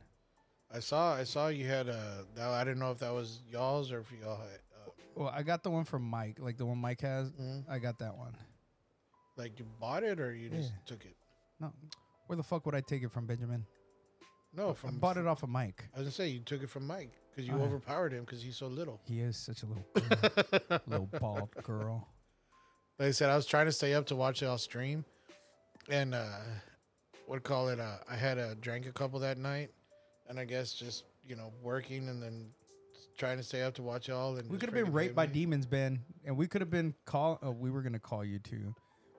I 0.73 0.79
saw. 0.79 1.15
I 1.15 1.23
saw 1.23 1.47
you 1.47 1.65
had 1.65 1.87
a. 1.87 2.25
That, 2.35 2.47
I 2.49 2.63
didn't 2.63 2.79
know 2.79 2.91
if 2.91 2.99
that 2.99 3.13
was 3.13 3.39
y'all's 3.49 3.91
or 3.91 3.99
if 3.99 4.11
y'all 4.21 4.37
had. 4.37 4.59
Uh, 4.87 4.91
Well, 5.15 5.33
I 5.35 5.41
got 5.43 5.63
the 5.63 5.71
one 5.71 5.83
from 5.83 6.03
Mike, 6.03 6.37
like 6.39 6.57
the 6.57 6.65
one 6.65 6.77
Mike 6.77 7.01
has. 7.01 7.31
mhm. 7.31 7.63
I 7.69 7.79
got 7.79 7.99
that 7.99 8.15
one. 8.17 8.35
Like 9.35 9.57
you 9.59 9.65
bought 9.79 10.03
it 10.03 10.19
or 10.19 10.33
you 10.33 10.49
just 10.49 10.69
Yeah. 10.71 10.77
took 10.85 11.05
it? 11.05 11.15
No, 11.59 11.71
where 12.27 12.37
the 12.37 12.43
fuck 12.43 12.65
would 12.65 12.75
I 12.75 12.81
take 12.81 13.03
it 13.03 13.11
from, 13.11 13.25
Benjamin? 13.25 13.65
No, 14.53 14.75
I 14.83 14.91
bought 14.91 15.17
it 15.17 15.27
off 15.27 15.43
of 15.43 15.49
Mike. 15.49 15.85
I 15.93 15.99
was 15.99 16.05
gonna 16.07 16.11
say 16.11 16.27
you 16.29 16.39
took 16.39 16.61
it 16.63 16.69
from 16.69 16.87
Mike 16.87 17.11
because 17.29 17.47
you 17.47 17.55
yeah. 17.57 17.63
overpowered 17.63 18.13
him 18.13 18.21
because 18.25 18.41
he's 18.41 18.55
so 18.57 18.67
little. 18.67 18.99
He 19.05 19.19
is 19.21 19.37
such 19.37 19.63
a 19.63 19.65
little 19.65 19.85
girl, 20.69 20.81
little 20.87 21.09
bald 21.19 21.49
girl. 21.63 22.07
Like 22.97 23.09
I 23.09 23.11
said, 23.11 23.29
I 23.29 23.35
was 23.35 23.45
trying 23.45 23.65
to 23.67 23.71
stay 23.71 23.93
up 23.93 24.07
to 24.07 24.15
watch 24.15 24.41
y'all 24.41 24.57
stream, 24.57 25.05
and 25.89 26.13
uh, 26.15 26.25
what 27.27 27.43
call 27.43 27.69
it? 27.69 27.79
Uh, 27.79 27.97
I 28.09 28.15
had 28.15 28.37
a 28.37 28.55
drank 28.55 28.87
a 28.87 28.91
couple 28.91 29.19
that 29.19 29.37
night, 29.37 29.69
and 30.29 30.39
I 30.39 30.45
guess 30.45 30.73
just 30.73 31.03
you 31.27 31.35
know 31.35 31.51
working 31.61 32.07
and 32.07 32.21
then 32.21 32.51
trying 33.17 33.37
to 33.37 33.43
stay 33.43 33.61
up 33.63 33.73
to 33.75 33.81
watch 33.83 34.07
y'all. 34.07 34.37
And 34.37 34.49
We 34.49 34.57
could 34.57 34.69
have 34.69 34.85
been 34.85 34.93
raped 34.93 35.15
by 35.15 35.25
demons, 35.25 35.65
Ben, 35.65 35.99
and 36.25 36.37
we 36.37 36.47
could 36.47 36.61
have 36.61 36.69
been 36.69 36.93
call. 37.05 37.39
Oh, 37.43 37.51
we 37.51 37.69
were 37.69 37.81
gonna 37.81 37.99
call 37.99 38.23
you 38.23 38.39
too. 38.39 38.73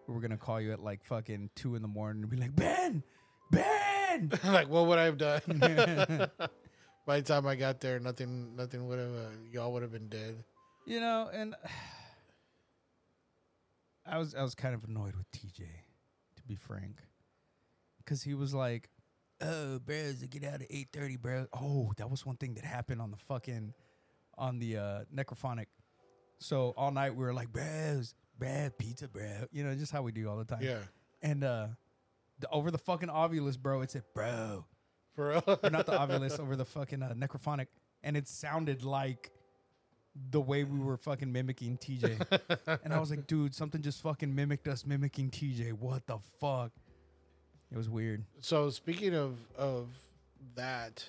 We 0.07 0.15
were 0.15 0.21
gonna 0.21 0.39
call 0.39 0.61
you 0.61 0.73
at 0.73 0.83
like 0.83 1.05
fucking 1.05 1.51
two 1.55 1.75
in 1.75 1.83
the 1.83 1.89
morning 1.89 2.23
and 2.23 2.31
be 2.31 2.37
like, 2.39 2.57
Ben, 2.57 3.03
Ben. 3.51 4.31
like, 4.45 4.69
what 4.69 4.87
would 4.87 4.99
I 4.99 5.05
have 5.05 5.19
done? 5.19 5.41
by 7.07 7.21
the 7.21 7.23
time 7.23 7.47
I 7.47 7.55
got 7.57 7.81
there, 7.81 8.01
nothing, 8.01 8.57
nothing 8.57 8.89
would 8.89 8.99
have. 8.99 9.13
Uh, 9.13 9.31
y'all 9.53 9.73
would 9.73 9.83
have 9.83 9.93
been 9.93 10.09
dead. 10.09 10.43
you 10.87 11.01
know, 11.01 11.29
and 11.33 11.55
I 14.07 14.19
was 14.19 14.35
I 14.35 14.43
was 14.43 14.55
kind 14.55 14.75
of 14.75 14.85
annoyed 14.85 15.15
with 15.15 15.31
TJ, 15.31 15.59
to 16.37 16.43
be 16.47 16.57
frank, 16.57 16.97
because 17.99 18.23
he 18.23 18.35
was 18.35 18.53
like, 18.55 18.89
"Oh, 19.41 19.79
bros, 19.79 20.23
get 20.31 20.45
out 20.45 20.63
at 20.63 20.67
eight 20.71 20.89
thirty, 20.93 21.17
bro." 21.17 21.47
Oh, 21.53 21.93
that 21.97 22.11
was 22.11 22.25
one 22.25 22.37
thing 22.37 22.55
that 22.55 22.65
happened 22.65 23.01
on 23.01 23.11
the 23.11 23.17
fucking 23.17 23.75
on 24.37 24.59
the 24.59 24.77
uh, 24.77 25.01
necrophonic. 25.15 25.67
So 26.39 26.73
all 26.77 26.91
night 26.91 27.15
we 27.15 27.25
were 27.25 27.35
like, 27.35 27.53
"Bros, 27.53 28.15
bro, 28.39 28.71
pizza, 28.79 29.09
bro," 29.09 29.47
you 29.53 29.65
know, 29.65 29.75
just 29.75 29.93
how 29.93 30.03
we 30.03 30.13
do 30.13 30.29
all 30.29 30.37
the 30.37 30.45
time. 30.45 30.63
Yeah, 30.63 30.79
And 31.23 31.45
uh, 31.45 31.67
the, 32.39 32.49
over 32.51 32.71
the 32.71 32.79
fucking 32.79 33.09
Ovilus, 33.09 33.59
bro, 33.59 33.83
it 33.83 33.91
said, 33.91 34.05
"Bro," 34.15 34.65
for 35.15 35.29
real. 35.31 35.59
or 35.63 35.71
not 35.71 35.87
the 35.87 35.93
Ovilus, 35.93 36.39
over 36.41 36.57
the 36.57 36.65
fucking 36.65 37.03
uh, 37.03 37.15
necrophonic, 37.17 37.67
and 38.03 38.17
it 38.17 38.29
sounded 38.29 38.83
like 38.83 39.31
the 40.31 40.41
way 40.41 40.65
we 40.65 40.79
were 40.79 40.97
fucking 40.97 41.31
mimicking 41.31 41.79
TJ. 41.79 42.81
and 42.85 42.93
I 42.93 42.99
was 42.99 43.11
like, 43.11 43.27
dude, 43.27 43.55
something 43.55 43.81
just 43.81 44.03
fucking 44.03 44.35
mimicked 44.35 44.69
us 44.69 44.85
mimicking 44.85 45.31
TJ. 45.31 45.73
What 45.73 46.07
the 46.07 46.19
fuck? 46.41 46.73
It 47.73 47.77
was 47.77 47.89
weird. 47.89 48.25
so 48.41 48.71
speaking 48.71 49.15
of 49.15 49.37
of 49.57 49.89
that, 50.57 51.05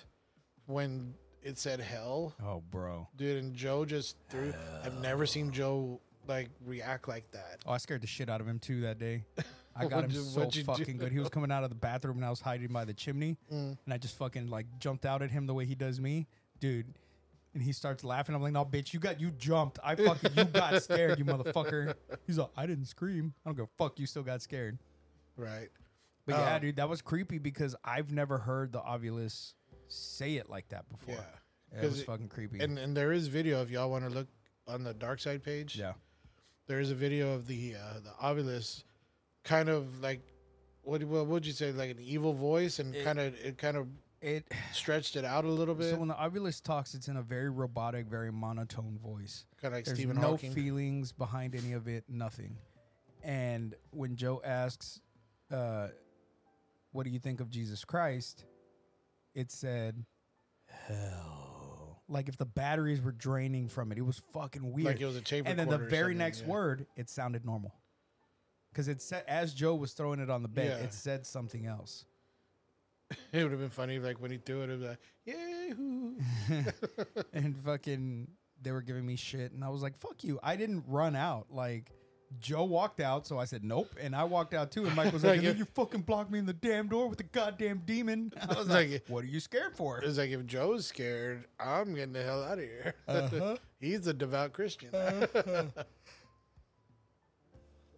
when 0.66 1.14
it 1.42 1.58
said 1.58 1.80
hell, 1.80 2.34
Oh, 2.42 2.62
bro. 2.70 3.08
dude, 3.16 3.42
and 3.42 3.54
Joe 3.54 3.84
just 3.84 4.16
threw. 4.28 4.52
I've 4.84 5.00
never 5.00 5.26
seen 5.26 5.50
Joe 5.50 6.00
like 6.28 6.48
react 6.64 7.08
like 7.08 7.30
that. 7.32 7.58
Oh, 7.66 7.72
I 7.72 7.78
scared 7.78 8.00
the 8.02 8.06
shit 8.06 8.28
out 8.28 8.40
of 8.40 8.46
him 8.46 8.58
too 8.60 8.82
that 8.82 8.98
day. 8.98 9.24
I 9.74 9.86
got 9.86 10.04
him 10.04 10.10
What'd 10.10 10.12
you- 10.14 10.22
so 10.22 10.38
what'd 10.40 10.54
you 10.56 10.62
do? 10.62 10.66
fucking 10.66 10.96
good. 10.98 11.10
He 11.12 11.18
was 11.18 11.30
coming 11.30 11.50
out 11.50 11.64
of 11.64 11.70
the 11.70 11.74
bathroom 11.76 12.16
and 12.18 12.24
I 12.24 12.30
was 12.30 12.40
hiding 12.40 12.68
by 12.68 12.84
the 12.84 12.94
chimney, 12.94 13.36
Mm. 13.52 13.76
and 13.84 13.92
I 13.94 13.98
just 13.98 14.16
fucking 14.18 14.48
like 14.48 14.66
jumped 14.78 15.04
out 15.06 15.22
at 15.22 15.30
him 15.30 15.46
the 15.46 15.54
way 15.54 15.64
he 15.64 15.74
does 15.74 15.98
me, 15.98 16.28
dude. 16.60 16.86
And 17.54 17.62
he 17.62 17.72
starts 17.72 18.02
laughing. 18.04 18.34
I'm 18.34 18.40
like, 18.42 18.52
no, 18.52 18.64
bitch, 18.64 18.94
you 18.94 19.00
got 19.00 19.20
you 19.20 19.30
jumped. 19.32 19.78
I 19.84 19.94
fucking 19.96 20.30
you 20.36 20.44
got 20.44 20.80
scared, 20.82 21.18
you 21.18 21.24
motherfucker. 21.24 21.94
He's 22.26 22.38
like, 22.38 22.48
I 22.56 22.64
didn't 22.66 22.86
scream. 22.86 23.34
I 23.44 23.48
don't 23.48 23.56
go 23.56 23.68
fuck. 23.76 23.98
You 23.98 24.06
still 24.06 24.22
got 24.22 24.40
scared. 24.42 24.78
Right. 25.36 25.68
But 26.26 26.36
yeah, 26.36 26.56
Oh. 26.56 26.58
dude, 26.60 26.76
that 26.76 26.88
was 26.88 27.02
creepy 27.02 27.38
because 27.38 27.74
I've 27.84 28.12
never 28.12 28.38
heard 28.38 28.72
the 28.72 28.80
Ovilus 28.80 29.54
say 29.88 30.36
it 30.36 30.48
like 30.48 30.68
that 30.68 30.88
before. 30.88 31.14
Yeah. 31.72 31.80
it 31.82 31.84
was 31.84 32.00
it- 32.00 32.06
fucking 32.06 32.28
creepy. 32.28 32.60
And 32.60 32.78
and 32.78 32.96
there 32.96 33.12
is 33.12 33.28
video 33.28 33.62
if 33.62 33.70
y'all 33.70 33.90
want 33.90 34.04
to 34.04 34.10
look 34.10 34.28
on 34.68 34.84
the 34.84 34.94
dark 34.94 35.20
side 35.20 35.42
page. 35.42 35.76
yeah, 35.76 35.94
There 36.66 36.78
is 36.80 36.90
a 36.90 36.94
video 36.94 37.32
of 37.34 37.46
the 37.46 37.74
uh, 37.74 38.00
the 38.00 38.10
Ovilus, 38.22 38.84
kind 39.42 39.68
of 39.68 40.00
like 40.00 40.20
what 40.82 41.02
what 41.04 41.26
would 41.26 41.44
you 41.46 41.52
say 41.52 41.72
like 41.72 41.90
an 41.90 42.00
evil 42.00 42.32
voice 42.32 42.78
and 42.78 42.94
kind 43.04 43.18
of 43.18 43.34
it 43.34 43.58
kind 43.58 43.76
of 43.76 43.88
it. 44.20 44.46
stretched 44.72 45.16
it 45.16 45.24
out 45.24 45.44
a 45.44 45.48
little 45.50 45.74
bit, 45.74 45.90
So 45.90 45.96
when 45.98 46.06
the 46.08 46.14
Ovilus 46.14 46.62
talks, 46.62 46.94
it's 46.94 47.08
in 47.08 47.16
a 47.16 47.22
very 47.22 47.50
robotic, 47.50 48.06
very 48.06 48.30
monotone 48.30 48.96
voice. 49.02 49.46
kind 49.60 49.74
of 49.74 49.78
like 49.78 49.84
There's 49.86 49.98
Stephen 49.98 50.20
no 50.20 50.30
Hawking. 50.32 50.52
feelings 50.52 51.10
behind 51.10 51.56
any 51.56 51.72
of 51.72 51.88
it, 51.88 52.04
nothing. 52.08 52.56
And 53.24 53.74
when 53.90 54.14
Joe 54.16 54.40
asks, 54.44 55.00
uh, 55.50 55.88
"What 56.92 57.04
do 57.04 57.10
you 57.10 57.18
think 57.18 57.40
of 57.40 57.50
Jesus 57.50 57.84
Christ?" 57.84 58.44
it 59.34 59.50
said, 59.50 60.04
"Hell." 60.86 62.02
Like 62.08 62.28
if 62.28 62.36
the 62.36 62.46
batteries 62.46 63.00
were 63.00 63.12
draining 63.12 63.68
from 63.68 63.90
it, 63.92 63.98
it 63.98 64.02
was 64.02 64.20
fucking 64.32 64.72
weird. 64.72 64.86
like 64.86 65.00
it 65.00 65.06
was 65.06 65.16
a 65.16 65.20
tape 65.22 65.44
and 65.46 65.58
then 65.58 65.68
the 65.68 65.78
recorder 65.78 65.86
or 65.86 65.90
very 65.90 66.02
something, 66.12 66.18
next 66.18 66.40
yeah. 66.42 66.48
word, 66.48 66.86
it 66.96 67.08
sounded 67.08 67.44
normal. 67.44 67.74
Because 68.70 68.88
it 68.88 69.00
said, 69.02 69.24
as 69.28 69.54
Joe 69.54 69.74
was 69.74 69.92
throwing 69.92 70.18
it 70.20 70.28
on 70.30 70.42
the 70.42 70.48
bed, 70.48 70.78
Yeah. 70.78 70.84
it 70.84 70.94
said 70.94 71.26
something 71.26 71.66
else. 71.66 72.04
it 73.32 73.42
would 73.42 73.52
have 73.52 73.60
been 73.60 73.70
funny 73.70 73.98
like 73.98 74.20
when 74.20 74.30
he 74.30 74.38
threw 74.38 74.62
it, 74.62 74.70
it 74.70 74.78
was 74.78 74.88
like 74.88 74.98
yahoo. 75.24 76.14
and 77.32 77.56
fucking, 77.58 78.28
they 78.60 78.72
were 78.72 78.82
giving 78.82 79.04
me 79.06 79.16
shit, 79.16 79.52
and 79.52 79.64
I 79.64 79.68
was 79.68 79.82
like, 79.82 79.96
"Fuck 79.96 80.24
you!" 80.24 80.38
I 80.42 80.56
didn't 80.56 80.84
run 80.86 81.16
out. 81.16 81.46
Like, 81.50 81.92
Joe 82.40 82.64
walked 82.64 83.00
out, 83.00 83.26
so 83.26 83.38
I 83.38 83.44
said, 83.44 83.62
"Nope," 83.64 83.94
and 84.00 84.14
I 84.16 84.24
walked 84.24 84.54
out 84.54 84.70
too. 84.70 84.86
And 84.86 84.94
Mike 84.96 85.12
was 85.12 85.22
like, 85.24 85.38
and 85.38 85.46
then 85.46 85.58
"You 85.58 85.64
fucking 85.74 86.02
blocked 86.02 86.30
me 86.30 86.38
in 86.38 86.46
the 86.46 86.52
damn 86.52 86.88
door 86.88 87.08
with 87.08 87.18
the 87.18 87.24
goddamn 87.24 87.82
demon." 87.86 88.32
I 88.40 88.46
was 88.54 88.68
Like- 88.68 88.90
like, 88.90 89.04
"What 89.08 89.24
are 89.24 89.28
you 89.28 89.40
scared 89.40 89.76
for?" 89.76 89.98
It 90.00 90.06
was 90.06 90.18
like 90.18 90.30
if 90.30 90.46
Joe's 90.46 90.86
scared, 90.86 91.44
I'm 91.60 91.94
getting 91.94 92.12
the 92.12 92.22
hell 92.22 92.42
out 92.42 92.58
of 92.58 92.64
here. 92.64 92.94
Uh-huh. 93.08 93.56
He's 93.80 94.06
a 94.06 94.14
devout 94.14 94.52
Christian. 94.52 94.90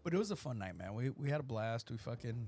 But 0.02 0.12
it 0.12 0.18
was 0.18 0.30
a 0.30 0.36
fun 0.36 0.58
night, 0.58 0.76
man. 0.76 0.94
We 0.94 1.10
we 1.10 1.30
had 1.30 1.40
a 1.40 1.44
blast. 1.44 1.90
We 1.90 1.96
fucking 1.96 2.46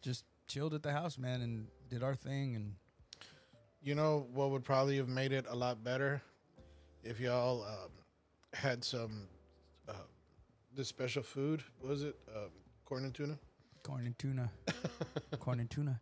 just 0.00 0.24
chilled 0.46 0.74
at 0.74 0.82
the 0.82 0.92
house, 0.92 1.18
man, 1.18 1.40
and 1.42 1.66
did 1.90 2.02
our 2.02 2.14
thing. 2.14 2.54
And 2.54 2.74
You 3.82 3.94
know 3.94 4.26
what 4.32 4.50
would 4.50 4.64
probably 4.64 4.96
have 4.98 5.08
made 5.08 5.32
it 5.32 5.46
a 5.48 5.56
lot 5.56 5.82
better 5.82 6.22
if 7.02 7.18
y'all 7.18 7.64
um, 7.64 7.90
had 8.52 8.84
some 8.84 9.26
uh, 9.88 9.92
this 10.74 10.88
special 10.88 11.22
food. 11.22 11.62
What 11.80 11.90
was 11.90 12.02
it 12.02 12.16
um, 12.34 12.50
corn 12.84 13.04
and 13.04 13.14
tuna? 13.14 13.38
corn 13.82 14.06
and 14.06 14.16
tuna, 14.18 14.50
corn 15.40 15.58
and 15.60 15.68
tuna. 15.68 16.00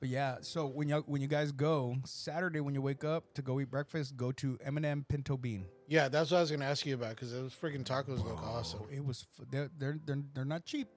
But 0.00 0.10
yeah, 0.10 0.36
so 0.42 0.66
when 0.66 0.88
you 0.90 1.02
when 1.06 1.22
you 1.22 1.28
guys 1.28 1.50
go 1.52 1.96
Saturday 2.04 2.60
when 2.60 2.74
you 2.74 2.82
wake 2.82 3.04
up 3.04 3.32
to 3.34 3.42
go 3.42 3.58
eat 3.60 3.70
breakfast, 3.70 4.16
go 4.16 4.30
to 4.32 4.58
M&M 4.62 5.06
Pinto 5.08 5.38
Bean. 5.38 5.64
Yeah, 5.88 6.08
that's 6.08 6.30
what 6.30 6.36
I 6.38 6.40
was 6.42 6.50
gonna 6.50 6.66
ask 6.66 6.84
you 6.84 6.94
about 6.94 7.10
because 7.10 7.32
those 7.32 7.54
freaking 7.54 7.84
tacos 7.84 8.22
look 8.22 8.42
awesome. 8.42 8.82
It 8.92 9.04
was 9.04 9.24
f- 9.40 9.46
they're 9.50 9.70
they're 9.78 9.98
they're, 10.04 10.22
they're 10.34 10.44
not 10.44 10.66
cheap. 10.66 10.88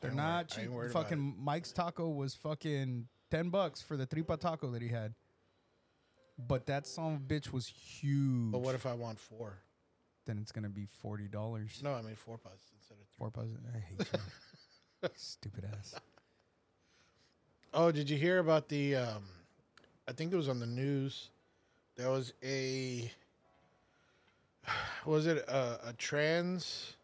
They're 0.00 0.10
ain't 0.10 0.16
not 0.16 0.38
I 0.38 0.42
cheap. 0.44 0.64
ain't 0.64 0.72
worried 0.72 0.90
about 0.90 1.02
Fucking 1.04 1.34
Mike's 1.38 1.72
taco 1.72 2.08
was 2.08 2.34
fucking 2.34 3.06
ten 3.30 3.50
bucks 3.50 3.82
for 3.82 3.98
the 3.98 4.06
tripa 4.06 4.38
taco 4.38 4.70
that 4.70 4.80
he 4.80 4.88
had. 4.88 5.14
But 6.38 6.66
that 6.66 6.86
son 6.86 7.14
of 7.14 7.20
a 7.20 7.24
bitch 7.24 7.52
was 7.52 7.66
huge. 7.66 8.52
But 8.52 8.60
what 8.60 8.74
if 8.74 8.86
I 8.86 8.94
want 8.94 9.18
four? 9.18 9.58
Then 10.26 10.38
it's 10.40 10.52
gonna 10.52 10.68
be 10.68 10.86
forty 10.86 11.28
dollars. 11.28 11.80
No, 11.82 11.94
I 11.94 12.02
mean 12.02 12.16
four 12.16 12.38
pots 12.38 12.64
instead 12.78 12.94
of 12.94 13.06
three. 13.06 13.18
Four 13.18 13.30
puzzles. 13.30 13.58
I 13.74 13.78
hate 13.78 14.08
you. 15.02 15.08
Stupid 15.16 15.64
ass. 15.72 15.94
Oh, 17.74 17.92
did 17.92 18.08
you 18.08 18.16
hear 18.16 18.38
about 18.38 18.70
the? 18.70 18.96
Um, 18.96 19.24
I 20.08 20.12
think 20.12 20.32
it 20.32 20.36
was 20.36 20.48
on 20.48 20.60
the 20.60 20.66
news. 20.66 21.28
There 21.96 22.08
was 22.10 22.32
a. 22.42 23.10
Was 25.04 25.26
it 25.26 25.44
a, 25.46 25.88
a 25.88 25.92
trans? 25.92 26.94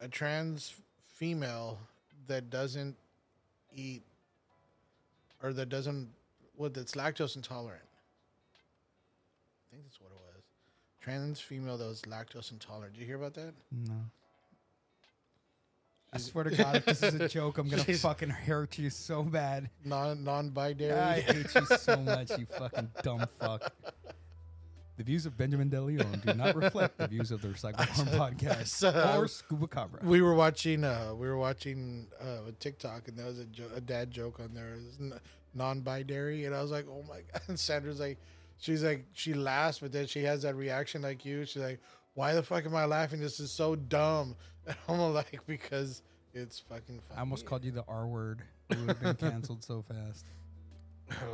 A 0.00 0.06
trans 0.06 0.74
female 1.06 1.78
that 2.28 2.50
doesn't 2.50 2.96
eat, 3.74 4.02
or 5.42 5.52
that 5.52 5.68
doesn't, 5.68 6.08
what 6.56 6.72
that's 6.72 6.92
lactose 6.92 7.36
intolerant. 7.36 7.82
I 7.84 9.74
think 9.74 9.82
that's 9.84 10.00
what 10.00 10.10
it 10.12 10.18
was. 10.34 10.42
Trans 11.00 11.40
female 11.40 11.78
that 11.78 11.86
was 11.86 12.02
lactose 12.02 12.52
intolerant. 12.52 12.94
Did 12.94 13.00
you 13.00 13.06
hear 13.06 13.16
about 13.16 13.34
that? 13.34 13.54
No. 13.72 13.94
I 16.12 16.18
swear 16.18 16.44
to 16.44 16.50
God, 16.56 16.76
if 16.76 16.84
this 16.86 17.02
is 17.02 17.14
a 17.14 17.28
joke, 17.28 17.58
I'm 17.58 17.68
gonna 17.68 17.84
She's- 17.84 18.02
fucking 18.02 18.30
hurt 18.30 18.78
you 18.78 18.90
so 18.90 19.22
bad. 19.22 19.70
Non 19.84 20.24
non 20.24 20.50
binary. 20.50 20.92
I 20.92 21.20
hate 21.20 21.54
you 21.54 21.64
so 21.78 21.96
much, 21.98 22.30
you 22.38 22.46
fucking 22.46 22.90
dumb 23.02 23.26
fuck. 23.38 23.72
The 24.98 25.04
views 25.04 25.24
of 25.24 25.38
Benjamin 25.38 25.70
De 25.70 25.80
Leon 25.80 26.20
do 26.26 26.34
not 26.34 26.54
reflect 26.56 26.98
the 26.98 27.08
views 27.08 27.30
of 27.30 27.40
the 27.40 27.48
Recycle 27.48 27.86
Farm 27.86 28.08
podcast 28.36 28.66
So, 28.66 28.90
or 29.18 29.28
Scuba 29.28 29.66
Cabra. 29.66 30.00
we 30.02 30.20
were 30.20 30.34
watching 30.34 30.84
uh 30.84 31.14
we 31.16 31.26
were 31.26 31.38
watching 31.38 32.06
uh 32.20 32.48
a 32.48 32.52
TikTok 32.52 33.08
and 33.08 33.16
there 33.16 33.24
was 33.24 33.38
a, 33.38 33.46
jo- 33.46 33.70
a 33.74 33.80
dad 33.80 34.10
joke 34.10 34.40
on 34.40 34.50
there 34.52 34.74
it 34.74 34.82
was 34.84 34.98
n- 35.00 35.14
non-binary 35.54 36.44
and 36.44 36.54
I 36.54 36.60
was 36.60 36.70
like 36.70 36.84
oh 36.86 37.02
my 37.08 37.20
god 37.32 37.40
and 37.48 37.58
Sandra's 37.58 37.98
like 37.98 38.18
she's 38.60 38.84
like 38.84 39.06
she 39.12 39.34
laughs 39.34 39.80
but 39.80 39.90
then 39.92 40.06
she 40.06 40.22
has 40.22 40.42
that 40.42 40.54
reaction 40.54 41.02
like 41.02 41.24
you 41.24 41.44
she's 41.44 41.62
like 41.62 41.80
why 42.14 42.34
the 42.34 42.42
fuck 42.42 42.64
am 42.64 42.76
I 42.76 42.84
laughing 42.84 43.20
this 43.20 43.40
is 43.40 43.50
so 43.50 43.74
dumb 43.74 44.36
and 44.66 44.76
I'm 44.88 45.14
like 45.14 45.40
because 45.46 46.02
it's 46.32 46.60
fucking 46.60 47.00
funny 47.00 47.16
I 47.16 47.20
almost 47.20 47.46
called 47.46 47.64
you 47.64 47.72
the 47.72 47.84
R 47.88 48.06
word. 48.06 48.42
You 48.70 48.78
would 48.86 48.96
have 48.98 49.18
been 49.18 49.30
canceled 49.30 49.64
so 49.64 49.82
fast. 49.82 50.26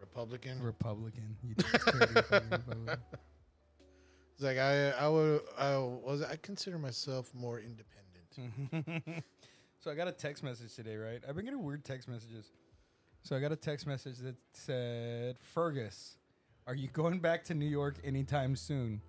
Republican 0.00 0.62
Republican. 0.62 1.36
You 1.42 1.54
did 1.54 1.66
security 1.66 2.14
fucking 2.14 2.50
Republican. 2.50 3.02
it's 4.34 4.42
like 4.42 4.58
I 4.58 4.90
I 4.90 5.08
would 5.08 5.40
I 5.58 5.76
was 5.78 6.22
I 6.22 6.36
consider 6.36 6.78
myself 6.78 7.32
more 7.34 7.60
independent 7.60 9.24
so 9.82 9.90
I 9.90 9.94
got 9.94 10.08
a 10.08 10.12
text 10.12 10.42
message 10.42 10.74
today, 10.74 10.96
right? 10.96 11.20
I've 11.28 11.34
been 11.34 11.44
getting 11.44 11.62
weird 11.62 11.84
text 11.84 12.08
messages. 12.08 12.52
So 13.22 13.36
I 13.36 13.40
got 13.40 13.52
a 13.52 13.56
text 13.56 13.86
message 13.86 14.18
that 14.18 14.36
said, 14.52 15.36
Fergus, 15.40 16.16
are 16.66 16.74
you 16.74 16.88
going 16.88 17.18
back 17.18 17.44
to 17.44 17.54
New 17.54 17.66
York 17.66 17.96
anytime 18.04 18.56
soon? 18.56 19.00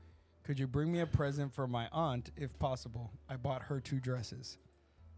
Could 0.44 0.60
you 0.60 0.68
bring 0.68 0.92
me 0.92 1.00
a 1.00 1.06
present 1.06 1.54
for 1.54 1.68
my 1.68 1.88
aunt 1.92 2.32
if 2.36 2.58
possible? 2.60 3.12
I 3.30 3.38
bought 3.38 3.64
her 3.64 3.80
two 3.80 4.00
dresses. 4.00 4.58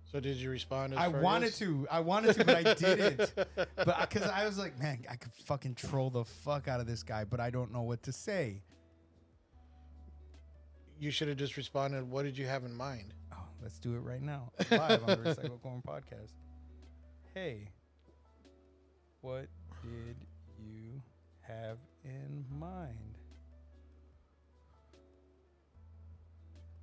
so 0.04 0.20
did 0.20 0.38
you 0.38 0.50
respond 0.50 0.94
as 0.94 1.00
I 1.00 1.08
wanted 1.08 1.54
to. 1.56 1.88
I 1.90 2.02
wanted 2.02 2.36
to, 2.36 2.46
but 2.46 2.56
I 2.56 2.74
didn't. 2.74 3.34
but 3.56 4.10
because 4.10 4.30
I 4.30 4.46
was 4.46 4.58
like, 4.58 4.78
man, 4.80 5.06
I 5.10 5.16
could 5.16 5.34
fucking 5.46 5.76
troll 5.76 6.10
the 6.10 6.26
fuck 6.26 6.68
out 6.68 6.80
of 6.80 6.88
this 6.88 7.02
guy, 7.04 7.24
but 7.24 7.40
I 7.40 7.50
don't 7.50 7.72
know 7.72 7.82
what 7.82 8.04
to 8.04 8.12
say. 8.12 8.62
you 11.00 11.12
should 11.12 11.28
have 11.28 11.38
just 11.38 11.58
responded 11.58 12.10
what 12.10 12.24
did 12.24 12.38
you 12.38 12.46
have 12.46 12.64
in 12.64 12.74
mind 12.74 13.14
Oh, 13.34 13.38
let's 13.62 13.80
do 13.80 13.96
it 13.96 14.00
right 14.00 14.22
now. 14.22 14.52
Live 14.72 15.02
on 15.04 15.08
the 15.08 15.18
Recycle 15.18 15.62
Corn 15.62 15.82
podcast. 15.86 16.32
Hey, 17.34 17.68
what 19.22 19.48
did 19.84 20.16
you 20.58 21.02
have 21.42 21.78
in 22.06 22.46
mind? 22.50 23.18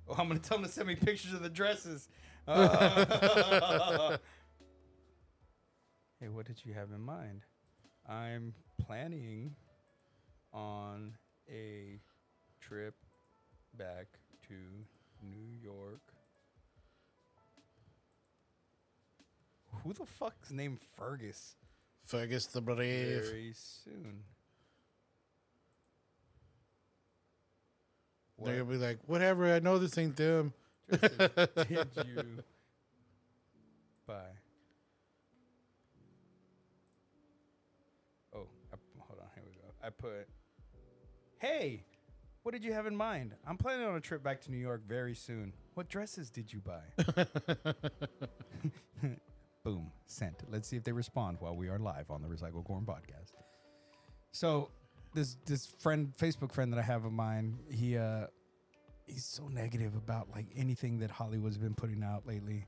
Oh, 0.07 0.15
I'm 0.17 0.27
gonna 0.27 0.39
tell 0.39 0.57
him 0.57 0.65
to 0.65 0.69
send 0.69 0.87
me 0.87 0.95
pictures 0.95 1.33
of 1.33 1.41
the 1.41 1.49
dresses. 1.49 2.09
Uh, 2.47 4.17
hey, 6.19 6.27
what 6.27 6.45
did 6.45 6.63
you 6.65 6.73
have 6.73 6.91
in 6.91 7.01
mind? 7.01 7.41
I'm 8.07 8.53
planning 8.85 9.55
on 10.53 11.13
a 11.49 11.99
trip 12.59 12.95
back 13.77 14.07
to 14.47 14.53
New 15.25 15.57
York. 15.61 16.01
Who 19.83 19.93
the 19.93 20.05
fuck's 20.05 20.51
named 20.51 20.79
Fergus? 20.97 21.55
Fergus 22.05 22.45
the 22.47 22.61
Brave 22.61 23.23
Very 23.23 23.53
soon. 23.55 24.23
They're 28.45 28.63
gonna 28.63 28.77
be 28.77 28.77
like, 28.77 28.99
whatever. 29.05 29.53
I 29.53 29.59
know 29.59 29.77
this 29.77 29.97
ain't 29.97 30.15
them. 30.15 30.53
dresses 30.89 30.99
did 30.99 31.87
you 32.05 32.43
buy? 34.05 34.25
Oh, 38.35 38.47
I, 38.71 38.77
hold 38.99 39.19
on. 39.19 39.27
Here 39.35 39.43
we 39.45 39.53
go. 39.53 39.73
I 39.83 39.89
put, 39.89 40.27
hey, 41.39 41.83
what 42.43 42.51
did 42.51 42.63
you 42.63 42.73
have 42.73 42.85
in 42.85 42.95
mind? 42.95 43.33
I'm 43.47 43.57
planning 43.57 43.85
on 43.85 43.95
a 43.95 44.01
trip 44.01 44.23
back 44.23 44.41
to 44.41 44.51
New 44.51 44.57
York 44.57 44.81
very 44.87 45.15
soon. 45.15 45.53
What 45.75 45.87
dresses 45.89 46.29
did 46.29 46.51
you 46.51 46.61
buy? 46.61 46.81
Boom, 49.63 49.91
sent. 50.05 50.43
Let's 50.51 50.67
see 50.67 50.75
if 50.75 50.83
they 50.83 50.91
respond 50.91 51.37
while 51.39 51.55
we 51.55 51.69
are 51.69 51.79
live 51.79 52.11
on 52.11 52.21
the 52.21 52.27
Recycle 52.27 52.65
Corn 52.65 52.85
podcast. 52.85 53.31
So, 54.33 54.71
this 55.13 55.37
this 55.45 55.67
friend, 55.79 56.13
Facebook 56.17 56.51
friend 56.51 56.71
that 56.73 56.79
I 56.79 56.83
have 56.83 57.05
of 57.05 57.11
mine, 57.11 57.57
he 57.69 57.97
uh, 57.97 58.27
he's 59.07 59.25
so 59.25 59.47
negative 59.47 59.95
about 59.95 60.29
like 60.31 60.47
anything 60.55 60.99
that 60.99 61.11
Hollywood's 61.11 61.57
been 61.57 61.73
putting 61.73 62.03
out 62.03 62.25
lately. 62.25 62.65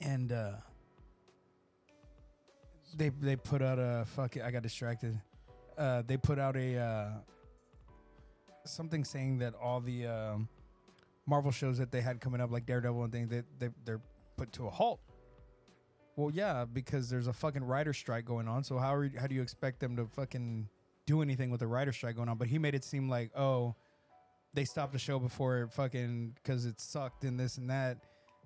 And 0.00 0.32
uh 0.32 0.52
they 2.96 3.10
they 3.20 3.36
put 3.36 3.62
out 3.62 3.78
a 3.78 4.04
fuck 4.06 4.36
it, 4.36 4.42
I 4.42 4.50
got 4.50 4.62
distracted. 4.62 5.20
Uh 5.76 6.02
they 6.06 6.16
put 6.16 6.38
out 6.38 6.56
a 6.56 6.76
uh 6.76 7.08
something 8.64 9.04
saying 9.04 9.38
that 9.38 9.54
all 9.54 9.80
the 9.80 10.06
um 10.06 10.48
Marvel 11.26 11.50
shows 11.50 11.78
that 11.78 11.92
they 11.92 12.00
had 12.00 12.20
coming 12.20 12.40
up 12.40 12.50
like 12.50 12.64
Daredevil 12.64 13.04
and 13.04 13.12
things 13.12 13.28
that 13.30 13.44
they, 13.58 13.68
they're 13.84 14.00
put 14.36 14.52
to 14.54 14.66
a 14.66 14.70
halt. 14.70 15.00
Well, 16.16 16.30
yeah, 16.30 16.64
because 16.64 17.10
there's 17.10 17.26
a 17.28 17.32
fucking 17.32 17.62
writer 17.62 17.92
strike 17.92 18.24
going 18.24 18.48
on. 18.48 18.64
So 18.64 18.78
how 18.78 18.94
are, 18.94 19.10
how 19.20 19.26
do 19.26 19.34
you 19.34 19.42
expect 19.42 19.78
them 19.78 19.94
to 19.96 20.06
fucking 20.06 20.68
do 21.08 21.22
anything 21.22 21.50
with 21.50 21.60
the 21.60 21.66
writer 21.66 21.90
strike 21.90 22.16
going 22.16 22.28
on? 22.28 22.36
But 22.36 22.48
he 22.48 22.58
made 22.58 22.74
it 22.74 22.84
seem 22.84 23.08
like, 23.08 23.30
oh, 23.36 23.74
they 24.54 24.64
stopped 24.64 24.92
the 24.92 24.98
show 24.98 25.18
before 25.18 25.62
it 25.62 25.72
fucking 25.72 26.34
because 26.36 26.66
it 26.66 26.80
sucked 26.80 27.24
and 27.24 27.40
this 27.40 27.56
and 27.56 27.70
that. 27.70 27.98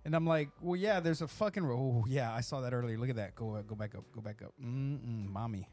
And 0.05 0.15
I'm 0.15 0.27
like, 0.27 0.49
well, 0.61 0.77
yeah, 0.77 1.01
there's 1.01 1.23
a 1.23 1.29
fucking. 1.29 1.65
Oh, 1.65 2.05
yeah, 2.09 2.33
I 2.33 2.41
saw 2.41 2.61
that 2.61 2.73
earlier. 2.73 2.97
Look 2.99 3.11
at 3.11 3.17
that. 3.17 3.35
Go, 3.35 3.55
uh, 3.55 3.63
go 3.63 3.75
back 3.75 3.95
up. 3.95 4.05
Go 4.15 4.21
back 4.21 4.43
up. 4.43 4.53
Mm-mm, 4.61 5.29
mommy, 5.29 5.69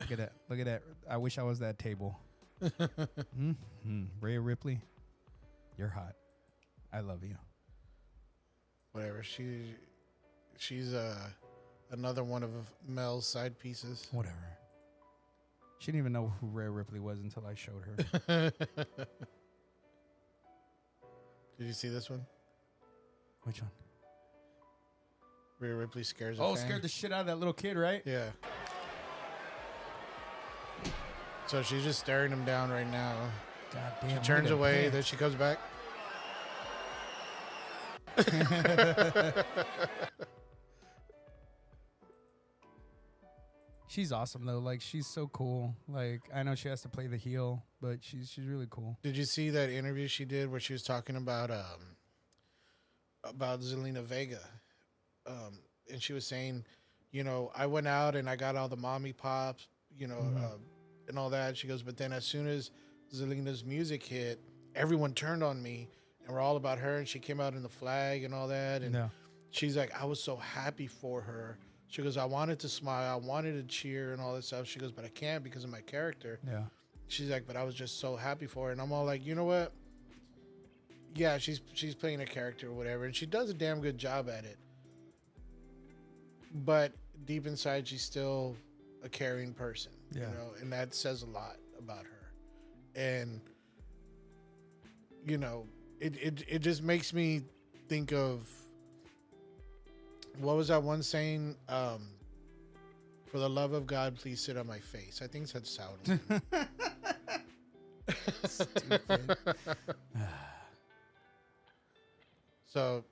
look 0.00 0.12
at 0.12 0.18
that. 0.18 0.32
Look 0.48 0.60
at 0.60 0.66
that. 0.66 0.82
I 1.10 1.16
wish 1.16 1.38
I 1.38 1.42
was 1.42 1.58
that 1.58 1.78
table. 1.78 2.18
mm-hmm. 2.62 4.02
Rhea 4.20 4.40
Ripley, 4.40 4.80
you're 5.76 5.88
hot. 5.88 6.14
I 6.92 7.00
love 7.00 7.24
you. 7.24 7.36
Whatever. 8.92 9.22
She, 9.22 9.74
she's 10.58 10.92
uh, 10.92 11.16
another 11.90 12.22
one 12.24 12.42
of 12.42 12.50
Mel's 12.86 13.26
side 13.26 13.58
pieces. 13.58 14.06
Whatever. 14.12 14.58
She 15.82 15.90
didn't 15.90 16.02
even 16.02 16.12
know 16.12 16.32
who 16.40 16.46
Rhea 16.46 16.70
Ripley 16.70 17.00
was 17.00 17.18
until 17.18 17.44
I 17.44 17.54
showed 17.56 17.82
her. 17.82 17.96
Did 21.58 21.66
you 21.66 21.72
see 21.72 21.88
this 21.88 22.08
one? 22.08 22.24
Which 23.42 23.60
one? 23.60 23.70
Rhea 25.58 25.74
Ripley 25.74 26.04
scares. 26.04 26.38
A 26.38 26.42
Oh, 26.42 26.54
fan. 26.54 26.66
scared 26.66 26.82
the 26.82 26.88
shit 26.88 27.10
out 27.12 27.22
of 27.22 27.26
that 27.26 27.38
little 27.38 27.52
kid, 27.52 27.76
right? 27.76 28.00
Yeah. 28.04 28.26
So 31.48 31.64
she's 31.64 31.82
just 31.82 31.98
staring 31.98 32.30
him 32.30 32.44
down 32.44 32.70
right 32.70 32.88
now. 32.88 33.16
God 33.74 33.92
damn. 34.02 34.10
She 34.10 34.24
turns 34.24 34.52
away, 34.52 34.88
then 34.88 35.02
she 35.02 35.16
comes 35.16 35.34
back. 35.34 35.58
She's 43.92 44.10
awesome 44.10 44.46
though. 44.46 44.58
Like 44.58 44.80
she's 44.80 45.06
so 45.06 45.26
cool. 45.28 45.76
Like 45.86 46.22
I 46.34 46.42
know 46.42 46.54
she 46.54 46.68
has 46.68 46.80
to 46.80 46.88
play 46.88 47.08
the 47.08 47.18
heel, 47.18 47.62
but 47.82 47.98
she's 48.02 48.30
she's 48.30 48.46
really 48.46 48.66
cool. 48.70 48.96
Did 49.02 49.18
you 49.18 49.24
see 49.26 49.50
that 49.50 49.68
interview 49.68 50.08
she 50.08 50.24
did 50.24 50.50
where 50.50 50.60
she 50.60 50.72
was 50.72 50.82
talking 50.82 51.14
about 51.16 51.50
um 51.50 51.96
about 53.22 53.60
Zelina 53.60 54.02
Vega? 54.02 54.40
Um, 55.26 55.58
and 55.90 56.02
she 56.02 56.14
was 56.14 56.26
saying, 56.26 56.64
you 57.10 57.22
know, 57.22 57.50
I 57.54 57.66
went 57.66 57.86
out 57.86 58.16
and 58.16 58.30
I 58.30 58.36
got 58.36 58.56
all 58.56 58.68
the 58.68 58.78
mommy 58.78 59.12
pops, 59.12 59.68
you 59.96 60.06
know, 60.06 60.16
Mhm. 60.20 60.42
uh, 60.42 60.56
and 61.08 61.18
all 61.18 61.28
that. 61.30 61.58
She 61.58 61.68
goes, 61.68 61.82
but 61.82 61.98
then 61.98 62.14
as 62.14 62.24
soon 62.24 62.46
as 62.46 62.70
Zelina's 63.14 63.62
music 63.62 64.02
hit, 64.02 64.40
everyone 64.74 65.12
turned 65.12 65.42
on 65.44 65.62
me 65.62 65.90
and 66.24 66.32
we're 66.32 66.40
all 66.40 66.56
about 66.56 66.78
her. 66.78 66.96
And 66.96 67.06
she 67.06 67.18
came 67.20 67.40
out 67.40 67.52
in 67.52 67.62
the 67.62 67.68
flag 67.68 68.24
and 68.24 68.32
all 68.32 68.48
that. 68.48 68.80
And 68.82 68.94
Yeah. 68.94 69.10
she's 69.50 69.76
like, 69.76 69.92
I 70.00 70.06
was 70.06 70.22
so 70.22 70.36
happy 70.36 70.86
for 70.86 71.20
her. 71.20 71.58
She 71.92 72.00
goes, 72.00 72.16
I 72.16 72.24
wanted 72.24 72.58
to 72.60 72.70
smile, 72.70 73.12
I 73.12 73.16
wanted 73.16 73.52
to 73.52 73.62
cheer 73.64 74.14
and 74.14 74.22
all 74.22 74.32
that 74.34 74.44
stuff. 74.44 74.66
She 74.66 74.78
goes, 74.78 74.90
but 74.90 75.04
I 75.04 75.08
can't 75.08 75.44
because 75.44 75.62
of 75.62 75.68
my 75.68 75.82
character. 75.82 76.40
Yeah. 76.46 76.62
She's 77.08 77.28
like, 77.28 77.46
but 77.46 77.54
I 77.54 77.64
was 77.64 77.74
just 77.74 78.00
so 78.00 78.16
happy 78.16 78.46
for 78.46 78.68
her, 78.68 78.72
and 78.72 78.80
I'm 78.80 78.90
all 78.92 79.04
like, 79.04 79.26
you 79.26 79.34
know 79.34 79.44
what? 79.44 79.72
Yeah, 81.14 81.36
she's 81.36 81.60
she's 81.74 81.94
playing 81.94 82.22
a 82.22 82.24
character 82.24 82.68
or 82.68 82.72
whatever, 82.72 83.04
and 83.04 83.14
she 83.14 83.26
does 83.26 83.50
a 83.50 83.54
damn 83.54 83.82
good 83.82 83.98
job 83.98 84.30
at 84.30 84.46
it. 84.46 84.56
But 86.64 86.92
deep 87.26 87.46
inside, 87.46 87.86
she's 87.86 88.00
still 88.00 88.56
a 89.04 89.10
caring 89.10 89.52
person, 89.52 89.92
Yeah. 90.12 90.20
you 90.30 90.34
know, 90.34 90.50
and 90.62 90.72
that 90.72 90.94
says 90.94 91.20
a 91.20 91.26
lot 91.26 91.56
about 91.78 92.04
her. 92.06 92.32
And 92.96 93.38
you 95.26 95.36
know, 95.36 95.66
it 96.00 96.16
it 96.16 96.44
it 96.48 96.58
just 96.60 96.82
makes 96.82 97.12
me 97.12 97.42
think 97.86 98.14
of 98.14 98.48
what 100.38 100.56
was 100.56 100.68
that 100.68 100.82
one 100.82 101.02
saying? 101.02 101.56
Um, 101.68 102.08
for 103.30 103.38
the 103.38 103.48
love 103.48 103.72
of 103.72 103.86
God, 103.86 104.16
please 104.16 104.40
sit 104.40 104.56
on 104.56 104.66
my 104.66 104.78
face. 104.78 105.20
I 105.22 105.26
think 105.26 105.48
it's 105.54 105.70
Saudi. 105.70 106.18
Stupid. 108.46 109.36
So, 112.66 113.04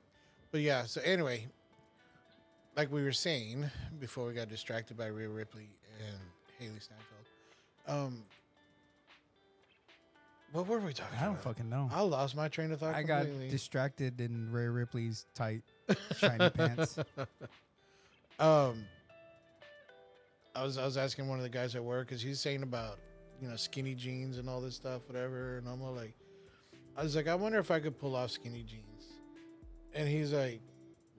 but 0.51 0.61
yeah. 0.61 0.85
So 0.85 1.01
anyway, 1.03 1.47
like 2.77 2.91
we 2.93 3.03
were 3.03 3.13
saying 3.13 3.71
before 3.99 4.27
we 4.27 4.33
got 4.35 4.49
distracted 4.49 4.97
by 4.97 5.07
Rhea 5.07 5.29
Ripley 5.29 5.69
and 6.01 6.19
Hailee 6.61 6.83
Steinfeld, 6.83 7.27
um, 7.89 8.23
What 10.53 10.67
were 10.67 10.81
we 10.81 10.93
talking 10.93 11.19
I 11.19 11.23
don't 11.25 11.33
about? 11.33 11.45
fucking 11.45 11.69
know. 11.69 11.91
I 11.93 12.01
lost 12.03 12.35
my 12.37 12.49
train 12.49 12.73
of 12.73 12.81
thought. 12.81 12.95
I 12.95 13.03
got 13.03 13.27
distracted 13.51 14.21
in 14.21 14.51
Rhea 14.51 14.71
Ripley's 14.71 15.27
tight, 15.35 15.63
shiny 16.19 16.51
pants. 16.51 16.99
Um, 18.41 18.87
I 20.57 20.65
was 20.65 20.79
I 20.79 20.85
was 20.87 20.97
asking 20.97 21.29
one 21.29 21.39
of 21.39 21.43
the 21.43 21.51
guys 21.51 21.77
at 21.77 21.85
work 21.85 22.09
because 22.09 22.23
he's 22.23 22.41
saying 22.41 22.63
about 22.63 22.99
you 23.41 23.49
know 23.49 23.57
skinny 23.57 23.95
jeans 23.95 24.39
and 24.39 24.49
all 24.49 24.63
this 24.63 24.75
stuff, 24.75 25.03
whatever. 25.07 25.59
And 25.59 25.69
I'm 25.69 25.83
all 25.83 25.93
like, 25.93 26.15
I 26.97 27.03
was 27.03 27.15
like, 27.15 27.29
I 27.29 27.35
wonder 27.35 27.59
if 27.59 27.71
I 27.71 27.79
could 27.81 27.99
pull 27.99 28.17
off 28.17 28.31
skinny 28.31 28.63
jeans. 28.63 28.85
And 29.95 30.09
he's 30.09 30.33
like, 30.33 30.61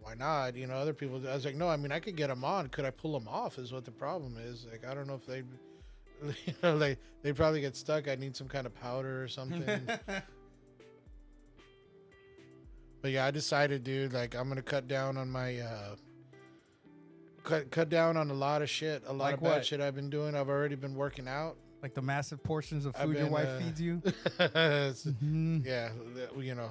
Why 0.02 0.16
not? 0.16 0.56
You 0.56 0.66
know, 0.66 0.74
other 0.74 0.94
people. 0.94 1.20
do." 1.20 1.28
I 1.28 1.36
was 1.36 1.46
like, 1.46 1.56
No, 1.56 1.70
I 1.70 1.78
mean, 1.78 1.92
I 1.92 2.00
could 2.00 2.16
get 2.16 2.28
them 2.28 2.44
on. 2.44 2.68
Could 2.68 2.86
I 2.86 2.90
pull 2.90 3.14
them 3.18 3.28
off? 3.28 3.60
Is 3.60 3.72
what 3.72 3.86
the 3.86 3.92
problem 3.92 4.36
is. 4.44 4.66
Like, 4.70 4.86
I 4.86 4.96
don't 4.96 5.08
know 5.08 5.16
if 5.16 5.26
they, 5.26 5.44
you 6.46 6.54
know, 6.64 6.76
like 6.76 6.98
they 7.22 7.34
probably 7.34 7.62
get 7.62 7.76
stuck. 7.76 8.08
I 8.08 8.16
need 8.16 8.36
some 8.36 8.48
kind 8.48 8.66
of 8.66 8.74
powder 8.74 9.24
or 9.24 9.28
something. 9.28 9.88
But 13.02 13.12
yeah, 13.12 13.26
I 13.26 13.32
decided, 13.32 13.84
dude, 13.84 14.14
like 14.14 14.36
I'm 14.36 14.48
gonna 14.48 14.62
cut 14.62 14.88
down 14.88 15.18
on 15.18 15.30
my 15.30 15.60
uh 15.60 15.96
cut 17.44 17.72
cut 17.72 17.90
down 17.90 18.18
on 18.18 18.30
a 18.30 18.34
lot 18.34 18.62
of 18.62 18.70
shit, 18.70 19.04
a 19.08 19.12
lot 19.14 19.26
Like 19.26 19.34
of 19.36 19.42
bad 19.42 19.50
what? 19.58 19.66
shit 19.66 19.82
I've 19.82 19.96
been 19.96 20.10
doing. 20.10 20.36
I've 20.36 20.50
already 20.50 20.76
been 20.76 20.96
working 20.96 21.28
out. 21.28 21.56
like 21.82 21.96
the 21.96 22.02
massive 22.02 22.44
portions 22.44 22.86
of 22.86 22.96
food 22.96 23.18
your 23.18 23.28
wife 23.28 23.48
uh, 23.48 23.60
feeds 23.60 23.82
you. 23.82 24.02
Mhm. 24.40 25.66
yeah, 25.66 25.90
you 26.38 26.54
know, 26.56 26.70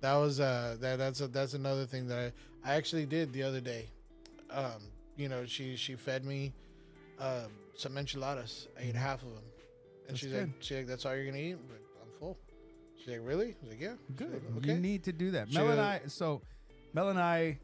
that 0.00 0.14
was 0.14 0.38
uh 0.40 0.76
that 0.80 0.96
that's 0.98 1.20
a, 1.20 1.26
that's 1.28 1.54
another 1.54 1.86
thing 1.86 2.06
that 2.08 2.32
I 2.64 2.70
I 2.72 2.74
actually 2.76 3.06
did 3.06 3.32
the 3.32 3.42
other 3.42 3.60
day. 3.60 3.88
Um, 4.50 4.80
you 5.16 5.28
know, 5.28 5.44
she 5.46 5.74
she 5.76 5.96
fed 5.96 6.24
me 6.24 6.52
um 7.20 7.50
some 7.74 7.98
enchiladas. 7.98 8.68
I 8.78 8.84
ate 8.84 8.94
half 8.94 9.22
of 9.22 9.30
them, 9.30 9.42
and 10.08 10.16
Mm-hmm. 10.16 10.16
That's 10.16 10.18
she's 10.20 10.30
good. 10.32 10.40
like, 10.46 10.50
she's 10.60 10.76
like, 10.78 10.86
"That's 10.86 11.06
all 11.06 11.16
you're 11.16 11.24
gonna 11.26 11.38
eat?" 11.38 11.52
I'm, 11.58 11.68
like, 11.68 11.70
I'm 11.70 11.78
full. 11.78 11.83
She's 13.04 13.12
like, 13.18 13.26
"Really?" 13.26 13.48
I 13.48 13.56
was 13.60 13.70
like, 13.70 13.80
"Yeah." 13.80 13.94
Good. 14.16 14.42
like, 14.54 14.66
You 14.66 14.74
need 14.76 15.04
to 15.04 15.12
do 15.12 15.32
that. 15.32 15.52
Mel 15.52 15.70
and 15.70 15.80
I. 15.80 16.00
So, 16.06 16.42
Mel 16.92 17.10
and 17.10 17.18
I 17.18 17.58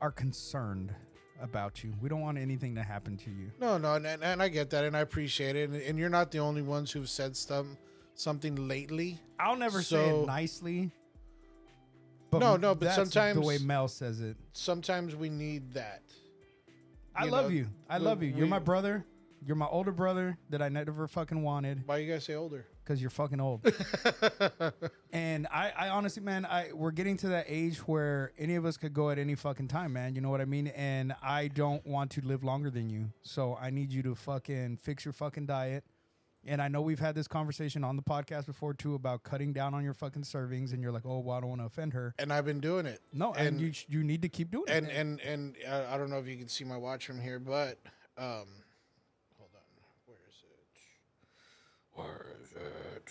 are 0.00 0.10
concerned 0.10 0.94
about 1.40 1.84
you. 1.84 1.92
We 2.00 2.08
don't 2.08 2.20
want 2.20 2.38
anything 2.38 2.74
to 2.76 2.82
happen 2.82 3.16
to 3.18 3.30
you. 3.30 3.50
No, 3.60 3.78
no, 3.78 3.94
and, 3.94 4.06
and 4.06 4.42
I 4.42 4.48
get 4.48 4.70
that, 4.70 4.84
and 4.84 4.96
I 4.96 5.00
appreciate 5.00 5.56
it. 5.56 5.70
And, 5.70 5.80
and 5.82 5.98
you're 5.98 6.08
not 6.08 6.30
the 6.30 6.38
only 6.38 6.62
ones 6.62 6.90
who've 6.90 7.08
said 7.08 7.36
some 7.36 7.76
something 8.14 8.68
lately. 8.68 9.18
I'll 9.38 9.56
never 9.56 9.82
say 9.82 10.08
it 10.08 10.26
nicely. 10.26 10.90
But 12.30 12.38
No, 12.38 12.56
no, 12.56 12.74
but 12.74 12.92
sometimes- 12.94 13.38
the 13.38 13.46
way 13.46 13.58
Mel 13.58 13.88
says 13.88 14.20
it. 14.20 14.36
Sometimes 14.52 15.14
we 15.16 15.28
need 15.28 15.72
that. 15.74 16.02
I 17.14 17.24
love 17.24 17.46
know, 17.46 17.50
you. 17.50 17.68
I 17.88 17.98
love 17.98 18.22
you. 18.22 18.32
You're 18.36 18.46
my 18.46 18.58
brother. 18.58 19.04
You're 19.44 19.56
my 19.56 19.66
older 19.66 19.92
brother 19.92 20.36
that 20.50 20.60
I 20.60 20.68
never 20.68 21.06
fucking 21.06 21.42
wanted 21.42 21.82
Why 21.86 21.98
you 21.98 22.12
guys 22.12 22.24
say 22.24 22.34
older? 22.34 22.66
because 22.84 23.00
you're 23.00 23.10
fucking 23.10 23.40
old. 23.40 23.60
and 25.12 25.46
I, 25.50 25.72
I 25.76 25.88
honestly, 25.90 26.22
man, 26.22 26.44
I 26.44 26.70
we're 26.74 26.90
getting 26.90 27.16
to 27.18 27.28
that 27.28 27.46
age 27.48 27.78
where 27.86 28.32
any 28.38 28.56
of 28.56 28.64
us 28.66 28.76
could 28.76 28.92
go 28.92 29.10
at 29.10 29.18
any 29.18 29.34
fucking 29.34 29.68
time, 29.68 29.92
man. 29.92 30.14
You 30.14 30.20
know 30.20 30.30
what 30.30 30.40
I 30.40 30.44
mean? 30.44 30.68
And 30.68 31.14
I 31.22 31.48
don't 31.48 31.86
want 31.86 32.10
to 32.12 32.20
live 32.22 32.42
longer 32.44 32.70
than 32.70 32.90
you, 32.90 33.10
so 33.22 33.56
I 33.60 33.70
need 33.70 33.92
you 33.92 34.02
to 34.04 34.14
fucking 34.14 34.78
fix 34.78 35.04
your 35.04 35.12
fucking 35.12 35.46
diet. 35.46 35.84
And 36.46 36.62
I 36.62 36.68
know 36.68 36.80
we've 36.80 37.00
had 37.00 37.14
this 37.14 37.28
conversation 37.28 37.84
on 37.84 37.96
the 37.96 38.02
podcast 38.02 38.46
before 38.46 38.72
too 38.72 38.94
about 38.94 39.22
cutting 39.22 39.52
down 39.52 39.74
on 39.74 39.84
your 39.84 39.92
fucking 39.94 40.22
servings, 40.22 40.72
and 40.72 40.80
you're 40.82 40.92
like, 40.92 41.04
oh, 41.04 41.18
well, 41.18 41.36
I 41.36 41.40
don't 41.40 41.48
want 41.50 41.60
to 41.60 41.66
offend 41.66 41.92
her. 41.94 42.14
and 42.18 42.32
I've 42.32 42.44
been 42.46 42.60
doing 42.60 42.86
it. 42.86 43.00
No, 43.12 43.32
and, 43.34 43.48
And- 43.48 43.60
you 43.60 43.72
sh- 43.72 43.86
you 43.88 44.02
need 44.04 44.22
to 44.22 44.28
keep 44.28 44.50
doing 44.50 44.64
And 44.68 44.86
it. 44.86 44.92
and 44.96 45.20
and 45.20 45.56
uh, 45.68 45.84
I 45.90 45.96
don't 45.98 46.10
know 46.10 46.18
if 46.18 46.26
you 46.26 46.36
can 46.36 46.48
see 46.48 46.64
my 46.64 46.76
watch 46.76 47.06
from 47.06 47.20
here, 47.20 47.38
but 47.38 47.78
um, 48.16 48.46
hold 49.36 49.50
on, 49.54 49.60
where 50.06 50.16
is 50.28 50.34
it? 50.42 51.87
Where 51.98 52.26
is 52.42 52.52
it? 52.52 53.08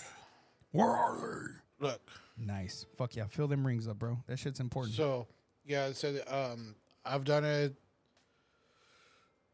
Where 0.71 0.88
are 0.89 1.17
they? 1.19 1.85
Look, 1.88 2.09
Nice. 2.38 2.85
Fuck 2.95 3.15
yeah. 3.15 3.25
Fill 3.27 3.47
them 3.47 3.65
rings 3.65 3.88
up, 3.88 3.99
bro. 3.99 4.19
That 4.27 4.38
shit's 4.39 4.59
important. 4.59 4.95
so 4.95 5.27
yeah, 5.65 5.91
so 5.91 6.15
um, 6.27 6.75
I've 7.05 7.25
done 7.25 7.43
it. 7.43 7.75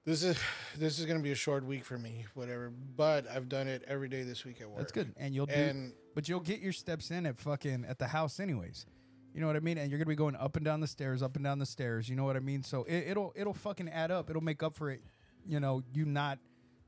This 0.05 0.21
is 0.21 0.38
this 0.77 0.99
is 0.99 1.05
gonna 1.05 1.21
be 1.21 1.31
a 1.31 1.36
short 1.36 1.65
week 1.65 1.86
for 1.86 1.97
me, 1.97 2.25
whatever. 2.34 2.69
But 2.69 3.25
I've 3.29 3.47
done 3.47 3.67
it 3.67 3.84
every 3.88 4.09
day 4.09 4.23
this 4.23 4.43
week 4.43 4.59
at 4.61 4.69
work. 4.69 4.79
That's 4.79 4.91
good. 4.91 5.13
And 5.17 5.34
you'll 5.34 5.45
do 5.45 5.53
And 5.53 5.93
But 6.13 6.27
you'll 6.27 6.41
get 6.41 6.59
your 6.59 6.73
steps 6.73 7.09
in 7.09 7.25
at 7.25 7.38
fucking 7.38 7.86
at 7.88 7.99
the 7.99 8.07
house 8.07 8.39
anyways. 8.39 8.86
You 9.34 9.41
know 9.41 9.47
what 9.47 9.55
I 9.55 9.61
mean? 9.61 9.77
And 9.77 9.89
you're 9.89 9.97
gonna 9.97 10.09
be 10.09 10.15
going 10.15 10.36
up 10.36 10.57
and 10.57 10.65
down 10.65 10.81
the 10.81 10.88
stairs, 10.88 11.23
up 11.23 11.36
and 11.38 11.43
down 11.45 11.57
the 11.57 11.65
stairs. 11.65 12.09
You 12.09 12.15
know 12.17 12.25
what 12.25 12.36
I 12.36 12.41
mean? 12.41 12.63
So 12.63 12.84
it, 12.84 13.05
it'll 13.07 13.31
it'll 13.36 13.53
fucking 13.53 13.89
add 13.89 14.11
up. 14.11 14.29
It'll 14.29 14.43
make 14.43 14.61
up 14.61 14.75
for 14.75 14.91
it. 14.91 15.01
You 15.47 15.59
know, 15.61 15.81
you 15.93 16.05
not 16.05 16.38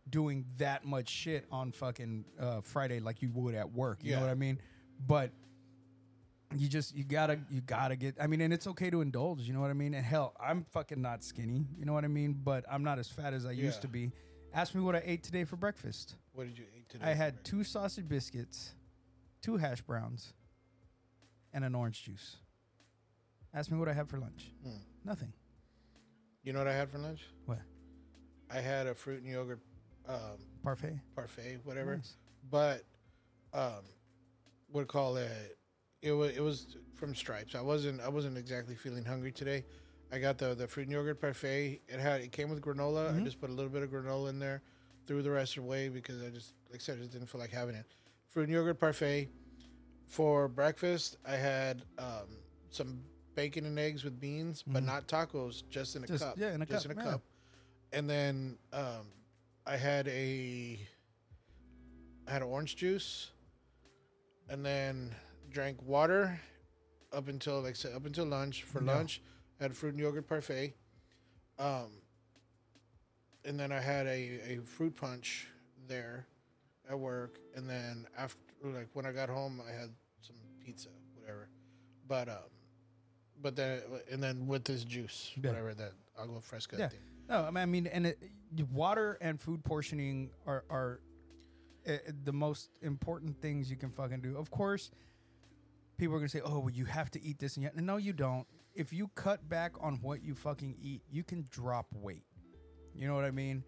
doing 0.10 0.46
that 0.58 0.86
much 0.86 1.10
shit 1.10 1.46
on 1.52 1.72
fucking 1.72 2.26
uh, 2.40 2.62
Friday 2.62 3.00
like 3.00 3.22
you 3.22 3.30
would 3.32 3.56
at 3.56 3.72
work. 3.72 4.00
You 4.04 4.16
know 4.16 4.22
what 4.22 4.30
I 4.30 4.36
mean? 4.36 4.60
But 5.06 5.32
you 6.56 6.68
just 6.68 6.96
you 6.96 7.04
gotta 7.04 7.40
you 7.50 7.62
gotta 7.62 7.96
get. 7.96 8.16
I 8.20 8.28
mean, 8.28 8.42
and 8.42 8.54
it's 8.54 8.68
okay 8.68 8.90
to 8.90 9.02
indulge. 9.02 9.42
You 9.42 9.54
know 9.54 9.62
what 9.62 9.72
I 9.72 9.74
mean? 9.74 9.94
And 9.94 10.06
hell, 10.06 10.36
I'm 10.40 10.66
fucking 10.72 11.02
not 11.02 11.24
skinny. 11.24 11.66
You 11.78 11.86
know 11.86 11.94
what 11.94 12.06
I 12.06 12.08
mean? 12.08 12.40
But 12.44 12.66
I'm 12.72 12.84
not 12.84 13.00
as 13.00 13.08
fat 13.10 13.34
as 13.34 13.46
I 13.46 13.52
used 13.52 13.82
to 13.82 13.88
be. 13.88 14.12
Ask 14.54 14.74
me 14.74 14.82
what 14.82 14.96
I 14.96 15.02
ate 15.04 15.24
today 15.24 15.44
for 15.44 15.58
breakfast. 15.58 16.16
what 16.34 16.48
did 16.48 16.58
you 16.58 16.64
eat 16.78 16.88
today? 16.88 17.04
I 17.06 17.10
had 17.10 17.34
breakfast? 17.34 17.46
two 17.46 17.64
sausage 17.66 18.08
biscuits, 18.08 18.74
two 19.42 19.58
hash 19.58 19.82
browns, 19.82 20.34
and 21.54 21.66
an 21.66 21.76
orange 21.76 22.04
juice. 22.04 22.38
Ask 23.54 23.70
me 23.70 23.78
what 23.78 23.90
I 23.90 23.94
had 23.94 24.08
for 24.08 24.18
lunch. 24.18 24.52
Hmm. 24.64 24.78
Nothing. 25.04 25.34
You 26.44 26.54
know 26.54 26.60
what 26.60 26.68
I 26.68 26.74
had 26.74 26.90
for 26.90 27.00
lunch? 27.00 27.22
What? 27.46 27.60
I 28.50 28.60
had 28.60 28.88
a 28.88 28.94
fruit 28.96 29.24
and 29.24 29.32
yogurt 29.32 29.60
um, 30.08 30.38
Parfait. 30.64 31.00
parfait, 31.16 31.60
whatever. 31.64 31.98
Nice. 31.98 32.16
But 32.50 32.84
um, 33.54 33.84
what 34.72 34.88
call 34.88 35.18
it? 35.18 35.58
It 36.02 36.12
was 36.12 36.32
it 36.36 36.42
was 36.42 36.78
from 36.96 37.16
Stripes. 37.16 37.56
I 37.56 37.62
wasn't 37.62 38.02
I 38.02 38.10
wasn't 38.10 38.38
exactly 38.38 38.76
feeling 38.76 39.04
hungry 39.06 39.32
today. 39.32 39.66
I 40.12 40.20
got 40.20 40.38
the 40.38 40.54
the 40.54 40.68
fruit 40.68 40.84
and 40.84 40.92
yogurt 40.92 41.20
parfait. 41.20 41.82
It 41.88 42.00
had 42.00 42.22
it 42.22 42.32
came 42.32 42.50
with 42.50 42.62
granola. 42.62 43.10
I 43.10 43.20
Mhm. 43.20 43.24
just 43.26 43.40
put 43.42 43.50
a 43.50 43.54
little 43.54 43.72
bit 43.72 43.82
of 43.84 43.90
granola 43.90 44.30
in 44.30 44.40
there. 44.40 44.62
Threw 45.08 45.22
the 45.22 45.32
rest 45.32 45.58
away 45.58 45.90
because 45.90 46.22
I 46.22 46.30
just 46.30 46.54
like 46.70 46.80
I 46.82 46.84
said 46.84 46.98
I 46.98 47.02
just 47.02 47.12
didn't 47.12 47.28
feel 47.28 47.42
like 47.42 47.52
having 47.52 47.76
it. 47.76 47.86
Fruit 48.28 48.44
and 48.44 48.52
yogurt 48.54 48.80
parfait. 48.80 49.30
For 50.08 50.48
breakfast, 50.48 51.18
I 51.26 51.36
had 51.36 51.82
um, 51.98 52.28
some 52.70 53.02
bacon 53.34 53.66
and 53.66 53.78
eggs 53.80 54.04
with 54.04 54.20
beans, 54.20 54.64
but 54.66 54.84
Mhm. 54.84 54.86
not 54.86 55.08
tacos, 55.08 55.64
just 55.70 55.96
in 55.96 56.04
a 56.04 56.08
Just- 56.08 56.24
cup. 56.24 56.38
yeah, 56.38 56.54
in 56.54 56.62
a 56.62 56.66
just 56.66 56.88
cup, 56.88 56.92
in 56.96 57.02
a 57.02 57.04
yeah. 57.04 57.12
cup. 57.12 57.22
And 57.92 58.10
then 58.10 58.58
um, 58.72 59.08
I 59.66 59.78
had 59.78 60.08
a 60.08 60.80
I 62.28 62.32
had 62.32 62.42
orange 62.44 62.76
juice, 62.76 63.32
and 64.50 64.66
then 64.66 65.14
drank 65.50 65.82
water 65.84 66.40
up 67.14 67.28
until 67.28 67.62
like 67.62 67.76
said, 67.76 67.94
up 67.94 68.06
until 68.06 68.26
lunch. 68.26 68.64
For 68.64 68.82
Yeah. 68.84 68.94
lunch, 68.98 69.22
I 69.60 69.64
had 69.64 69.76
fruit 69.76 69.90
and 69.94 70.00
yogurt 70.00 70.28
parfait. 70.28 70.76
Um, 71.60 72.02
and 73.46 73.60
then 73.60 73.72
I 73.72 73.80
had 73.80 74.08
a, 74.08 74.40
a 74.54 74.60
fruit 74.64 74.96
punch 74.96 75.48
there 75.88 76.26
at 76.90 77.00
work, 77.00 77.40
and 77.56 77.70
then 77.70 78.08
after 78.18 78.40
like 78.64 78.90
when 78.94 79.06
I 79.06 79.12
got 79.12 79.30
home, 79.30 79.62
I 79.68 79.72
had 79.72 79.90
some 80.22 80.36
pizza, 80.64 80.90
whatever. 81.16 81.48
But 82.08 82.28
um, 82.30 82.50
but 83.42 83.56
then 83.56 83.82
and 84.12 84.22
then 84.22 84.48
with 84.48 84.64
this 84.66 84.84
juice, 84.84 85.32
Yeah. 85.36 85.50
whatever 85.52 85.74
that 85.76 85.94
agua 86.20 86.42
fresca 86.42 86.76
Yeah. 86.78 86.90
thing. 86.90 87.00
No, 87.28 87.50
I 87.56 87.66
mean, 87.66 87.88
and 87.88 88.08
it, 88.08 88.20
water 88.72 89.18
and 89.22 89.40
food 89.40 89.64
portioning 89.64 90.32
are 90.46 90.64
are 90.70 91.00
uh, 91.88 91.94
the 92.24 92.34
most 92.34 92.70
important 92.82 93.42
things 93.42 93.70
you 93.70 93.78
can 93.78 93.90
fucking 93.90 94.22
do. 94.22 94.38
Of 94.38 94.52
course, 94.52 94.92
people 95.98 96.16
are 96.16 96.20
gonna 96.20 96.30
say, 96.30 96.42
"Oh, 96.42 96.60
well, 96.60 96.70
you 96.70 96.86
have 96.86 97.10
to 97.12 97.24
eat 97.24 97.40
this," 97.40 97.56
and 97.56 97.64
yet, 97.64 97.76
no, 97.76 97.98
you 97.98 98.14
don't. 98.14 98.48
If 98.76 98.92
you 98.94 99.10
cut 99.16 99.48
back 99.48 99.74
on 99.80 99.96
what 100.02 100.24
you 100.24 100.36
fucking 100.36 100.76
eat, 100.82 101.02
you 101.10 101.24
can 101.24 101.46
drop 101.50 101.88
weight. 101.94 102.26
You 102.94 103.08
know 103.08 103.16
what 103.16 103.26
I 103.26 103.32
mean? 103.32 103.64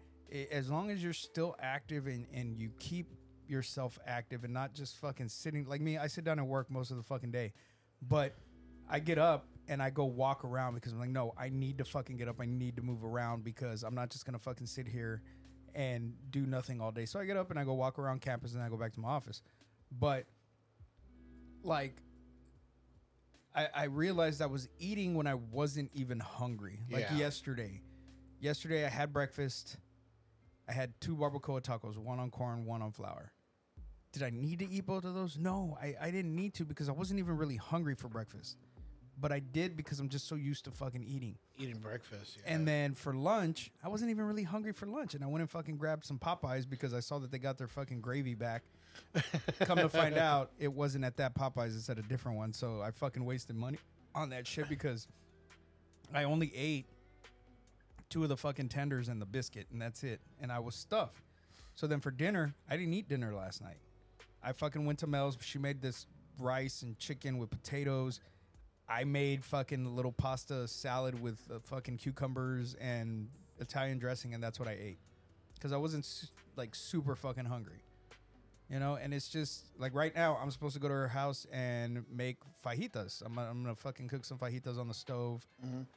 As 0.50 0.70
long 0.70 0.90
as 0.90 1.02
you're 1.02 1.14
still 1.14 1.56
active 1.58 2.06
and, 2.06 2.26
and 2.32 2.58
you 2.58 2.70
keep 2.78 3.06
yourself 3.46 3.98
active 4.06 4.44
and 4.44 4.52
not 4.52 4.74
just 4.74 4.98
fucking 4.98 5.28
sitting 5.28 5.64
like 5.66 5.80
me, 5.80 5.96
I 5.96 6.06
sit 6.06 6.24
down 6.24 6.38
and 6.38 6.46
work 6.46 6.70
most 6.70 6.90
of 6.90 6.98
the 6.98 7.02
fucking 7.02 7.30
day. 7.30 7.52
But 8.02 8.34
I 8.88 9.00
get 9.00 9.18
up 9.18 9.46
and 9.68 9.82
I 9.82 9.90
go 9.90 10.04
walk 10.04 10.44
around 10.44 10.74
because 10.74 10.92
I'm 10.92 10.98
like, 11.00 11.10
no, 11.10 11.34
I 11.38 11.48
need 11.50 11.78
to 11.78 11.84
fucking 11.84 12.16
get 12.16 12.28
up. 12.28 12.40
I 12.40 12.46
need 12.46 12.76
to 12.76 12.82
move 12.82 13.04
around 13.04 13.44
because 13.44 13.82
I'm 13.82 13.94
not 13.94 14.10
just 14.10 14.24
gonna 14.24 14.38
fucking 14.38 14.66
sit 14.66 14.88
here 14.88 15.22
and 15.74 16.14
do 16.30 16.46
nothing 16.46 16.80
all 16.80 16.90
day. 16.90 17.04
So 17.04 17.20
I 17.20 17.24
get 17.24 17.36
up 17.36 17.50
and 17.50 17.58
I 17.58 17.64
go 17.64 17.74
walk 17.74 17.98
around 17.98 18.20
campus 18.20 18.54
and 18.54 18.62
I 18.62 18.68
go 18.68 18.76
back 18.76 18.92
to 18.94 19.00
my 19.00 19.08
office. 19.08 19.42
But 19.92 20.24
like 21.62 21.96
I, 23.54 23.68
I 23.74 23.84
realized 23.84 24.40
I 24.40 24.46
was 24.46 24.68
eating 24.78 25.14
when 25.14 25.26
I 25.26 25.34
wasn't 25.34 25.90
even 25.94 26.20
hungry. 26.20 26.80
Like 26.90 27.02
Yeah. 27.10 27.16
yesterday. 27.16 27.82
Yesterday 28.40 28.84
I 28.86 28.88
had 28.88 29.12
breakfast. 29.12 29.76
I 30.68 30.72
had 30.72 30.98
two 31.00 31.16
barbacoa 31.16 31.62
tacos, 31.62 31.96
one 31.96 32.18
on 32.18 32.30
corn, 32.30 32.64
one 32.64 32.82
on 32.82 32.92
flour. 32.92 33.32
Did 34.12 34.22
I 34.22 34.30
need 34.30 34.58
to 34.60 34.68
eat 34.70 34.86
both 34.86 35.04
of 35.04 35.14
those? 35.14 35.38
No, 35.38 35.76
I, 35.80 35.94
I 36.00 36.10
didn't 36.10 36.34
need 36.34 36.54
to 36.54 36.64
because 36.64 36.88
I 36.88 36.92
wasn't 36.92 37.20
even 37.20 37.36
really 37.36 37.56
hungry 37.56 37.94
for 37.94 38.08
breakfast. 38.08 38.56
But 39.20 39.32
I 39.32 39.40
did 39.40 39.76
because 39.76 39.98
I'm 39.98 40.08
just 40.08 40.28
so 40.28 40.36
used 40.36 40.64
to 40.66 40.70
fucking 40.70 41.02
eating. 41.02 41.36
Eating 41.58 41.78
breakfast. 41.78 42.38
Yeah. 42.38 42.54
And 42.54 42.68
then 42.68 42.94
for 42.94 43.14
lunch, 43.14 43.70
I 43.82 43.88
wasn't 43.88 44.10
even 44.10 44.24
really 44.26 44.44
hungry 44.44 44.72
for 44.72 44.86
lunch. 44.86 45.14
And 45.14 45.24
I 45.24 45.26
went 45.26 45.40
and 45.40 45.50
fucking 45.50 45.76
grabbed 45.76 46.04
some 46.04 46.18
Popeyes 46.18 46.68
because 46.68 46.94
I 46.94 47.00
saw 47.00 47.18
that 47.18 47.30
they 47.32 47.38
got 47.38 47.58
their 47.58 47.66
fucking 47.66 48.00
gravy 48.00 48.34
back. 48.34 48.62
Come 49.60 49.78
to 49.78 49.88
find 49.88 50.16
out, 50.16 50.50
it 50.58 50.72
wasn't 50.72 51.04
at 51.04 51.16
that 51.16 51.34
Popeyes. 51.34 51.76
It's 51.76 51.90
at 51.90 51.98
a 51.98 52.02
different 52.02 52.38
one. 52.38 52.52
So 52.52 52.80
I 52.80 52.90
fucking 52.92 53.24
wasted 53.24 53.56
money 53.56 53.78
on 54.14 54.30
that 54.30 54.46
shit 54.46 54.68
because 54.68 55.08
I 56.14 56.24
only 56.24 56.52
ate 56.54 56.86
two 58.08 58.22
of 58.22 58.28
the 58.28 58.36
fucking 58.36 58.68
tenders 58.68 59.08
and 59.08 59.20
the 59.20 59.26
biscuit, 59.26 59.66
and 59.72 59.80
that's 59.80 60.04
it. 60.04 60.20
And 60.40 60.50
I 60.50 60.58
was 60.58 60.74
stuffed. 60.74 61.22
So 61.74 61.86
then 61.86 62.00
for 62.00 62.10
dinner, 62.10 62.54
I 62.68 62.76
didn't 62.76 62.94
eat 62.94 63.08
dinner 63.08 63.34
last 63.34 63.62
night. 63.62 63.78
I 64.42 64.52
fucking 64.52 64.84
went 64.84 64.98
to 65.00 65.06
Mel's. 65.06 65.36
She 65.40 65.58
made 65.58 65.82
this 65.82 66.06
rice 66.38 66.82
and 66.82 66.98
chicken 66.98 67.38
with 67.38 67.50
potatoes. 67.50 68.20
I 68.88 69.04
made 69.04 69.44
fucking 69.44 69.94
little 69.96 70.12
pasta 70.12 70.66
salad 70.66 71.20
with 71.20 71.38
uh, 71.54 71.58
fucking 71.64 71.98
cucumbers 71.98 72.74
and 72.80 73.28
Italian 73.60 73.98
dressing, 73.98 74.34
and 74.34 74.42
that's 74.42 74.58
what 74.58 74.68
I 74.68 74.76
ate 74.80 74.98
because 75.54 75.72
I 75.72 75.76
wasn't 75.76 76.04
su- 76.04 76.28
like 76.56 76.74
super 76.74 77.14
fucking 77.14 77.44
hungry, 77.44 77.82
you 78.70 78.78
know. 78.78 78.94
And 78.94 79.12
it's 79.12 79.28
just 79.28 79.64
like 79.78 79.94
right 79.94 80.14
now, 80.14 80.38
I'm 80.40 80.50
supposed 80.50 80.74
to 80.74 80.80
go 80.80 80.88
to 80.88 80.94
her 80.94 81.08
house 81.08 81.46
and 81.52 82.04
make 82.10 82.38
fajitas. 82.64 83.22
I'm, 83.24 83.38
I'm 83.38 83.62
gonna 83.62 83.74
fucking 83.74 84.08
cook 84.08 84.24
some 84.24 84.38
fajitas 84.38 84.78
on 84.78 84.88
the 84.88 84.94
stove, 84.94 85.46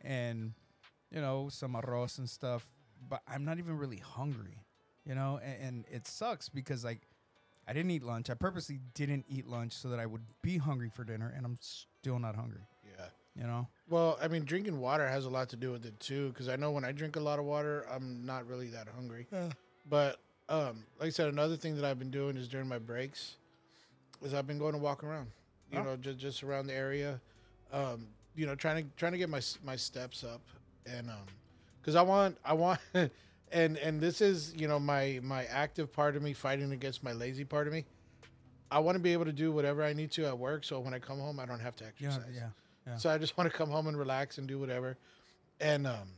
and 0.01 0.53
you 1.11 1.21
know 1.21 1.47
some 1.49 1.73
arroz 1.75 2.17
and 2.17 2.29
stuff. 2.29 2.65
But 3.09 3.21
I'm 3.27 3.45
not 3.45 3.57
even 3.57 3.77
really 3.77 3.97
hungry, 3.97 4.63
you 5.05 5.15
know. 5.15 5.39
And, 5.43 5.61
and 5.61 5.85
it 5.89 6.07
sucks 6.07 6.49
because 6.49 6.83
like 6.83 7.01
I 7.67 7.73
didn't 7.73 7.91
eat 7.91 8.03
lunch. 8.03 8.29
I 8.29 8.33
purposely 8.33 8.79
didn't 8.95 9.25
eat 9.29 9.47
lunch 9.47 9.73
so 9.73 9.89
that 9.89 9.99
I 9.99 10.05
would 10.05 10.23
be 10.41 10.57
hungry 10.57 10.89
for 10.93 11.03
dinner, 11.03 11.33
and 11.35 11.45
I'm 11.45 11.57
still 11.61 12.19
not 12.19 12.35
hungry. 12.35 12.61
Yeah. 13.35 13.41
You 13.43 13.47
know. 13.47 13.67
Well, 13.89 14.17
I 14.21 14.27
mean, 14.27 14.43
drinking 14.45 14.79
water 14.79 15.07
has 15.07 15.25
a 15.25 15.29
lot 15.29 15.49
to 15.49 15.55
do 15.55 15.71
with 15.71 15.85
it 15.85 15.99
too, 15.99 16.29
because 16.29 16.47
I 16.47 16.55
know 16.55 16.71
when 16.71 16.85
I 16.85 16.91
drink 16.91 17.15
a 17.15 17.19
lot 17.19 17.39
of 17.39 17.45
water, 17.45 17.85
I'm 17.91 18.25
not 18.25 18.47
really 18.47 18.67
that 18.67 18.87
hungry. 18.95 19.27
But 19.89 20.17
um, 20.49 20.83
like 20.99 21.07
I 21.07 21.09
said, 21.09 21.27
another 21.27 21.55
thing 21.57 21.75
that 21.75 21.85
I've 21.85 21.99
been 21.99 22.11
doing 22.11 22.37
is 22.37 22.47
during 22.47 22.67
my 22.67 22.77
breaks, 22.77 23.35
is 24.21 24.33
I've 24.33 24.47
been 24.47 24.59
going 24.59 24.73
to 24.73 24.79
walk 24.79 25.03
around. 25.03 25.27
You 25.71 25.79
Oh. 25.79 25.83
know, 25.83 25.95
just 25.97 26.19
just 26.19 26.43
around 26.43 26.67
the 26.67 26.73
area, 26.73 27.19
um, 27.71 28.07
you 28.35 28.45
know, 28.45 28.55
trying 28.55 28.83
to 28.83 28.89
trying 28.97 29.13
to 29.13 29.17
get 29.17 29.29
my 29.29 29.41
my 29.63 29.75
steps 29.77 30.23
up, 30.23 30.41
and 30.85 31.09
um, 31.09 31.25
because 31.81 31.95
I 31.95 32.01
want 32.01 32.37
I 32.45 32.53
want. 32.53 32.79
And 33.53 33.77
and 33.79 33.99
this 33.99 34.21
is 34.21 34.53
you 34.55 34.69
know 34.69 34.79
my 34.79 35.19
my 35.21 35.43
active 35.47 35.91
part 35.91 36.15
of 36.15 36.21
me 36.21 36.31
fighting 36.31 36.71
against 36.71 37.03
my 37.03 37.11
lazy 37.11 37.43
part 37.43 37.67
of 37.67 37.73
me. 37.73 37.83
I 38.71 38.79
want 38.79 38.95
to 38.95 38.99
be 39.01 39.11
able 39.11 39.25
to 39.25 39.33
do 39.33 39.51
whatever 39.51 39.83
I 39.83 39.91
need 39.91 40.09
to 40.11 40.25
at 40.25 40.37
work, 40.37 40.63
so 40.63 40.79
when 40.79 40.93
I 40.93 40.99
come 40.99 41.19
home, 41.19 41.37
I 41.37 41.45
don't 41.45 41.59
have 41.59 41.75
to 41.75 41.85
exercise. 41.85 42.21
Yeah. 42.33 42.43
Yeah. 42.43 42.47
So 42.97 43.09
I 43.09 43.17
just 43.17 43.37
want 43.37 43.49
to 43.51 43.55
come 43.57 43.69
home 43.69 43.87
and 43.87 43.97
relax 43.97 44.37
and 44.37 44.47
do 44.47 44.59
whatever, 44.59 44.97
and 45.59 45.85
um, 45.87 46.09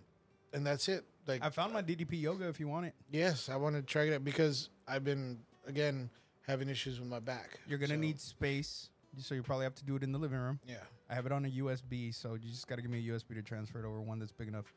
and 0.54 0.66
that's 0.66 0.88
it. 0.90 1.04
Like 1.28 1.44
I 1.44 1.50
found 1.50 1.74
my 1.74 1.82
DDP 1.82 2.22
yoga 2.22 2.48
if 2.50 2.60
you 2.60 2.68
want 2.68 2.86
it. 2.88 2.94
yes, 3.12 3.48
I 3.50 3.56
want 3.56 3.76
to 3.76 3.82
try 3.82 4.04
it 4.04 4.14
out 4.14 4.24
because 4.24 4.70
I've 4.88 5.04
been 5.04 5.40
again 5.68 6.10
having 6.48 6.70
issues 6.70 7.00
with 7.00 7.08
my 7.10 7.20
back. 7.20 7.60
You're 7.68 7.78
gonna 7.80 7.94
So, 7.96 8.00
need 8.00 8.20
space, 8.20 8.90
so 9.18 9.36
you 9.36 9.44
probably 9.44 9.64
have 9.66 9.76
to 9.76 9.84
do 9.86 9.96
it 9.96 10.04
in 10.04 10.12
the 10.12 10.20
living 10.20 10.40
room. 10.40 10.60
yeah. 10.68 10.78
I 11.10 11.16
have 11.16 11.26
it 11.26 11.32
on 11.32 11.46
a 11.46 11.50
USB, 11.50 12.14
so 12.16 12.34
you 12.34 12.50
just 12.50 12.66
got 12.68 12.78
to 12.78 12.82
give 12.82 12.90
me 12.90 12.98
a 13.08 13.12
USB 13.14 13.36
to 13.36 13.42
transfer 13.44 13.78
it 13.84 13.86
over 13.88 14.02
one 14.02 14.18
that's 14.20 14.32
big 14.32 14.48
enough. 14.48 14.74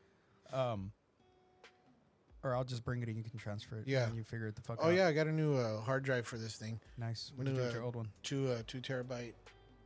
Um, 0.53 0.91
or 2.43 2.53
I'll 2.55 2.63
just 2.63 2.85
bring 2.85 3.01
it 3.01 3.07
and 3.07 3.17
you 3.17 3.23
can 3.23 3.39
transfer 3.39 3.79
it. 3.79 3.87
Yeah. 3.87 4.05
and 4.07 4.15
you 4.15 4.23
figure 4.23 4.45
it 4.47 4.55
the 4.55 4.61
fuck 4.61 4.77
out. 4.79 4.85
Oh 4.85 4.89
out. 4.89 4.93
yeah, 4.95 5.07
I 5.07 5.13
got 5.13 5.25
a 5.27 5.31
new 5.31 5.55
uh, 5.55 5.79
hard 5.81 6.03
drive 6.03 6.27
for 6.27 6.37
this 6.37 6.55
thing, 6.55 6.79
nice. 6.97 7.31
What 7.35 7.45
did 7.45 7.51
you 7.55 7.57
New, 7.57 7.61
do 7.61 7.65
with 7.67 7.73
uh, 7.75 7.77
your 7.77 7.85
old 7.85 7.95
one? 7.95 8.09
two 8.23 8.49
uh, 8.51 8.57
two 8.67 8.81
terabyte. 8.81 9.33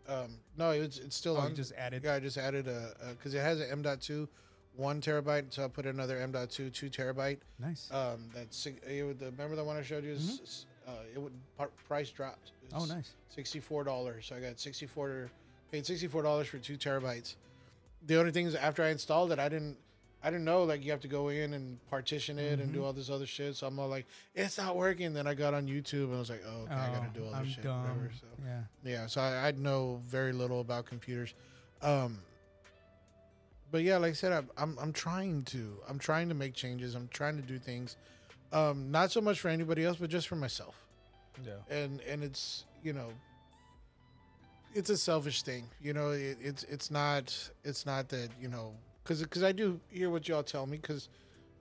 Um, 0.07 0.37
no, 0.57 0.71
it's 0.71 0.97
it's 0.97 1.15
still 1.15 1.37
Oh, 1.37 1.41
on. 1.41 1.55
just 1.55 1.73
added. 1.77 2.03
yeah, 2.03 2.15
I 2.15 2.19
just 2.19 2.37
added 2.37 2.67
a 2.67 2.93
because 3.11 3.33
it 3.33 3.39
has 3.41 3.59
an 3.59 3.69
M.2 3.71 4.27
one 4.75 5.01
terabyte, 5.01 5.53
so 5.53 5.65
I 5.65 5.67
put 5.67 5.85
another 5.85 6.17
M.2 6.17 6.71
two 6.73 6.89
terabyte. 6.89 7.39
Nice. 7.59 7.89
Um, 7.91 8.29
that's 8.33 8.65
it 8.65 9.03
would, 9.05 9.19
the, 9.19 9.25
remember 9.25 9.55
the 9.55 9.63
one 9.63 9.77
I 9.77 9.81
showed 9.83 10.03
you? 10.03 10.11
Is, 10.11 10.39
s- 10.43 10.65
Uh, 10.87 10.91
it 11.13 11.19
would 11.19 11.33
par- 11.57 11.69
price 11.87 12.09
dropped. 12.09 12.51
Mm-hmm. 12.69 12.77
oh, 12.81 12.85
nice. 12.85 13.11
Sixty-four 13.29 13.83
dollars. 13.83 14.25
So 14.27 14.35
I 14.35 14.39
got 14.39 14.59
sixty-four. 14.59 15.29
Paid 15.71 15.85
sixty-four 15.85 16.23
dollars 16.23 16.47
for 16.47 16.57
two 16.57 16.77
terabytes. 16.77 17.35
The 18.07 18.17
only 18.19 18.31
thing 18.31 18.47
is, 18.47 18.55
after 18.55 18.81
I 18.83 18.89
installed 18.89 19.31
it, 19.31 19.39
I 19.39 19.47
didn't. 19.49 19.77
I 20.23 20.29
didn't 20.29 20.45
know 20.45 20.63
like 20.63 20.83
you 20.85 20.91
have 20.91 21.01
to 21.01 21.07
go 21.07 21.29
in 21.29 21.53
and 21.53 21.79
partition 21.89 22.37
it 22.37 22.53
and 22.59 22.63
Mm-hmm. 22.69 22.73
do 22.73 22.83
all 22.85 22.93
this 22.93 23.09
other 23.09 23.25
shit. 23.25 23.55
So 23.55 23.65
I'm 23.67 23.79
all 23.79 23.87
like, 23.87 24.05
it's 24.35 24.57
not 24.57 24.75
working. 24.75 25.13
Then 25.13 25.25
I 25.25 25.33
got 25.33 25.53
on 25.55 25.67
YouTube 25.67 26.05
and 26.05 26.15
I 26.15 26.19
was 26.19 26.29
like, 26.29 26.43
oh, 26.47 26.61
okay, 26.63 26.73
I 26.73 26.87
gotta 26.93 27.09
do 27.13 27.25
all 27.25 27.33
I'm 27.33 27.45
this 27.45 27.55
shit. 27.55 27.63
dumb. 27.63 27.81
Whatever. 27.81 28.11
So 28.19 28.27
Yeah. 28.45 28.61
yeah, 28.83 29.07
so 29.07 29.21
I, 29.21 29.47
I 29.47 29.51
know 29.51 29.99
very 30.05 30.31
little 30.33 30.61
about 30.61 30.85
computers. 30.85 31.33
Um, 31.81 32.19
but 33.71 33.81
yeah, 33.83 33.97
like 33.97 34.11
I 34.11 34.13
said, 34.13 34.31
I'm, 34.33 34.49
I'm 34.57 34.77
I'm 34.79 34.93
trying 34.93 35.43
to 35.45 35.77
I'm 35.89 35.97
trying 35.97 36.27
to 36.29 36.35
make 36.35 36.53
changes. 36.53 36.93
I'm 36.93 37.07
trying 37.07 37.37
to 37.37 37.41
do 37.41 37.57
things, 37.57 37.95
um, 38.51 38.91
not 38.91 39.11
so 39.11 39.21
much 39.21 39.39
for 39.39 39.47
anybody 39.47 39.85
else, 39.85 39.97
but 39.97 40.09
just 40.09 40.27
for 40.27 40.35
myself. 40.35 40.75
Yeah. 41.43 41.53
And 41.75 42.01
and 42.01 42.21
it's 42.23 42.65
you 42.83 42.91
know, 42.93 43.09
it's 44.75 44.89
a 44.89 44.97
selfish 44.97 45.43
thing. 45.43 45.67
You 45.81 45.93
know, 45.93 46.09
it, 46.11 46.37
it's 46.41 46.63
it's 46.65 46.91
not 46.91 47.33
it's 47.63 47.85
not 47.85 48.09
that 48.09 48.29
you 48.41 48.49
know 48.49 48.73
because 49.03 49.21
because 49.21 49.43
I 49.43 49.51
do 49.51 49.79
hear 49.89 50.09
what 50.09 50.27
y'all 50.27 50.43
tell 50.43 50.65
me 50.65 50.77
because. 50.77 51.09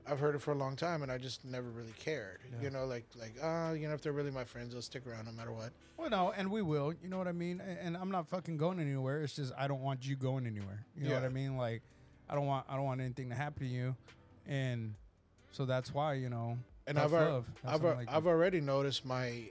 I've 0.06 0.18
heard 0.18 0.34
it 0.34 0.40
for 0.40 0.50
a 0.50 0.56
long 0.56 0.76
time, 0.76 1.02
and 1.02 1.12
I 1.12 1.18
just 1.18 1.44
never 1.44 1.68
really 1.68 1.92
cared. 1.96 2.38
Yeah. 2.50 2.64
You 2.64 2.70
know, 2.70 2.86
like 2.86 3.04
like 3.16 3.34
ah, 3.44 3.72
you 3.72 3.86
know, 3.86 3.94
if 3.94 4.00
they're 4.00 4.14
really 4.14 4.30
my 4.30 4.42
friends, 4.44 4.72
they'll 4.72 4.82
stick 4.82 5.06
around 5.06 5.26
no 5.26 5.32
matter 5.32 5.52
what. 5.52 5.70
Well, 5.98 6.10
no, 6.10 6.32
and 6.34 6.50
we 6.50 6.62
will. 6.62 6.94
You 7.00 7.08
know 7.10 7.18
what 7.18 7.28
I 7.28 7.32
mean? 7.32 7.60
And 7.60 7.96
I'm 7.96 8.10
not 8.10 8.26
fucking 8.26 8.56
going 8.56 8.80
anywhere. 8.80 9.22
It's 9.22 9.36
just 9.36 9.52
I 9.56 9.68
don't 9.68 9.82
want 9.82 10.04
you 10.04 10.16
going 10.16 10.46
anywhere. 10.46 10.84
You 10.96 11.10
know 11.10 11.14
what 11.14 11.22
I 11.24 11.28
mean? 11.28 11.58
Like, 11.58 11.82
I 12.28 12.34
don't 12.34 12.46
want 12.46 12.64
I 12.68 12.76
don't 12.76 12.86
want 12.86 13.02
anything 13.02 13.28
to 13.28 13.36
happen 13.36 13.62
to 13.62 13.68
you, 13.72 13.94
and 14.48 14.94
so 15.52 15.64
that's 15.64 15.92
why 15.92 16.14
you 16.14 16.30
know. 16.30 16.56
and 16.86 16.98
I've. 16.98 17.12
I've 17.12 17.44
what 17.44 17.44
I 17.64 17.72
al- 17.72 17.94
like 17.94 18.08
I've 18.10 18.26
already 18.26 18.60
noticed 18.60 19.04
my 19.04 19.50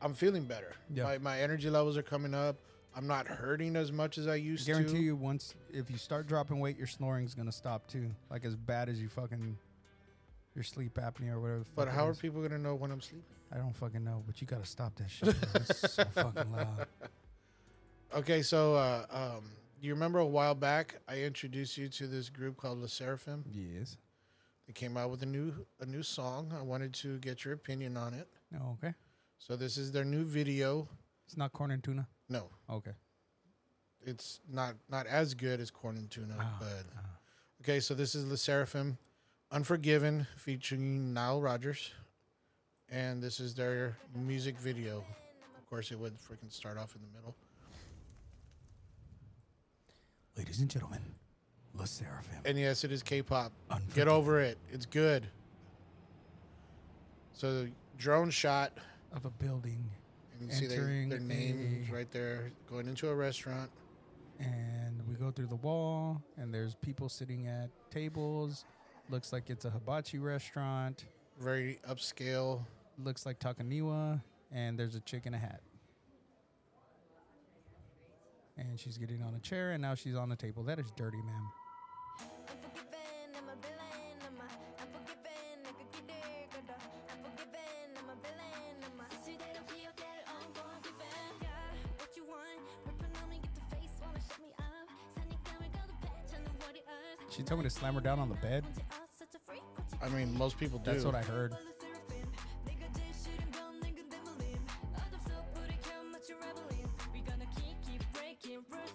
I'm 0.00 0.14
feeling 0.14 0.44
better. 0.44 0.74
Yeah. 0.92 1.04
My 1.04 1.18
my 1.18 1.40
energy 1.40 1.70
levels 1.70 1.96
are 1.96 2.02
coming 2.02 2.34
up. 2.34 2.56
I'm 2.98 3.06
not 3.06 3.28
hurting 3.28 3.76
as 3.76 3.92
much 3.92 4.18
as 4.18 4.26
I 4.26 4.34
used 4.34 4.66
guarantee 4.66 4.86
to. 4.86 4.92
Guarantee 4.94 5.06
you 5.06 5.14
once 5.14 5.54
if 5.72 5.88
you 5.88 5.96
start 5.96 6.26
dropping 6.26 6.58
weight, 6.58 6.76
your 6.76 6.88
snoring's 6.88 7.32
gonna 7.32 7.52
stop 7.52 7.86
too. 7.86 8.10
Like 8.28 8.44
as 8.44 8.56
bad 8.56 8.88
as 8.88 9.00
you 9.00 9.08
fucking 9.08 9.56
your 10.56 10.64
sleep 10.64 10.94
apnea 10.94 11.34
or 11.34 11.40
whatever. 11.40 11.64
But 11.76 11.86
how 11.86 12.08
are 12.08 12.14
people 12.14 12.42
gonna 12.42 12.58
know 12.58 12.74
when 12.74 12.90
I'm 12.90 13.00
sleeping? 13.00 13.22
I 13.52 13.58
don't 13.58 13.76
fucking 13.76 14.02
know, 14.02 14.24
but 14.26 14.40
you 14.40 14.48
gotta 14.48 14.66
stop 14.66 14.96
that 14.96 15.08
shit. 15.08 15.28
It's 15.54 15.92
so 15.92 16.04
fucking 16.12 16.50
loud. 16.50 16.86
Okay, 18.16 18.42
so 18.42 18.74
uh, 18.74 19.04
um, 19.12 19.44
you 19.80 19.94
remember 19.94 20.18
a 20.18 20.26
while 20.26 20.56
back 20.56 20.96
I 21.06 21.18
introduced 21.18 21.78
you 21.78 21.88
to 21.88 22.08
this 22.08 22.28
group 22.28 22.56
called 22.56 22.78
Le 22.78 22.88
Seraphim. 22.88 23.44
Yes. 23.48 23.96
They 24.66 24.72
came 24.72 24.96
out 24.96 25.10
with 25.10 25.22
a 25.22 25.26
new 25.26 25.52
a 25.78 25.86
new 25.86 26.02
song. 26.02 26.52
I 26.58 26.62
wanted 26.62 26.94
to 26.94 27.18
get 27.18 27.44
your 27.44 27.54
opinion 27.54 27.96
on 27.96 28.12
it. 28.12 28.26
Oh, 28.60 28.76
okay. 28.82 28.94
So 29.38 29.54
this 29.54 29.76
is 29.76 29.92
their 29.92 30.04
new 30.04 30.24
video. 30.24 30.88
It's 31.26 31.36
not 31.36 31.52
corn 31.52 31.70
and 31.70 31.84
tuna. 31.84 32.08
No, 32.28 32.50
Okay. 32.68 32.92
it's 34.02 34.40
not 34.48 34.74
not 34.88 35.06
as 35.06 35.34
good 35.34 35.60
as 35.60 35.70
Corn 35.70 35.96
and 35.96 36.10
Tuna, 36.10 36.36
Ah, 36.38 36.56
but 36.60 36.84
okay. 37.62 37.80
So 37.80 37.94
this 37.94 38.14
is 38.14 38.28
the 38.28 38.36
Seraphim, 38.36 38.98
Unforgiven, 39.50 40.26
featuring 40.36 41.12
Nile 41.14 41.40
Rodgers, 41.40 41.92
and 42.90 43.22
this 43.22 43.40
is 43.40 43.54
their 43.54 43.96
music 44.14 44.58
video. 44.58 45.04
Of 45.58 45.66
course, 45.70 45.90
it 45.90 45.98
would 45.98 46.14
freaking 46.18 46.52
start 46.52 46.76
off 46.78 46.94
in 46.96 47.02
the 47.02 47.08
middle. 47.18 47.34
Ladies 50.36 50.60
and 50.60 50.70
gentlemen, 50.70 51.00
Le 51.74 51.86
Seraphim. 51.86 52.40
And 52.44 52.58
yes, 52.58 52.84
it 52.84 52.92
is 52.92 53.02
K-pop. 53.02 53.52
Get 53.94 54.06
over 54.08 54.40
it. 54.40 54.56
It's 54.70 54.86
good. 54.86 55.26
So 57.32 57.66
drone 57.96 58.30
shot, 58.30 58.72
Of 59.12 59.24
a 59.24 59.30
building, 59.30 59.90
and 60.40 60.48
you 60.48 60.54
see 60.54 60.66
they, 60.66 60.74
Entering 60.76 61.08
their 61.08 61.18
names 61.20 61.88
a- 61.90 61.92
right 61.94 62.10
there, 62.10 62.52
going 62.68 62.86
into 62.88 63.08
a 63.08 63.14
restaurant. 63.14 63.70
and 64.38 65.00
we 65.08 65.14
go 65.16 65.30
through 65.30 65.46
the 65.48 65.56
wall, 65.56 66.22
and 66.36 66.52
there's 66.54 66.74
people 66.76 67.08
sitting 67.08 67.46
at 67.48 67.70
tables. 67.90 68.64
Looks 69.10 69.32
like 69.32 69.50
it's 69.50 69.64
a 69.64 69.70
hibachi 69.70 70.18
restaurant. 70.18 71.04
Very 71.40 71.78
upscale. 71.88 72.64
Looks 73.02 73.24
like 73.26 73.38
Takaniwa, 73.40 74.20
and 74.52 74.78
there's 74.78 74.94
a 74.94 75.00
chick 75.00 75.26
in 75.26 75.34
a 75.34 75.38
hat. 75.38 75.60
And 78.56 78.78
she's 78.78 78.98
getting 78.98 79.22
on 79.22 79.34
a 79.34 79.38
chair, 79.40 79.70
and 79.72 79.82
now 79.82 79.94
she's 79.94 80.16
on 80.16 80.28
the 80.28 80.36
table. 80.36 80.62
That 80.64 80.78
is 80.78 80.90
dirty, 80.96 81.18
ma'am. 81.18 81.48
tell 97.48 97.56
me 97.56 97.62
to 97.62 97.70
slam 97.70 97.94
her 97.94 98.00
down 98.02 98.18
on 98.18 98.28
the 98.28 98.34
bed? 98.36 98.62
I 100.02 100.08
mean, 100.10 100.36
most 100.36 100.58
people 100.58 100.78
do. 100.78 100.92
That's 100.92 101.04
what 101.04 101.14
I 101.14 101.22
heard. 101.22 101.56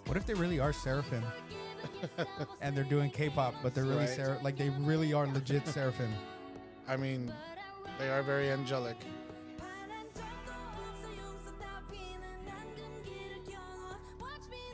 What 0.06 0.18
if 0.18 0.28
they 0.28 0.36
really 0.36 0.60
are 0.60 0.72
Seraphim? 0.72 1.24
and 2.62 2.78
they're 2.78 2.84
doing 2.84 3.10
K-pop, 3.10 3.56
but 3.64 3.74
they're 3.74 3.86
really 3.86 4.06
right. 4.06 4.44
Like 4.44 4.56
they 4.56 4.70
really 4.70 5.14
are 5.14 5.26
legit 5.26 5.68
Seraphim. 5.76 6.14
I 6.88 6.96
mean, 6.96 7.34
they 7.98 8.10
are 8.10 8.22
very 8.22 8.52
angelic. 8.52 8.98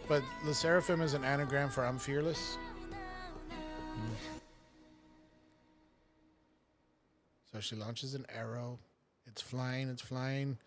But 0.09 0.23
the 0.43 0.53
Seraphim 0.53 1.01
is 1.01 1.13
an 1.13 1.23
anagram 1.23 1.69
for 1.69 1.85
I'm 1.85 1.99
fearless. 1.99 2.57
She 7.61 7.75
launches 7.75 8.13
an 8.15 8.25
arrow. 8.33 8.79
It's 9.25 9.41
flying, 9.41 9.89
it's 9.89 10.01
flying. 10.01 10.57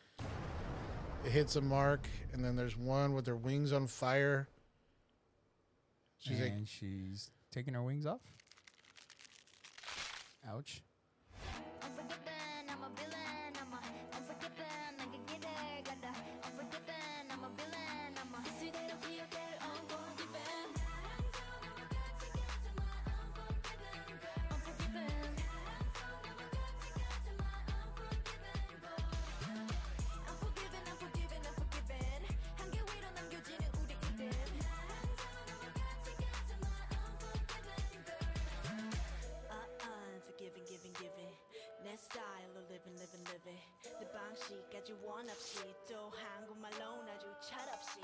It 1.24 1.30
hits 1.30 1.56
a 1.56 1.60
mark, 1.60 2.08
and 2.32 2.44
then 2.44 2.56
there's 2.56 2.76
one 2.76 3.14
with 3.14 3.26
her 3.26 3.36
wings 3.36 3.72
on 3.72 3.86
fire. 3.86 4.48
She's 6.18 6.40
and 6.40 6.60
like, 6.60 6.68
she's 6.68 7.30
taking 7.52 7.74
her 7.74 7.82
wings 7.82 8.06
off. 8.06 8.20
Ouch. 10.48 10.82
방식까지 44.21 44.93
원 45.03 45.29
없이 45.29 45.59
또 45.89 46.09
한국말로 46.11 47.01
아주 47.09 47.25
철없이. 47.41 47.99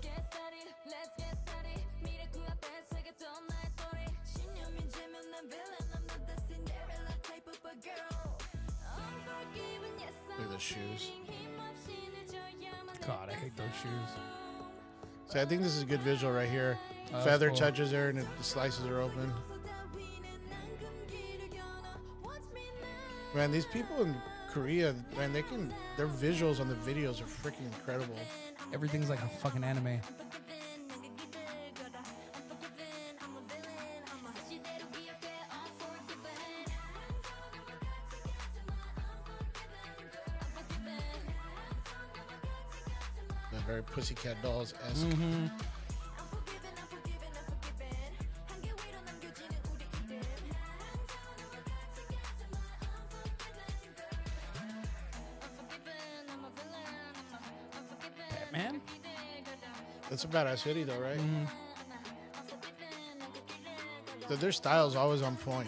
Get 0.00 0.14
started, 0.30 0.68
let's 0.86 1.16
get 1.16 1.36
started. 1.42 1.82
미래 2.00 2.28
그 2.32 2.40
앞에 2.48 2.82
새겼던 2.94 3.46
나의 3.48 3.70
소리. 3.76 4.00
신념이 4.24 4.88
지면 4.88 5.30
난 5.30 5.48
villain, 5.48 5.90
I'm 5.94 6.06
not 6.06 6.26
the 6.26 6.36
Cinderella 6.46 7.16
type 7.22 7.46
of 7.48 7.58
a 7.66 7.74
girl. 7.82 8.38
Unforgiven, 8.96 9.92
yes, 9.98 10.14
Look 10.28 10.38
at 10.38 10.44
I'm 10.46 10.50
the 10.50 10.58
shoes. 10.58 11.02
fading. 11.10 11.26
힘없이 11.26 12.10
늦어야만 12.14 13.00
God, 13.00 13.28
I 13.30 13.34
hate 13.34 13.56
those 13.56 13.74
shoes. 13.82 14.10
so 15.28 15.40
I 15.40 15.44
think 15.44 15.62
this 15.62 15.74
is 15.74 15.82
a 15.82 15.86
good 15.86 16.02
visual 16.02 16.32
right 16.32 16.48
here. 16.48 16.78
Oh, 17.08 17.12
that's 17.12 17.24
Feather 17.26 17.48
cool. 17.48 17.56
touches 17.58 17.90
her, 17.92 18.08
and 18.10 18.18
it, 18.18 18.26
the 18.38 18.44
slices 18.44 18.84
are 18.86 19.00
open. 19.00 19.32
Man, 23.34 23.52
these 23.52 23.66
people 23.66 24.02
in 24.02 24.14
Korea, 24.51 24.93
man, 25.15 25.31
they 25.31 25.43
can. 25.43 25.73
Their 25.95 26.07
visuals 26.07 26.59
on 26.59 26.67
the 26.67 26.75
videos 26.75 27.21
are 27.21 27.25
freaking 27.25 27.65
incredible. 27.65 28.17
Everything's 28.73 29.09
like 29.09 29.21
a 29.21 29.27
fucking 29.27 29.63
anime. 29.63 30.01
They're 43.51 43.61
very 43.65 43.83
Pussycat 43.83 44.41
Dolls 44.41 44.73
esque. 44.89 45.05
Mm-hmm. 45.07 45.47
Badass 60.31 60.61
hoodie, 60.61 60.83
though, 60.83 60.99
right? 60.99 61.17
Mm-hmm. 61.17 61.43
So 64.29 64.35
their 64.37 64.51
style's 64.51 64.95
always 64.95 65.21
on 65.21 65.35
point. 65.35 65.67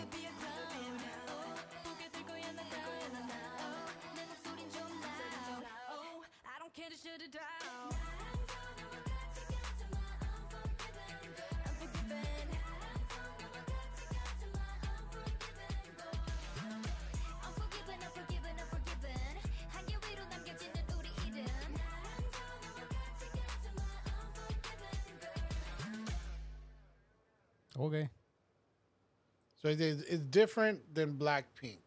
It- 29.81 30.05
it's 30.07 30.23
different 30.23 30.93
than 30.93 31.17
Blackpink. 31.17 31.79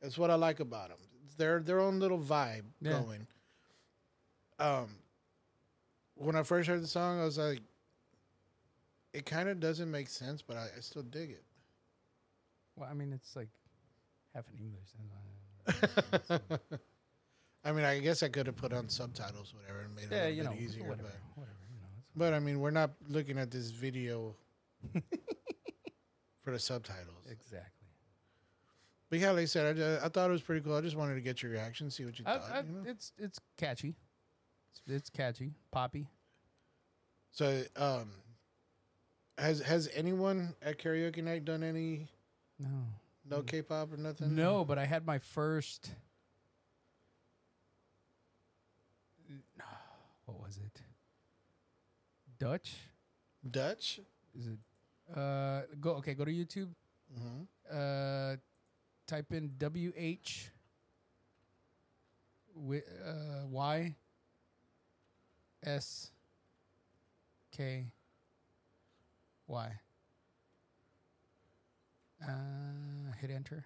That's 0.00 0.16
what 0.18 0.30
I 0.30 0.34
like 0.34 0.60
about 0.60 0.88
them. 0.88 0.98
It's 1.24 1.34
their 1.34 1.60
their 1.60 1.80
own 1.80 1.98
little 2.00 2.18
vibe 2.18 2.64
Yeah. 2.80 3.00
going. 3.00 3.26
Um, 4.58 4.96
when 6.16 6.36
I 6.36 6.42
first 6.42 6.68
heard 6.68 6.82
the 6.82 6.86
song, 6.86 7.18
I 7.20 7.24
was 7.24 7.38
like, 7.38 7.60
it 9.12 9.24
kind 9.26 9.48
of 9.48 9.58
doesn't 9.60 9.90
make 9.90 10.08
sense, 10.08 10.42
but 10.42 10.56
I, 10.56 10.68
I 10.76 10.80
still 10.80 11.02
dig 11.02 11.30
it. 11.30 11.42
Well, 12.76 12.88
I 12.90 12.94
mean, 12.94 13.12
it's 13.12 13.34
like 13.36 13.48
half 14.34 14.44
in 14.50 14.58
English. 14.58 14.88
I 17.64 17.72
mean, 17.72 17.84
I 17.84 17.98
guess 18.00 18.22
I 18.22 18.28
could 18.28 18.46
have 18.46 18.56
put 18.56 18.72
on 18.72 18.88
subtitles, 18.88 19.54
whatever, 19.54 19.80
and 19.80 19.94
made 19.94 20.04
it 20.04 20.10
yeah, 20.12 20.16
a 20.16 20.24
little 20.24 20.34
you 20.36 20.42
know, 20.44 20.50
bit 20.52 20.60
easier. 20.60 20.88
whatever, 20.88 21.08
But, 21.08 21.38
whatever. 21.40 21.56
You 21.74 21.80
know, 21.80 21.88
but 22.16 22.32
I 22.34 22.38
mean, 22.38 22.60
we're 22.60 22.70
not 22.70 22.90
looking 23.08 23.38
at 23.38 23.50
this 23.50 23.70
video 23.70 24.34
for 26.42 26.50
the 26.52 26.58
subtitles. 26.58 27.26
exactly. 27.30 27.88
But 29.10 29.18
yeah, 29.18 29.30
like 29.32 29.42
I 29.42 29.46
said, 29.46 29.66
I, 29.66 29.72
ju- 29.78 29.98
I 30.04 30.08
thought 30.08 30.28
it 30.28 30.32
was 30.32 30.42
pretty 30.42 30.60
cool. 30.60 30.76
I 30.76 30.80
just 30.80 30.96
wanted 30.96 31.16
to 31.16 31.20
get 31.20 31.42
your 31.42 31.50
reaction, 31.50 31.90
see 31.90 32.04
what 32.04 32.16
you 32.18 32.24
I, 32.28 32.38
thought. 32.38 32.50
I, 32.52 32.60
you 32.60 32.68
know? 32.72 32.82
It's 32.86 33.12
it's 33.18 33.40
catchy. 33.56 33.96
It's, 34.70 34.82
it's 34.86 35.10
catchy, 35.10 35.52
poppy. 35.72 36.06
So, 37.32 37.62
um, 37.76 38.10
has 39.36 39.60
has 39.62 39.88
anyone 39.94 40.54
at 40.62 40.78
karaoke 40.78 41.22
night 41.24 41.44
done 41.44 41.62
any 41.64 42.06
No, 42.58 42.68
no 43.28 43.42
K-pop 43.42 43.92
or 43.92 43.96
nothing? 43.96 44.34
no, 44.36 44.64
but 44.64 44.78
I 44.78 44.84
had 44.84 45.04
my 45.04 45.18
first. 45.18 45.90
What 50.26 50.40
was 50.46 50.58
it? 50.58 50.80
Dutch? 52.38 52.76
Dutch. 53.50 53.98
Is 54.38 54.46
it? 54.46 54.58
Uh, 55.14 55.62
go 55.80 55.92
okay. 55.96 56.14
Go 56.14 56.24
to 56.24 56.30
YouTube. 56.32 56.68
hmm 57.12 57.42
Uh, 57.70 58.36
type 59.06 59.32
in 59.32 59.50
W 59.58 59.92
H. 59.96 60.50
wi- 62.54 62.82
uh, 63.04 63.46
Y. 63.48 63.94
S. 65.64 66.10
K. 67.50 67.92
Y. 69.46 69.80
Uh, 72.22 73.12
hit 73.20 73.30
enter. 73.30 73.64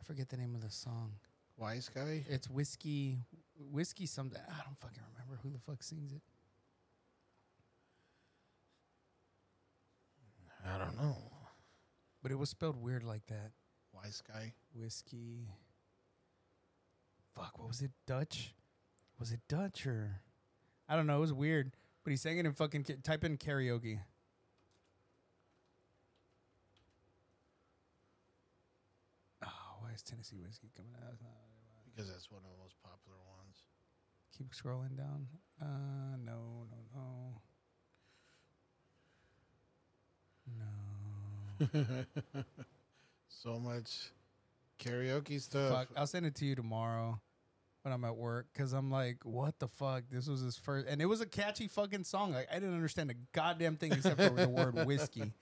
I 0.00 0.04
forget 0.04 0.28
the 0.28 0.36
name 0.36 0.54
of 0.54 0.62
the 0.62 0.70
song. 0.70 1.12
Wise 1.56 1.90
guy. 1.94 2.24
It's 2.28 2.48
whiskey, 2.48 3.18
whiskey 3.70 4.06
something. 4.06 4.40
I 4.48 4.62
don't 4.64 4.78
fucking 4.78 5.02
remember 5.12 5.38
who 5.42 5.50
the 5.50 5.58
fuck 5.58 5.82
sings 5.82 6.12
it. 6.12 6.22
I 10.74 10.78
don't 10.78 10.96
know. 10.96 11.16
But 12.22 12.32
it 12.32 12.38
was 12.38 12.50
spelled 12.50 12.76
weird 12.76 13.04
like 13.04 13.26
that. 13.26 13.52
Wise 13.92 14.22
guy. 14.26 14.52
Whiskey. 14.74 15.48
Fuck, 17.34 17.58
what 17.58 17.68
was 17.68 17.82
it? 17.82 17.92
Dutch? 18.06 18.54
Was 19.18 19.32
it 19.32 19.40
Dutch 19.48 19.86
or? 19.86 20.20
I 20.88 20.96
don't 20.96 21.06
know. 21.06 21.18
It 21.18 21.20
was 21.20 21.32
weird. 21.32 21.72
But 22.04 22.10
he 22.10 22.16
sang 22.16 22.38
it 22.38 22.46
in 22.46 22.52
fucking. 22.52 22.84
Type 23.02 23.24
in 23.24 23.36
karaoke. 23.36 23.98
Oh, 29.44 29.48
why 29.80 29.90
is 29.94 30.02
Tennessee 30.02 30.38
whiskey 30.44 30.70
coming 30.76 30.92
out? 30.96 31.10
That's 31.10 31.22
not 31.22 31.30
what. 31.30 31.94
Because 31.94 32.10
that's 32.10 32.30
one 32.30 32.42
of 32.44 32.50
the 32.50 32.62
most 32.62 32.76
popular 32.82 33.18
ones. 33.38 33.62
Keep 34.36 34.52
scrolling 34.52 34.96
down. 34.96 35.26
Uh, 35.60 36.16
no, 36.24 36.66
no, 36.70 36.78
no. 36.94 37.40
No. 40.58 42.04
So 43.42 43.58
much 43.58 44.10
karaoke 44.80 45.40
stuff. 45.40 45.72
Fuck, 45.72 45.88
I'll 45.96 46.06
send 46.08 46.26
it 46.26 46.34
to 46.36 46.44
you 46.44 46.56
tomorrow 46.56 47.20
when 47.82 47.92
I'm 47.94 48.04
at 48.04 48.16
work 48.16 48.48
because 48.52 48.72
I'm 48.72 48.90
like, 48.90 49.24
what 49.24 49.58
the 49.60 49.68
fuck? 49.68 50.04
This 50.10 50.26
was 50.26 50.40
his 50.40 50.56
first, 50.56 50.88
and 50.88 51.00
it 51.00 51.06
was 51.06 51.20
a 51.20 51.26
catchy 51.26 51.68
fucking 51.68 52.02
song. 52.04 52.32
Like 52.32 52.48
I 52.50 52.54
didn't 52.54 52.74
understand 52.74 53.10
a 53.12 53.14
goddamn 53.32 53.76
thing 53.76 53.92
except 53.92 54.20
for 54.20 54.30
the 54.30 54.48
word 54.48 54.74
whiskey, 54.86 55.32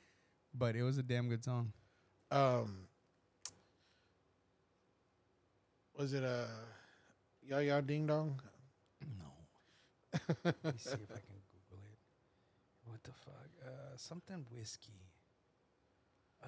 but 0.52 0.76
it 0.76 0.82
was 0.82 0.98
a 0.98 1.02
damn 1.02 1.28
good 1.30 1.42
song. 1.42 1.72
Um, 2.30 2.80
was 5.96 6.12
it 6.12 6.22
a 6.22 6.46
Ya 7.48 7.58
Ya 7.58 7.80
Ding 7.80 8.06
Dong? 8.06 8.38
No, 9.18 10.20
let 10.44 10.64
me 10.64 10.72
see 10.76 10.90
if 10.90 11.10
I 11.10 11.20
can 11.22 11.40
Google 11.50 11.82
it. 11.82 11.98
What 12.84 13.02
the 13.04 13.12
fuck? 13.12 13.45
Something 13.96 14.46
whiskey. 14.54 14.92
Uh, 16.42 16.46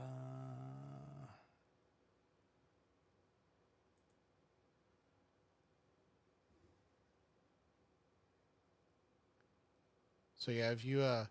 So 10.37 10.53
yeah, 10.53 10.71
if 10.71 10.85
you 10.85 11.03
uh 11.03 11.27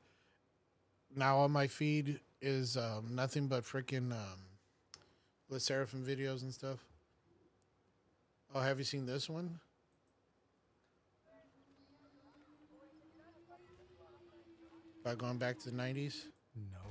now 1.15 1.37
on 1.39 1.51
my 1.51 1.67
feed 1.67 2.19
is 2.41 2.77
um 2.77 3.15
nothing 3.15 3.47
but 3.47 3.63
freaking 3.63 4.11
um 4.11 4.39
Le 5.49 5.59
Seraphim 5.59 6.05
videos 6.05 6.41
and 6.41 6.53
stuff. 6.53 6.79
Oh, 8.53 8.59
have 8.61 8.79
you 8.79 8.85
seen 8.85 9.05
this 9.05 9.29
one? 9.29 9.59
About 15.07 15.19
going 15.19 15.37
back 15.37 15.57
to 15.59 15.69
the 15.69 15.75
nineties? 15.77 16.27
no. 16.53 16.86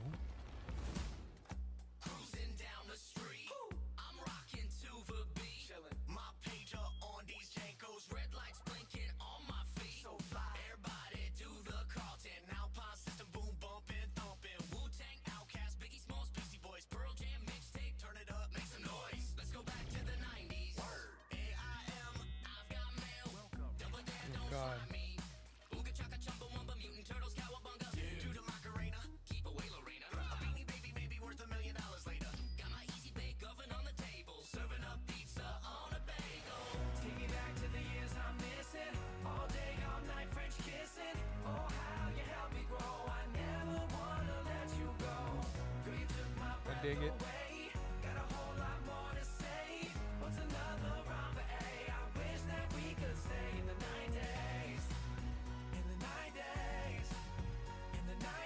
Dig 46.87 47.03
it. 47.03 47.13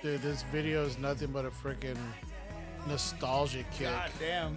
Dude, 0.03 0.23
this 0.23 0.43
video 0.45 0.87
is 0.87 0.97
nothing 0.99 1.31
but 1.31 1.45
a 1.45 1.51
freaking 1.51 1.99
nostalgia 2.89 3.65
kick. 3.71 3.89
God 3.89 4.11
damn. 4.19 4.57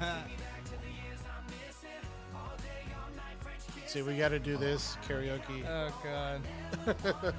See, 3.86 4.02
we 4.02 4.16
got 4.16 4.30
to 4.30 4.38
do 4.38 4.56
this 4.56 4.96
karaoke. 5.06 5.62
Oh 5.68 5.92
God. 6.02 6.40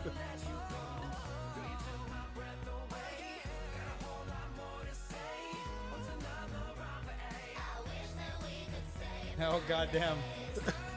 oh 9.42 9.60
goddamn. 9.68 10.20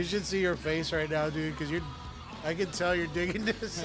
You 0.00 0.06
should 0.06 0.24
see 0.24 0.40
your 0.40 0.56
face 0.56 0.94
right 0.94 1.10
now, 1.10 1.28
dude, 1.28 1.52
because 1.52 1.70
you're. 1.70 1.82
I 2.42 2.54
can 2.54 2.70
tell 2.70 2.96
you're 2.96 3.06
digging 3.08 3.44
this. 3.44 3.84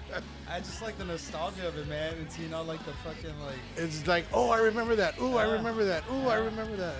I 0.48 0.60
just 0.60 0.80
like 0.80 0.96
the 0.96 1.04
nostalgia 1.04 1.66
of 1.66 1.76
it, 1.76 1.88
man. 1.88 2.14
It's 2.22 2.38
you 2.38 2.46
know 2.46 2.62
like 2.62 2.78
the 2.84 2.92
fucking 2.92 3.34
like 3.40 3.58
it's 3.76 4.06
like, 4.06 4.26
oh, 4.32 4.50
I 4.50 4.58
remember 4.58 4.94
that. 4.94 5.20
Ooh, 5.20 5.36
I 5.36 5.42
remember 5.42 5.84
that. 5.86 6.04
Ooh, 6.08 6.28
I 6.28 6.36
remember 6.36 6.76
that. 6.76 6.94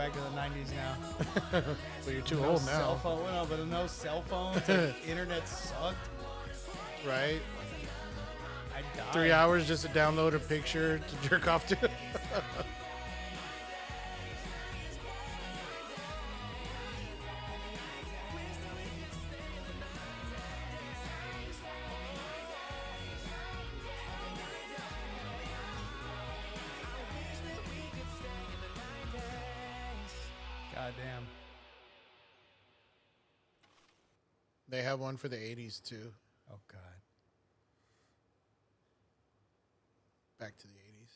Back 0.00 0.12
to 0.14 0.20
the 0.20 0.30
'90s 0.30 0.72
now. 0.74 1.62
But 2.04 2.14
you're 2.14 2.22
too 2.22 2.40
No 2.40 2.50
old 2.52 2.60
cell 2.60 2.92
now, 2.92 2.96
phone, 2.96 3.22
no, 3.34 3.46
but 3.46 3.66
no 3.66 3.86
cell 3.86 4.22
phones. 4.22 4.66
Like, 4.66 4.94
internet 5.08 5.46
sucked. 5.46 6.08
right? 7.06 7.42
I 8.74 8.96
died. 8.96 9.12
Three 9.12 9.30
hours 9.30 9.68
just 9.68 9.82
to 9.84 9.88
download 9.90 10.32
a 10.32 10.38
picture 10.38 10.98
to 11.00 11.28
jerk 11.28 11.46
off 11.48 11.66
to. 11.66 11.76
for 35.20 35.28
the 35.28 35.36
80s 35.36 35.82
too. 35.82 36.12
Oh 36.50 36.58
God. 36.66 36.80
Back 40.38 40.56
to 40.56 40.66
the 40.66 40.72
80s. 40.72 41.12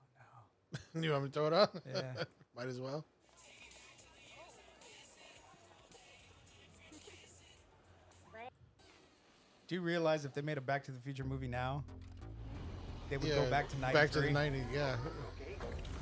Oh, 0.00 0.96
no. 0.96 1.00
you 1.02 1.12
want 1.12 1.24
me 1.24 1.28
to 1.28 1.34
throw 1.34 1.46
it 1.48 1.52
on? 1.52 1.68
Yeah. 1.94 2.24
Might 2.56 2.68
as 2.68 2.80
well. 2.80 3.04
Do 9.68 9.76
you 9.76 9.80
realize 9.80 10.24
if 10.24 10.34
they 10.34 10.42
made 10.42 10.58
a 10.58 10.60
Back 10.60 10.84
to 10.84 10.92
the 10.92 10.98
Future 10.98 11.24
movie 11.24 11.48
now, 11.48 11.82
they 13.08 13.16
would 13.16 13.26
Yeah, 13.28 13.36
go 13.36 13.50
back 13.50 13.70
to 13.70 13.78
'93? 13.78 14.00
Back 14.02 14.10
to 14.10 14.20
the 14.20 14.28
90s, 14.28 14.64
yeah. 14.74 14.96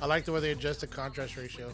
I 0.01 0.07
like 0.07 0.25
the 0.25 0.33
way 0.33 0.41
they 0.41 0.51
adjust 0.51 0.81
the 0.81 0.87
contrast 0.87 1.37
ratio. 1.37 1.71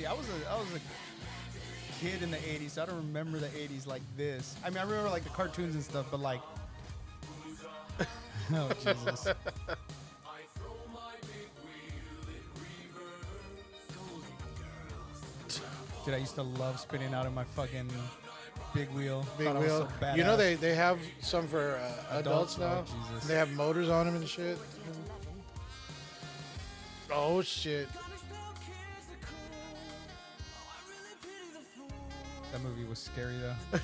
See, 0.00 0.06
I 0.06 0.14
was 0.14 0.26
a 0.30 0.50
I 0.50 0.54
was 0.58 0.66
a 0.74 2.02
kid 2.02 2.22
in 2.22 2.30
the 2.30 2.38
'80s. 2.38 2.70
So 2.70 2.82
I 2.82 2.86
don't 2.86 2.96
remember 2.96 3.38
the 3.38 3.48
'80s 3.48 3.86
like 3.86 4.00
this. 4.16 4.56
I 4.64 4.70
mean, 4.70 4.78
I 4.78 4.82
remember 4.82 5.10
like 5.10 5.24
the 5.24 5.30
cartoons 5.30 5.74
and 5.74 5.84
stuff, 5.84 6.06
but 6.10 6.20
like, 6.20 6.40
oh 8.54 8.70
Jesus! 8.82 9.28
Dude, 16.06 16.14
I 16.14 16.16
used 16.16 16.34
to 16.36 16.42
love 16.42 16.80
spinning 16.80 17.12
out 17.12 17.26
of 17.26 17.34
my 17.34 17.44
fucking 17.44 17.90
big 18.74 18.88
wheel. 18.92 19.26
Big 19.36 19.48
Thought 19.48 19.56
I 19.56 19.58
was 19.58 19.68
wheel. 19.68 19.88
so 20.00 20.14
you 20.16 20.24
know 20.24 20.34
badass. 20.34 20.38
they 20.38 20.54
they 20.54 20.74
have 20.74 20.98
some 21.20 21.46
for 21.46 21.72
uh, 21.76 22.18
adults, 22.18 22.56
Adults? 22.56 22.58
now. 22.58 22.84
Oh, 22.98 23.08
Jesus. 23.12 23.28
They 23.28 23.34
have 23.34 23.50
motors 23.52 23.90
on 23.90 24.06
them 24.06 24.16
and 24.16 24.26
shit. 24.26 24.56
Oh 27.12 27.42
shit! 27.42 27.86
Movie 32.80 32.90
was 32.90 32.98
scary 32.98 33.34
though. 33.38 33.80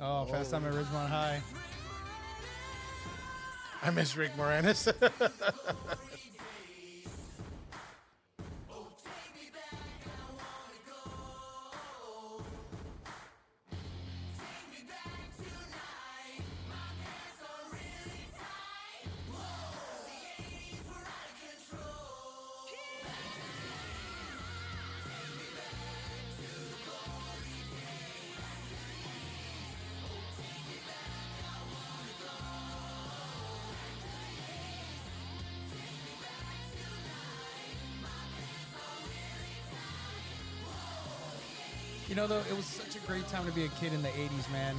oh, 0.00 0.24
Fast 0.26 0.50
Time 0.50 0.64
at 0.64 0.72
Ridgemont 0.72 1.08
High. 1.08 1.40
I 3.82 3.90
miss 3.90 4.16
Rick 4.16 4.36
Moranis. 4.36 4.92
know, 42.16 42.26
though, 42.26 42.38
it 42.38 42.56
was 42.56 42.64
such 42.64 42.96
a 42.96 43.06
great 43.06 43.28
time 43.28 43.44
to 43.44 43.52
be 43.52 43.64
a 43.64 43.68
kid 43.68 43.92
in 43.92 44.02
the 44.02 44.08
80s, 44.08 44.50
man. 44.50 44.74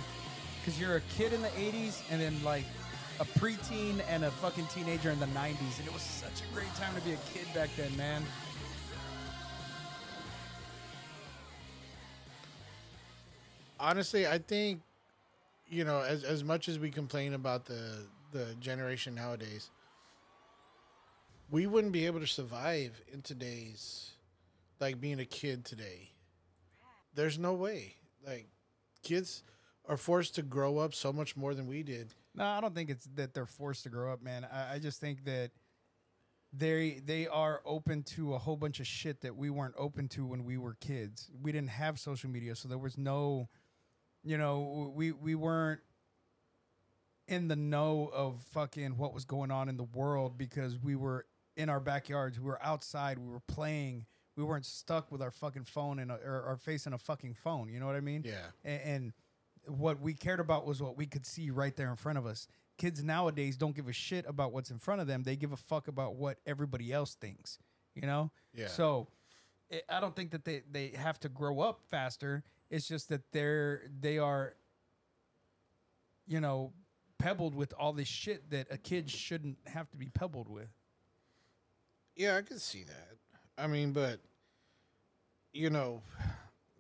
Because 0.60 0.80
you're 0.82 0.98
a 0.98 1.02
kid 1.16 1.34
in 1.34 1.42
the 1.42 1.50
80s 1.50 2.02
and 2.12 2.20
then, 2.20 2.36
like, 2.44 2.66
a 3.20 3.26
preteen 3.26 4.02
and 4.10 4.26
a 4.26 4.32
fucking 4.32 4.66
teenager 4.68 5.12
in 5.12 5.20
the 5.20 5.28
90s. 5.28 5.80
And 5.80 5.88
it 5.88 5.94
was 5.94 6.02
such 6.02 6.42
a 6.42 6.54
great 6.54 6.74
time 6.76 6.94
to 6.96 7.02
be 7.02 7.14
a 7.14 7.18
kid 7.34 7.46
back 7.54 7.70
then, 7.78 7.96
man. 7.96 8.24
Honestly, 13.80 14.26
I 14.28 14.40
think 14.40 14.82
you 15.70 15.84
know, 15.84 16.02
as 16.02 16.24
as 16.24 16.44
much 16.44 16.68
as 16.68 16.80
we 16.80 16.90
complain 16.90 17.34
about 17.34 17.66
the 17.66 18.08
the 18.32 18.56
generation 18.60 19.14
nowadays, 19.14 19.70
we 21.52 21.68
wouldn't 21.68 21.94
be 21.94 22.06
able 22.06 22.20
to 22.20 22.28
survive 22.28 23.00
in 23.14 23.22
today's 23.22 24.12
like 24.80 25.00
being 25.00 25.20
a 25.20 25.26
kid 25.26 25.66
today. 25.66 26.10
There's 27.18 27.40
no 27.40 27.54
way. 27.54 27.96
Like 28.26 28.48
kids 29.04 29.44
are 29.86 29.98
forced 29.98 30.36
to 30.36 30.44
grow 30.44 30.78
up 30.78 30.94
so 30.94 31.12
much 31.12 31.36
more 31.36 31.56
than 31.56 31.66
we 31.66 31.82
did. 31.82 32.14
No, 32.36 32.46
I 32.46 32.62
don't 32.62 32.76
think 32.76 32.92
it's 32.92 33.08
that 33.16 33.34
they're 33.34 33.48
forced 33.48 33.84
to 33.84 33.90
grow 33.90 34.14
up, 34.14 34.22
man. 34.22 34.48
I, 34.50 34.76
I 34.76 34.80
just 34.80 35.02
think 35.02 35.26
that 35.26 35.50
they 36.54 37.02
they 37.04 37.28
are 37.28 37.62
open 37.66 38.04
to 38.04 38.36
a 38.36 38.38
whole 38.38 38.56
bunch 38.56 38.80
of 38.80 38.86
shit 38.86 39.22
that 39.22 39.36
we 39.36 39.50
weren't 39.50 39.74
open 39.80 40.08
to 40.10 40.28
when 40.28 40.46
we 40.46 40.60
were 40.60 40.76
kids. 40.76 41.32
We 41.42 41.52
didn't 41.52 41.72
have 41.72 42.00
social 42.00 42.30
media, 42.30 42.56
so 42.56 42.68
there 42.68 42.78
was 42.78 43.00
no, 43.00 43.50
you 44.24 44.38
know, 44.38 44.94
we 44.96 45.12
we 45.12 45.34
weren't 45.34 45.82
in 47.28 47.48
the 47.48 47.56
know 47.56 48.12
of 48.14 48.42
fucking 48.52 48.96
what 48.96 49.16
was 49.16 49.26
going 49.26 49.50
on 49.50 49.70
in 49.70 49.78
the 49.78 49.84
world 49.84 50.38
because 50.38 50.78
we 50.80 50.96
were 50.96 51.26
in 51.56 51.68
our 51.68 51.80
backyards, 51.80 52.40
we 52.40 52.46
were 52.46 52.64
outside, 52.64 53.18
we 53.18 53.32
were 53.32 53.40
playing. 53.40 54.06
We 54.38 54.44
weren't 54.44 54.66
stuck 54.66 55.12
with 55.12 55.22
our 55.22 55.32
fucking 55.32 55.66
phone 55.66 56.00
and 56.00 56.12
uh, 56.12 56.18
or 56.24 56.44
our 56.44 56.58
face 56.58 56.86
in 56.86 56.94
a 56.94 56.98
fucking 56.98 57.34
phone. 57.34 57.70
You 57.70 57.80
know 57.80 57.88
what 57.88 57.96
I 57.96 58.02
mean? 58.02 58.24
Yeah. 58.26 58.36
and, 58.64 58.82
and 58.84 59.14
what 59.80 60.00
we 60.00 60.14
cared 60.14 60.40
about 60.40 60.66
was 60.66 60.82
what 60.82 60.96
we 60.96 61.06
could 61.06 61.26
see 61.26 61.50
right 61.50 61.76
there 61.76 61.90
in 61.90 61.96
front 61.96 62.18
of 62.18 62.26
us. 62.26 62.48
Kids 62.78 63.04
nowadays 63.04 63.58
don't 63.58 63.76
give 63.76 63.88
a 63.88 63.94
shit 63.94 64.26
about 64.28 64.54
what's 64.54 64.70
in 64.70 64.78
front 64.78 65.02
of 65.02 65.08
them. 65.08 65.24
They 65.24 65.36
give 65.36 65.52
a 65.52 65.58
fuck 65.58 65.88
about 65.88 66.16
what 66.16 66.38
everybody 66.46 66.94
else 66.94 67.16
thinks. 67.16 67.58
You 67.96 68.04
know? 68.04 68.32
Yeah. 68.54 68.68
So 68.68 69.08
it, 69.70 69.84
I 69.90 70.00
don't 70.00 70.16
think 70.16 70.32
that 70.32 70.46
they, 70.46 70.62
they 70.72 70.90
have 70.96 71.20
to 71.22 71.30
grow 71.30 71.60
up 71.60 71.82
faster. 71.90 72.44
It's 72.70 72.88
just 72.88 73.10
that 73.10 73.32
they're 73.32 73.82
they 74.00 74.18
are 74.18 74.54
you 76.28 76.42
know 76.42 76.74
pebbled 77.18 77.56
with 77.56 77.74
all 77.80 77.94
this 77.94 78.08
shit 78.08 78.50
that 78.52 78.68
a 78.70 78.78
kid 78.78 79.10
shouldn't 79.10 79.58
have 79.66 79.90
to 79.90 79.98
be 79.98 80.08
pebbled 80.08 80.50
with. 80.50 80.70
Yeah, 82.16 82.36
I 82.36 82.42
can 82.42 82.60
see 82.60 82.84
that. 82.84 83.17
I 83.58 83.68
mean, 83.68 83.92
but 83.92 84.20
you 85.54 85.70
know, 85.70 86.02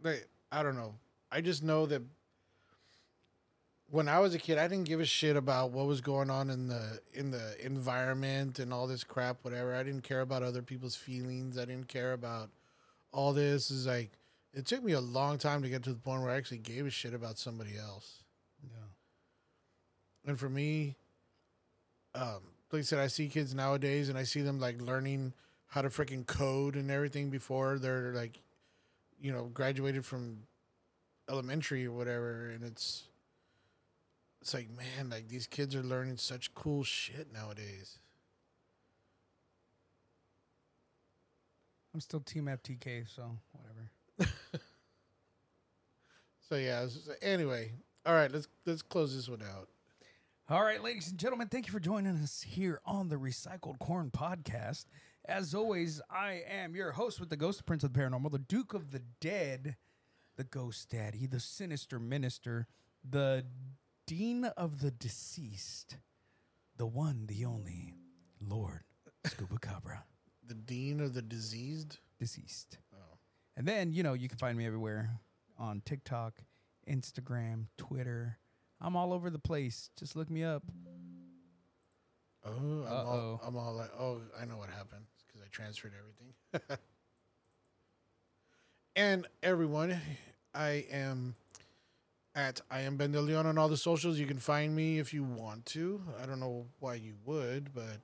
they 0.01 0.21
I 0.51 0.63
don't 0.63 0.75
know. 0.75 0.95
I 1.31 1.41
just 1.41 1.63
know 1.63 1.85
that 1.87 2.01
when 3.89 4.07
I 4.07 4.19
was 4.19 4.35
a 4.35 4.37
kid, 4.37 4.57
I 4.57 4.67
didn't 4.67 4.87
give 4.87 4.99
a 4.99 5.05
shit 5.05 5.35
about 5.35 5.71
what 5.71 5.87
was 5.87 6.01
going 6.01 6.29
on 6.29 6.49
in 6.49 6.67
the 6.67 6.99
in 7.13 7.31
the 7.31 7.55
environment 7.65 8.59
and 8.59 8.73
all 8.73 8.87
this 8.87 9.03
crap 9.03 9.43
whatever. 9.43 9.75
I 9.75 9.83
didn't 9.83 10.03
care 10.03 10.21
about 10.21 10.43
other 10.43 10.61
people's 10.61 10.95
feelings. 10.95 11.57
I 11.57 11.65
didn't 11.65 11.87
care 11.87 12.13
about 12.13 12.49
all 13.11 13.33
this 13.33 13.71
is 13.71 13.87
like 13.87 14.11
it 14.53 14.65
took 14.65 14.83
me 14.83 14.91
a 14.93 15.01
long 15.01 15.37
time 15.37 15.61
to 15.63 15.69
get 15.69 15.83
to 15.83 15.91
the 15.91 15.99
point 15.99 16.21
where 16.21 16.31
I 16.31 16.37
actually 16.37 16.59
gave 16.59 16.85
a 16.85 16.89
shit 16.89 17.13
about 17.13 17.37
somebody 17.37 17.77
else. 17.77 18.23
Yeah. 18.63 20.29
And 20.29 20.39
for 20.39 20.49
me, 20.49 20.95
um, 22.15 22.41
like 22.71 22.79
I 22.79 22.83
said, 22.83 22.99
I 22.99 23.07
see 23.07 23.27
kids 23.27 23.53
nowadays 23.53 24.09
and 24.09 24.17
I 24.17 24.23
see 24.23 24.41
them 24.41 24.59
like 24.59 24.81
learning 24.81 25.33
how 25.67 25.81
to 25.81 25.89
freaking 25.89 26.25
code 26.25 26.75
and 26.75 26.89
everything 26.89 27.29
before 27.29 27.77
they're 27.79 28.13
like, 28.13 28.39
you 29.19 29.31
know, 29.31 29.45
graduated 29.53 30.05
from 30.05 30.43
elementary 31.29 31.85
or 31.85 31.91
whatever. 31.91 32.49
And 32.49 32.63
it's, 32.63 33.03
it's 34.41 34.53
like, 34.53 34.69
man, 34.69 35.09
like 35.09 35.27
these 35.27 35.47
kids 35.47 35.75
are 35.75 35.83
learning 35.83 36.17
such 36.17 36.53
cool 36.55 36.83
shit 36.83 37.33
nowadays. 37.33 37.99
I'm 41.93 42.01
still 42.01 42.19
Team 42.19 42.45
FTK, 42.45 43.07
so 43.13 43.37
whatever. 43.51 44.31
So 46.49 46.55
yeah. 46.55 46.87
Anyway, 47.21 47.71
all 48.05 48.13
right. 48.13 48.31
Let's 48.31 48.47
let's 48.65 48.81
close 48.81 49.15
this 49.15 49.27
one 49.27 49.41
out. 49.41 49.67
All 50.49 50.63
right, 50.63 50.81
ladies 50.81 51.09
and 51.09 51.17
gentlemen, 51.19 51.49
thank 51.49 51.67
you 51.67 51.73
for 51.73 51.79
joining 51.79 52.15
us 52.15 52.41
here 52.41 52.79
on 52.85 53.09
the 53.09 53.17
Recycled 53.17 53.79
Corn 53.79 54.11
Podcast. 54.11 54.85
As 55.27 55.53
always, 55.53 56.01
I 56.09 56.43
am 56.49 56.73
your 56.73 56.91
host 56.91 57.19
with 57.19 57.29
the 57.29 57.35
Ghost 57.35 57.65
Prince 57.65 57.83
of 57.83 57.91
the 57.91 57.99
Paranormal, 57.99 58.31
the 58.31 58.39
Duke 58.39 58.73
of 58.73 58.91
the 58.91 59.01
Dead, 59.19 59.75
the 60.37 60.45
Ghost 60.45 60.89
Daddy, 60.89 61.25
the 61.27 61.41
Sinister 61.41 61.99
Minister, 61.99 62.65
the 63.07 63.45
Dean 64.05 64.45
of 64.45 64.79
the 64.79 64.89
Deceased, 64.91 65.97
the 66.77 66.85
one, 66.85 67.25
the 67.27 67.43
only, 67.43 67.93
Lord 68.39 68.83
Scuba 69.25 69.57
Cabra, 69.59 70.05
The 70.47 70.53
dean 70.53 71.01
of 71.01 71.13
the 71.13 71.21
diseased. 71.21 71.97
deceased. 72.19 72.77
Oh. 72.93 73.17
And 73.57 73.67
then, 73.67 73.91
you 73.91 74.03
know, 74.03 74.13
you 74.13 74.29
can 74.29 74.37
find 74.37 74.57
me 74.57 74.65
everywhere 74.65 75.09
on 75.59 75.81
TikTok, 75.83 76.39
Instagram, 76.89 77.65
Twitter. 77.77 78.37
I'm 78.79 78.95
all 78.95 79.11
over 79.11 79.29
the 79.29 79.39
place. 79.39 79.89
Just 79.99 80.15
look 80.15 80.29
me 80.29 80.45
up. 80.45 80.63
Oh, 82.45 82.49
I'm 82.53 82.63
all, 82.63 82.87
Uh-oh. 82.87 83.41
I'm 83.45 83.57
all 83.57 83.73
like, 83.73 83.91
oh, 83.99 84.21
I 84.41 84.45
know 84.45 84.55
what 84.55 84.69
happened 84.69 85.03
I 85.47 85.55
transferred 85.55 85.93
everything. 85.97 86.77
and 88.95 89.25
everyone, 89.41 89.99
I 90.53 90.85
am 90.91 91.35
at 92.35 92.59
I 92.69 92.81
am 92.81 92.97
Ben 92.97 93.13
De 93.13 93.21
Leon 93.21 93.45
on 93.45 93.57
all 93.57 93.69
the 93.69 93.77
socials. 93.77 94.19
You 94.19 94.25
can 94.25 94.39
find 94.39 94.75
me 94.75 94.99
if 94.99 95.13
you 95.13 95.23
want 95.23 95.65
to. 95.67 96.01
I 96.21 96.25
don't 96.25 96.41
know 96.41 96.65
why 96.79 96.95
you 96.95 97.13
would, 97.25 97.73
but 97.73 98.01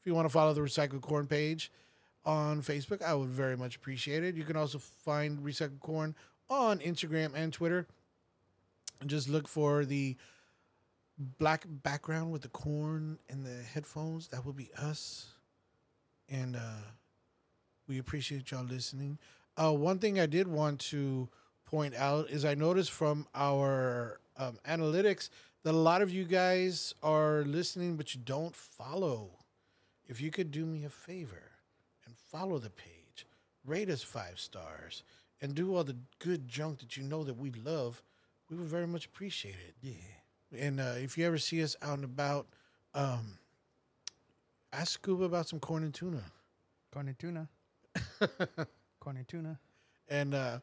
if 0.00 0.06
you 0.06 0.14
want 0.14 0.26
to 0.26 0.32
follow 0.32 0.52
the 0.52 0.60
Recycled 0.60 1.00
Corn 1.00 1.26
page 1.26 1.72
on 2.26 2.60
Facebook, 2.60 3.02
I 3.02 3.14
would 3.14 3.30
very 3.30 3.56
much 3.56 3.76
appreciate 3.76 4.22
it. 4.22 4.34
You 4.34 4.44
can 4.44 4.56
also 4.56 4.78
find 4.78 5.38
Recycled 5.38 5.80
Corn 5.80 6.14
on 6.50 6.78
Instagram 6.80 7.32
and 7.34 7.54
Twitter. 7.54 7.86
Just 9.06 9.30
look 9.30 9.48
for 9.48 9.86
the 9.86 10.16
black 11.38 11.64
background 11.66 12.32
with 12.32 12.42
the 12.42 12.48
corn 12.48 13.18
and 13.30 13.46
the 13.46 13.62
headphones. 13.62 14.28
That 14.28 14.44
will 14.44 14.52
be 14.52 14.70
us. 14.76 15.32
And 16.28 16.56
uh, 16.56 16.86
we 17.86 17.98
appreciate 17.98 18.50
y'all 18.50 18.64
listening. 18.64 19.18
Uh, 19.56 19.72
one 19.72 19.98
thing 19.98 20.18
I 20.18 20.26
did 20.26 20.48
want 20.48 20.80
to 20.80 21.28
point 21.66 21.94
out 21.94 22.30
is 22.30 22.44
I 22.44 22.54
noticed 22.54 22.90
from 22.90 23.26
our 23.34 24.20
um, 24.36 24.58
analytics 24.68 25.28
that 25.62 25.74
a 25.74 25.76
lot 25.76 26.02
of 26.02 26.10
you 26.10 26.24
guys 26.24 26.94
are 27.02 27.42
listening, 27.44 27.96
but 27.96 28.14
you 28.14 28.20
don't 28.24 28.54
follow. 28.54 29.30
If 30.06 30.20
you 30.20 30.30
could 30.30 30.50
do 30.50 30.66
me 30.66 30.84
a 30.84 30.88
favor 30.88 31.42
and 32.06 32.16
follow 32.16 32.58
the 32.58 32.70
page, 32.70 33.26
rate 33.64 33.88
us 33.88 34.02
five 34.02 34.40
stars, 34.40 35.02
and 35.40 35.54
do 35.54 35.74
all 35.74 35.84
the 35.84 35.96
good 36.18 36.48
junk 36.48 36.80
that 36.80 36.96
you 36.96 37.02
know 37.02 37.24
that 37.24 37.36
we 37.36 37.50
love, 37.50 38.02
we 38.48 38.56
would 38.56 38.68
very 38.68 38.86
much 38.86 39.06
appreciate 39.06 39.56
it. 39.66 39.74
Yeah. 39.80 40.58
And 40.58 40.80
uh, 40.80 40.94
if 40.96 41.16
you 41.16 41.26
ever 41.26 41.38
see 41.38 41.62
us 41.62 41.76
out 41.82 41.96
and 41.96 42.04
about, 42.04 42.46
um, 42.94 43.38
ask 44.72 44.92
Scuba 44.92 45.24
about 45.24 45.48
some 45.48 45.60
corn 45.60 45.84
and 45.84 45.94
tuna. 45.94 46.22
Corn 46.92 47.08
and 47.08 47.18
tuna. 47.18 47.48
Corn 49.00 49.16
and 49.16 49.28
tuna. 49.28 49.58
And 50.08 50.34
uh, 50.34 50.58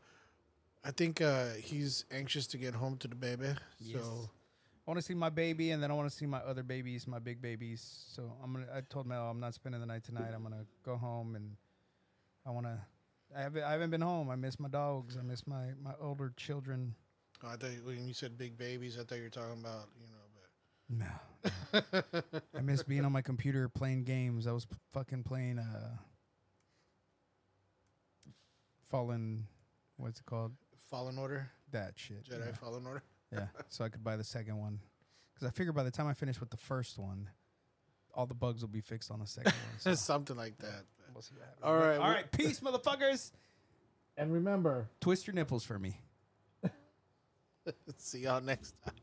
I 0.84 0.92
think 0.92 1.22
uh, 1.22 1.50
he's 1.58 2.06
anxious 2.12 2.48
to 2.48 2.58
get 2.58 2.74
home 2.74 2.98
to 2.98 3.08
the 3.08 3.16
baby. 3.16 3.48
Yes. 3.80 4.02
So 4.02 4.30
I 4.88 4.92
want 4.92 5.00
to 5.00 5.06
see 5.06 5.14
my 5.14 5.30
baby, 5.30 5.72
and 5.72 5.84
then 5.84 5.92
I 5.92 5.94
want 5.94 6.10
to 6.10 6.16
see 6.16 6.26
my 6.26 6.40
other 6.40 6.64
babies, 6.64 7.08
my 7.08 7.20
big 7.20 7.42
babies. 7.42 8.06
So 8.14 8.32
I'm 8.44 8.54
gonna. 8.54 8.68
I 8.74 8.82
told 8.82 9.06
Mel 9.06 9.24
I'm 9.30 9.40
not 9.40 9.54
spending 9.54 9.82
the 9.82 9.88
night 9.88 10.04
tonight. 10.04 10.32
I'm 10.34 10.44
gonna 10.44 10.66
go 10.84 10.96
home, 10.96 11.36
and 11.36 11.56
I 12.46 12.52
want 12.52 12.66
to. 12.66 12.78
I 13.38 13.42
haven't. 13.42 13.64
I 13.64 13.72
haven't 13.72 13.90
been 13.90 14.02
home. 14.02 14.30
I 14.30 14.36
miss 14.36 14.60
my 14.60 14.70
dogs. 14.70 15.18
I 15.18 15.22
miss 15.22 15.46
my 15.46 15.74
my 15.84 15.92
older 16.02 16.34
children. 16.38 16.96
oh, 17.44 17.50
I 17.50 17.56
thought 17.58 17.72
when 17.86 18.08
you 18.08 18.14
said 18.14 18.38
big 18.38 18.58
babies, 18.58 18.98
I 19.00 19.04
thought 19.04 19.18
you 19.18 19.26
were 19.26 19.30
talking 19.30 19.60
about 19.60 19.90
you 20.00 20.08
know. 20.08 21.06
No. 21.06 21.06
no. 21.06 21.29
I 21.74 22.62
miss 22.62 22.84
being 22.84 23.06
on 23.06 23.12
my 23.12 23.22
computer 23.22 23.70
playing 23.70 24.04
games. 24.04 24.48
I 24.48 24.52
was 24.52 24.66
p- 24.66 24.76
fucking 24.94 25.24
playing 25.24 25.60
uh 25.60 25.98
Fallen 28.88 29.46
what's 29.98 30.20
it 30.20 30.26
called? 30.26 30.54
Fallen 30.90 31.18
Order, 31.18 31.50
That 31.72 31.94
shit. 31.96 32.24
Jedi 32.28 32.48
yeah. 32.48 32.52
Fallen 32.54 32.86
Order. 32.86 33.04
Yeah, 33.32 33.46
so 33.68 33.86
I 33.86 33.90
could 33.90 34.04
buy 34.04 34.16
the 34.16 34.24
second 34.24 34.58
one. 34.58 34.80
Because 35.36 35.48
I 35.48 35.52
figured 35.52 35.76
by 35.76 35.84
the 35.84 35.92
time 35.92 36.08
I 36.08 36.14
finish 36.14 36.40
with 36.40 36.50
the 36.50 36.58
first 36.58 36.98
one, 36.98 37.30
all 38.12 38.26
the 38.26 38.34
bugs 38.34 38.62
will 38.64 38.70
be 38.70 38.82
fixed 38.82 39.12
on 39.12 39.20
the 39.20 39.28
second 39.28 39.52
one. 39.54 39.78
So 39.78 39.94
Something 39.94 40.36
like 40.36 40.58
that. 40.58 40.86
we'll 41.14 41.22
see 41.22 41.36
what 41.36 41.44
happens. 41.46 41.62
All 41.64 41.76
right, 41.76 41.98
All 42.00 42.08
we- 42.10 42.16
right. 42.16 42.32
Peace, 42.32 42.60
motherfuckers. 42.62 43.30
And 44.18 44.34
remember, 44.34 44.90
Twist 45.00 45.28
your 45.28 45.36
nipples 45.36 45.64
for 45.64 45.78
me. 45.78 46.00
see 47.98 48.22
y'all 48.22 48.42
next 48.42 48.74
time. 48.84 48.96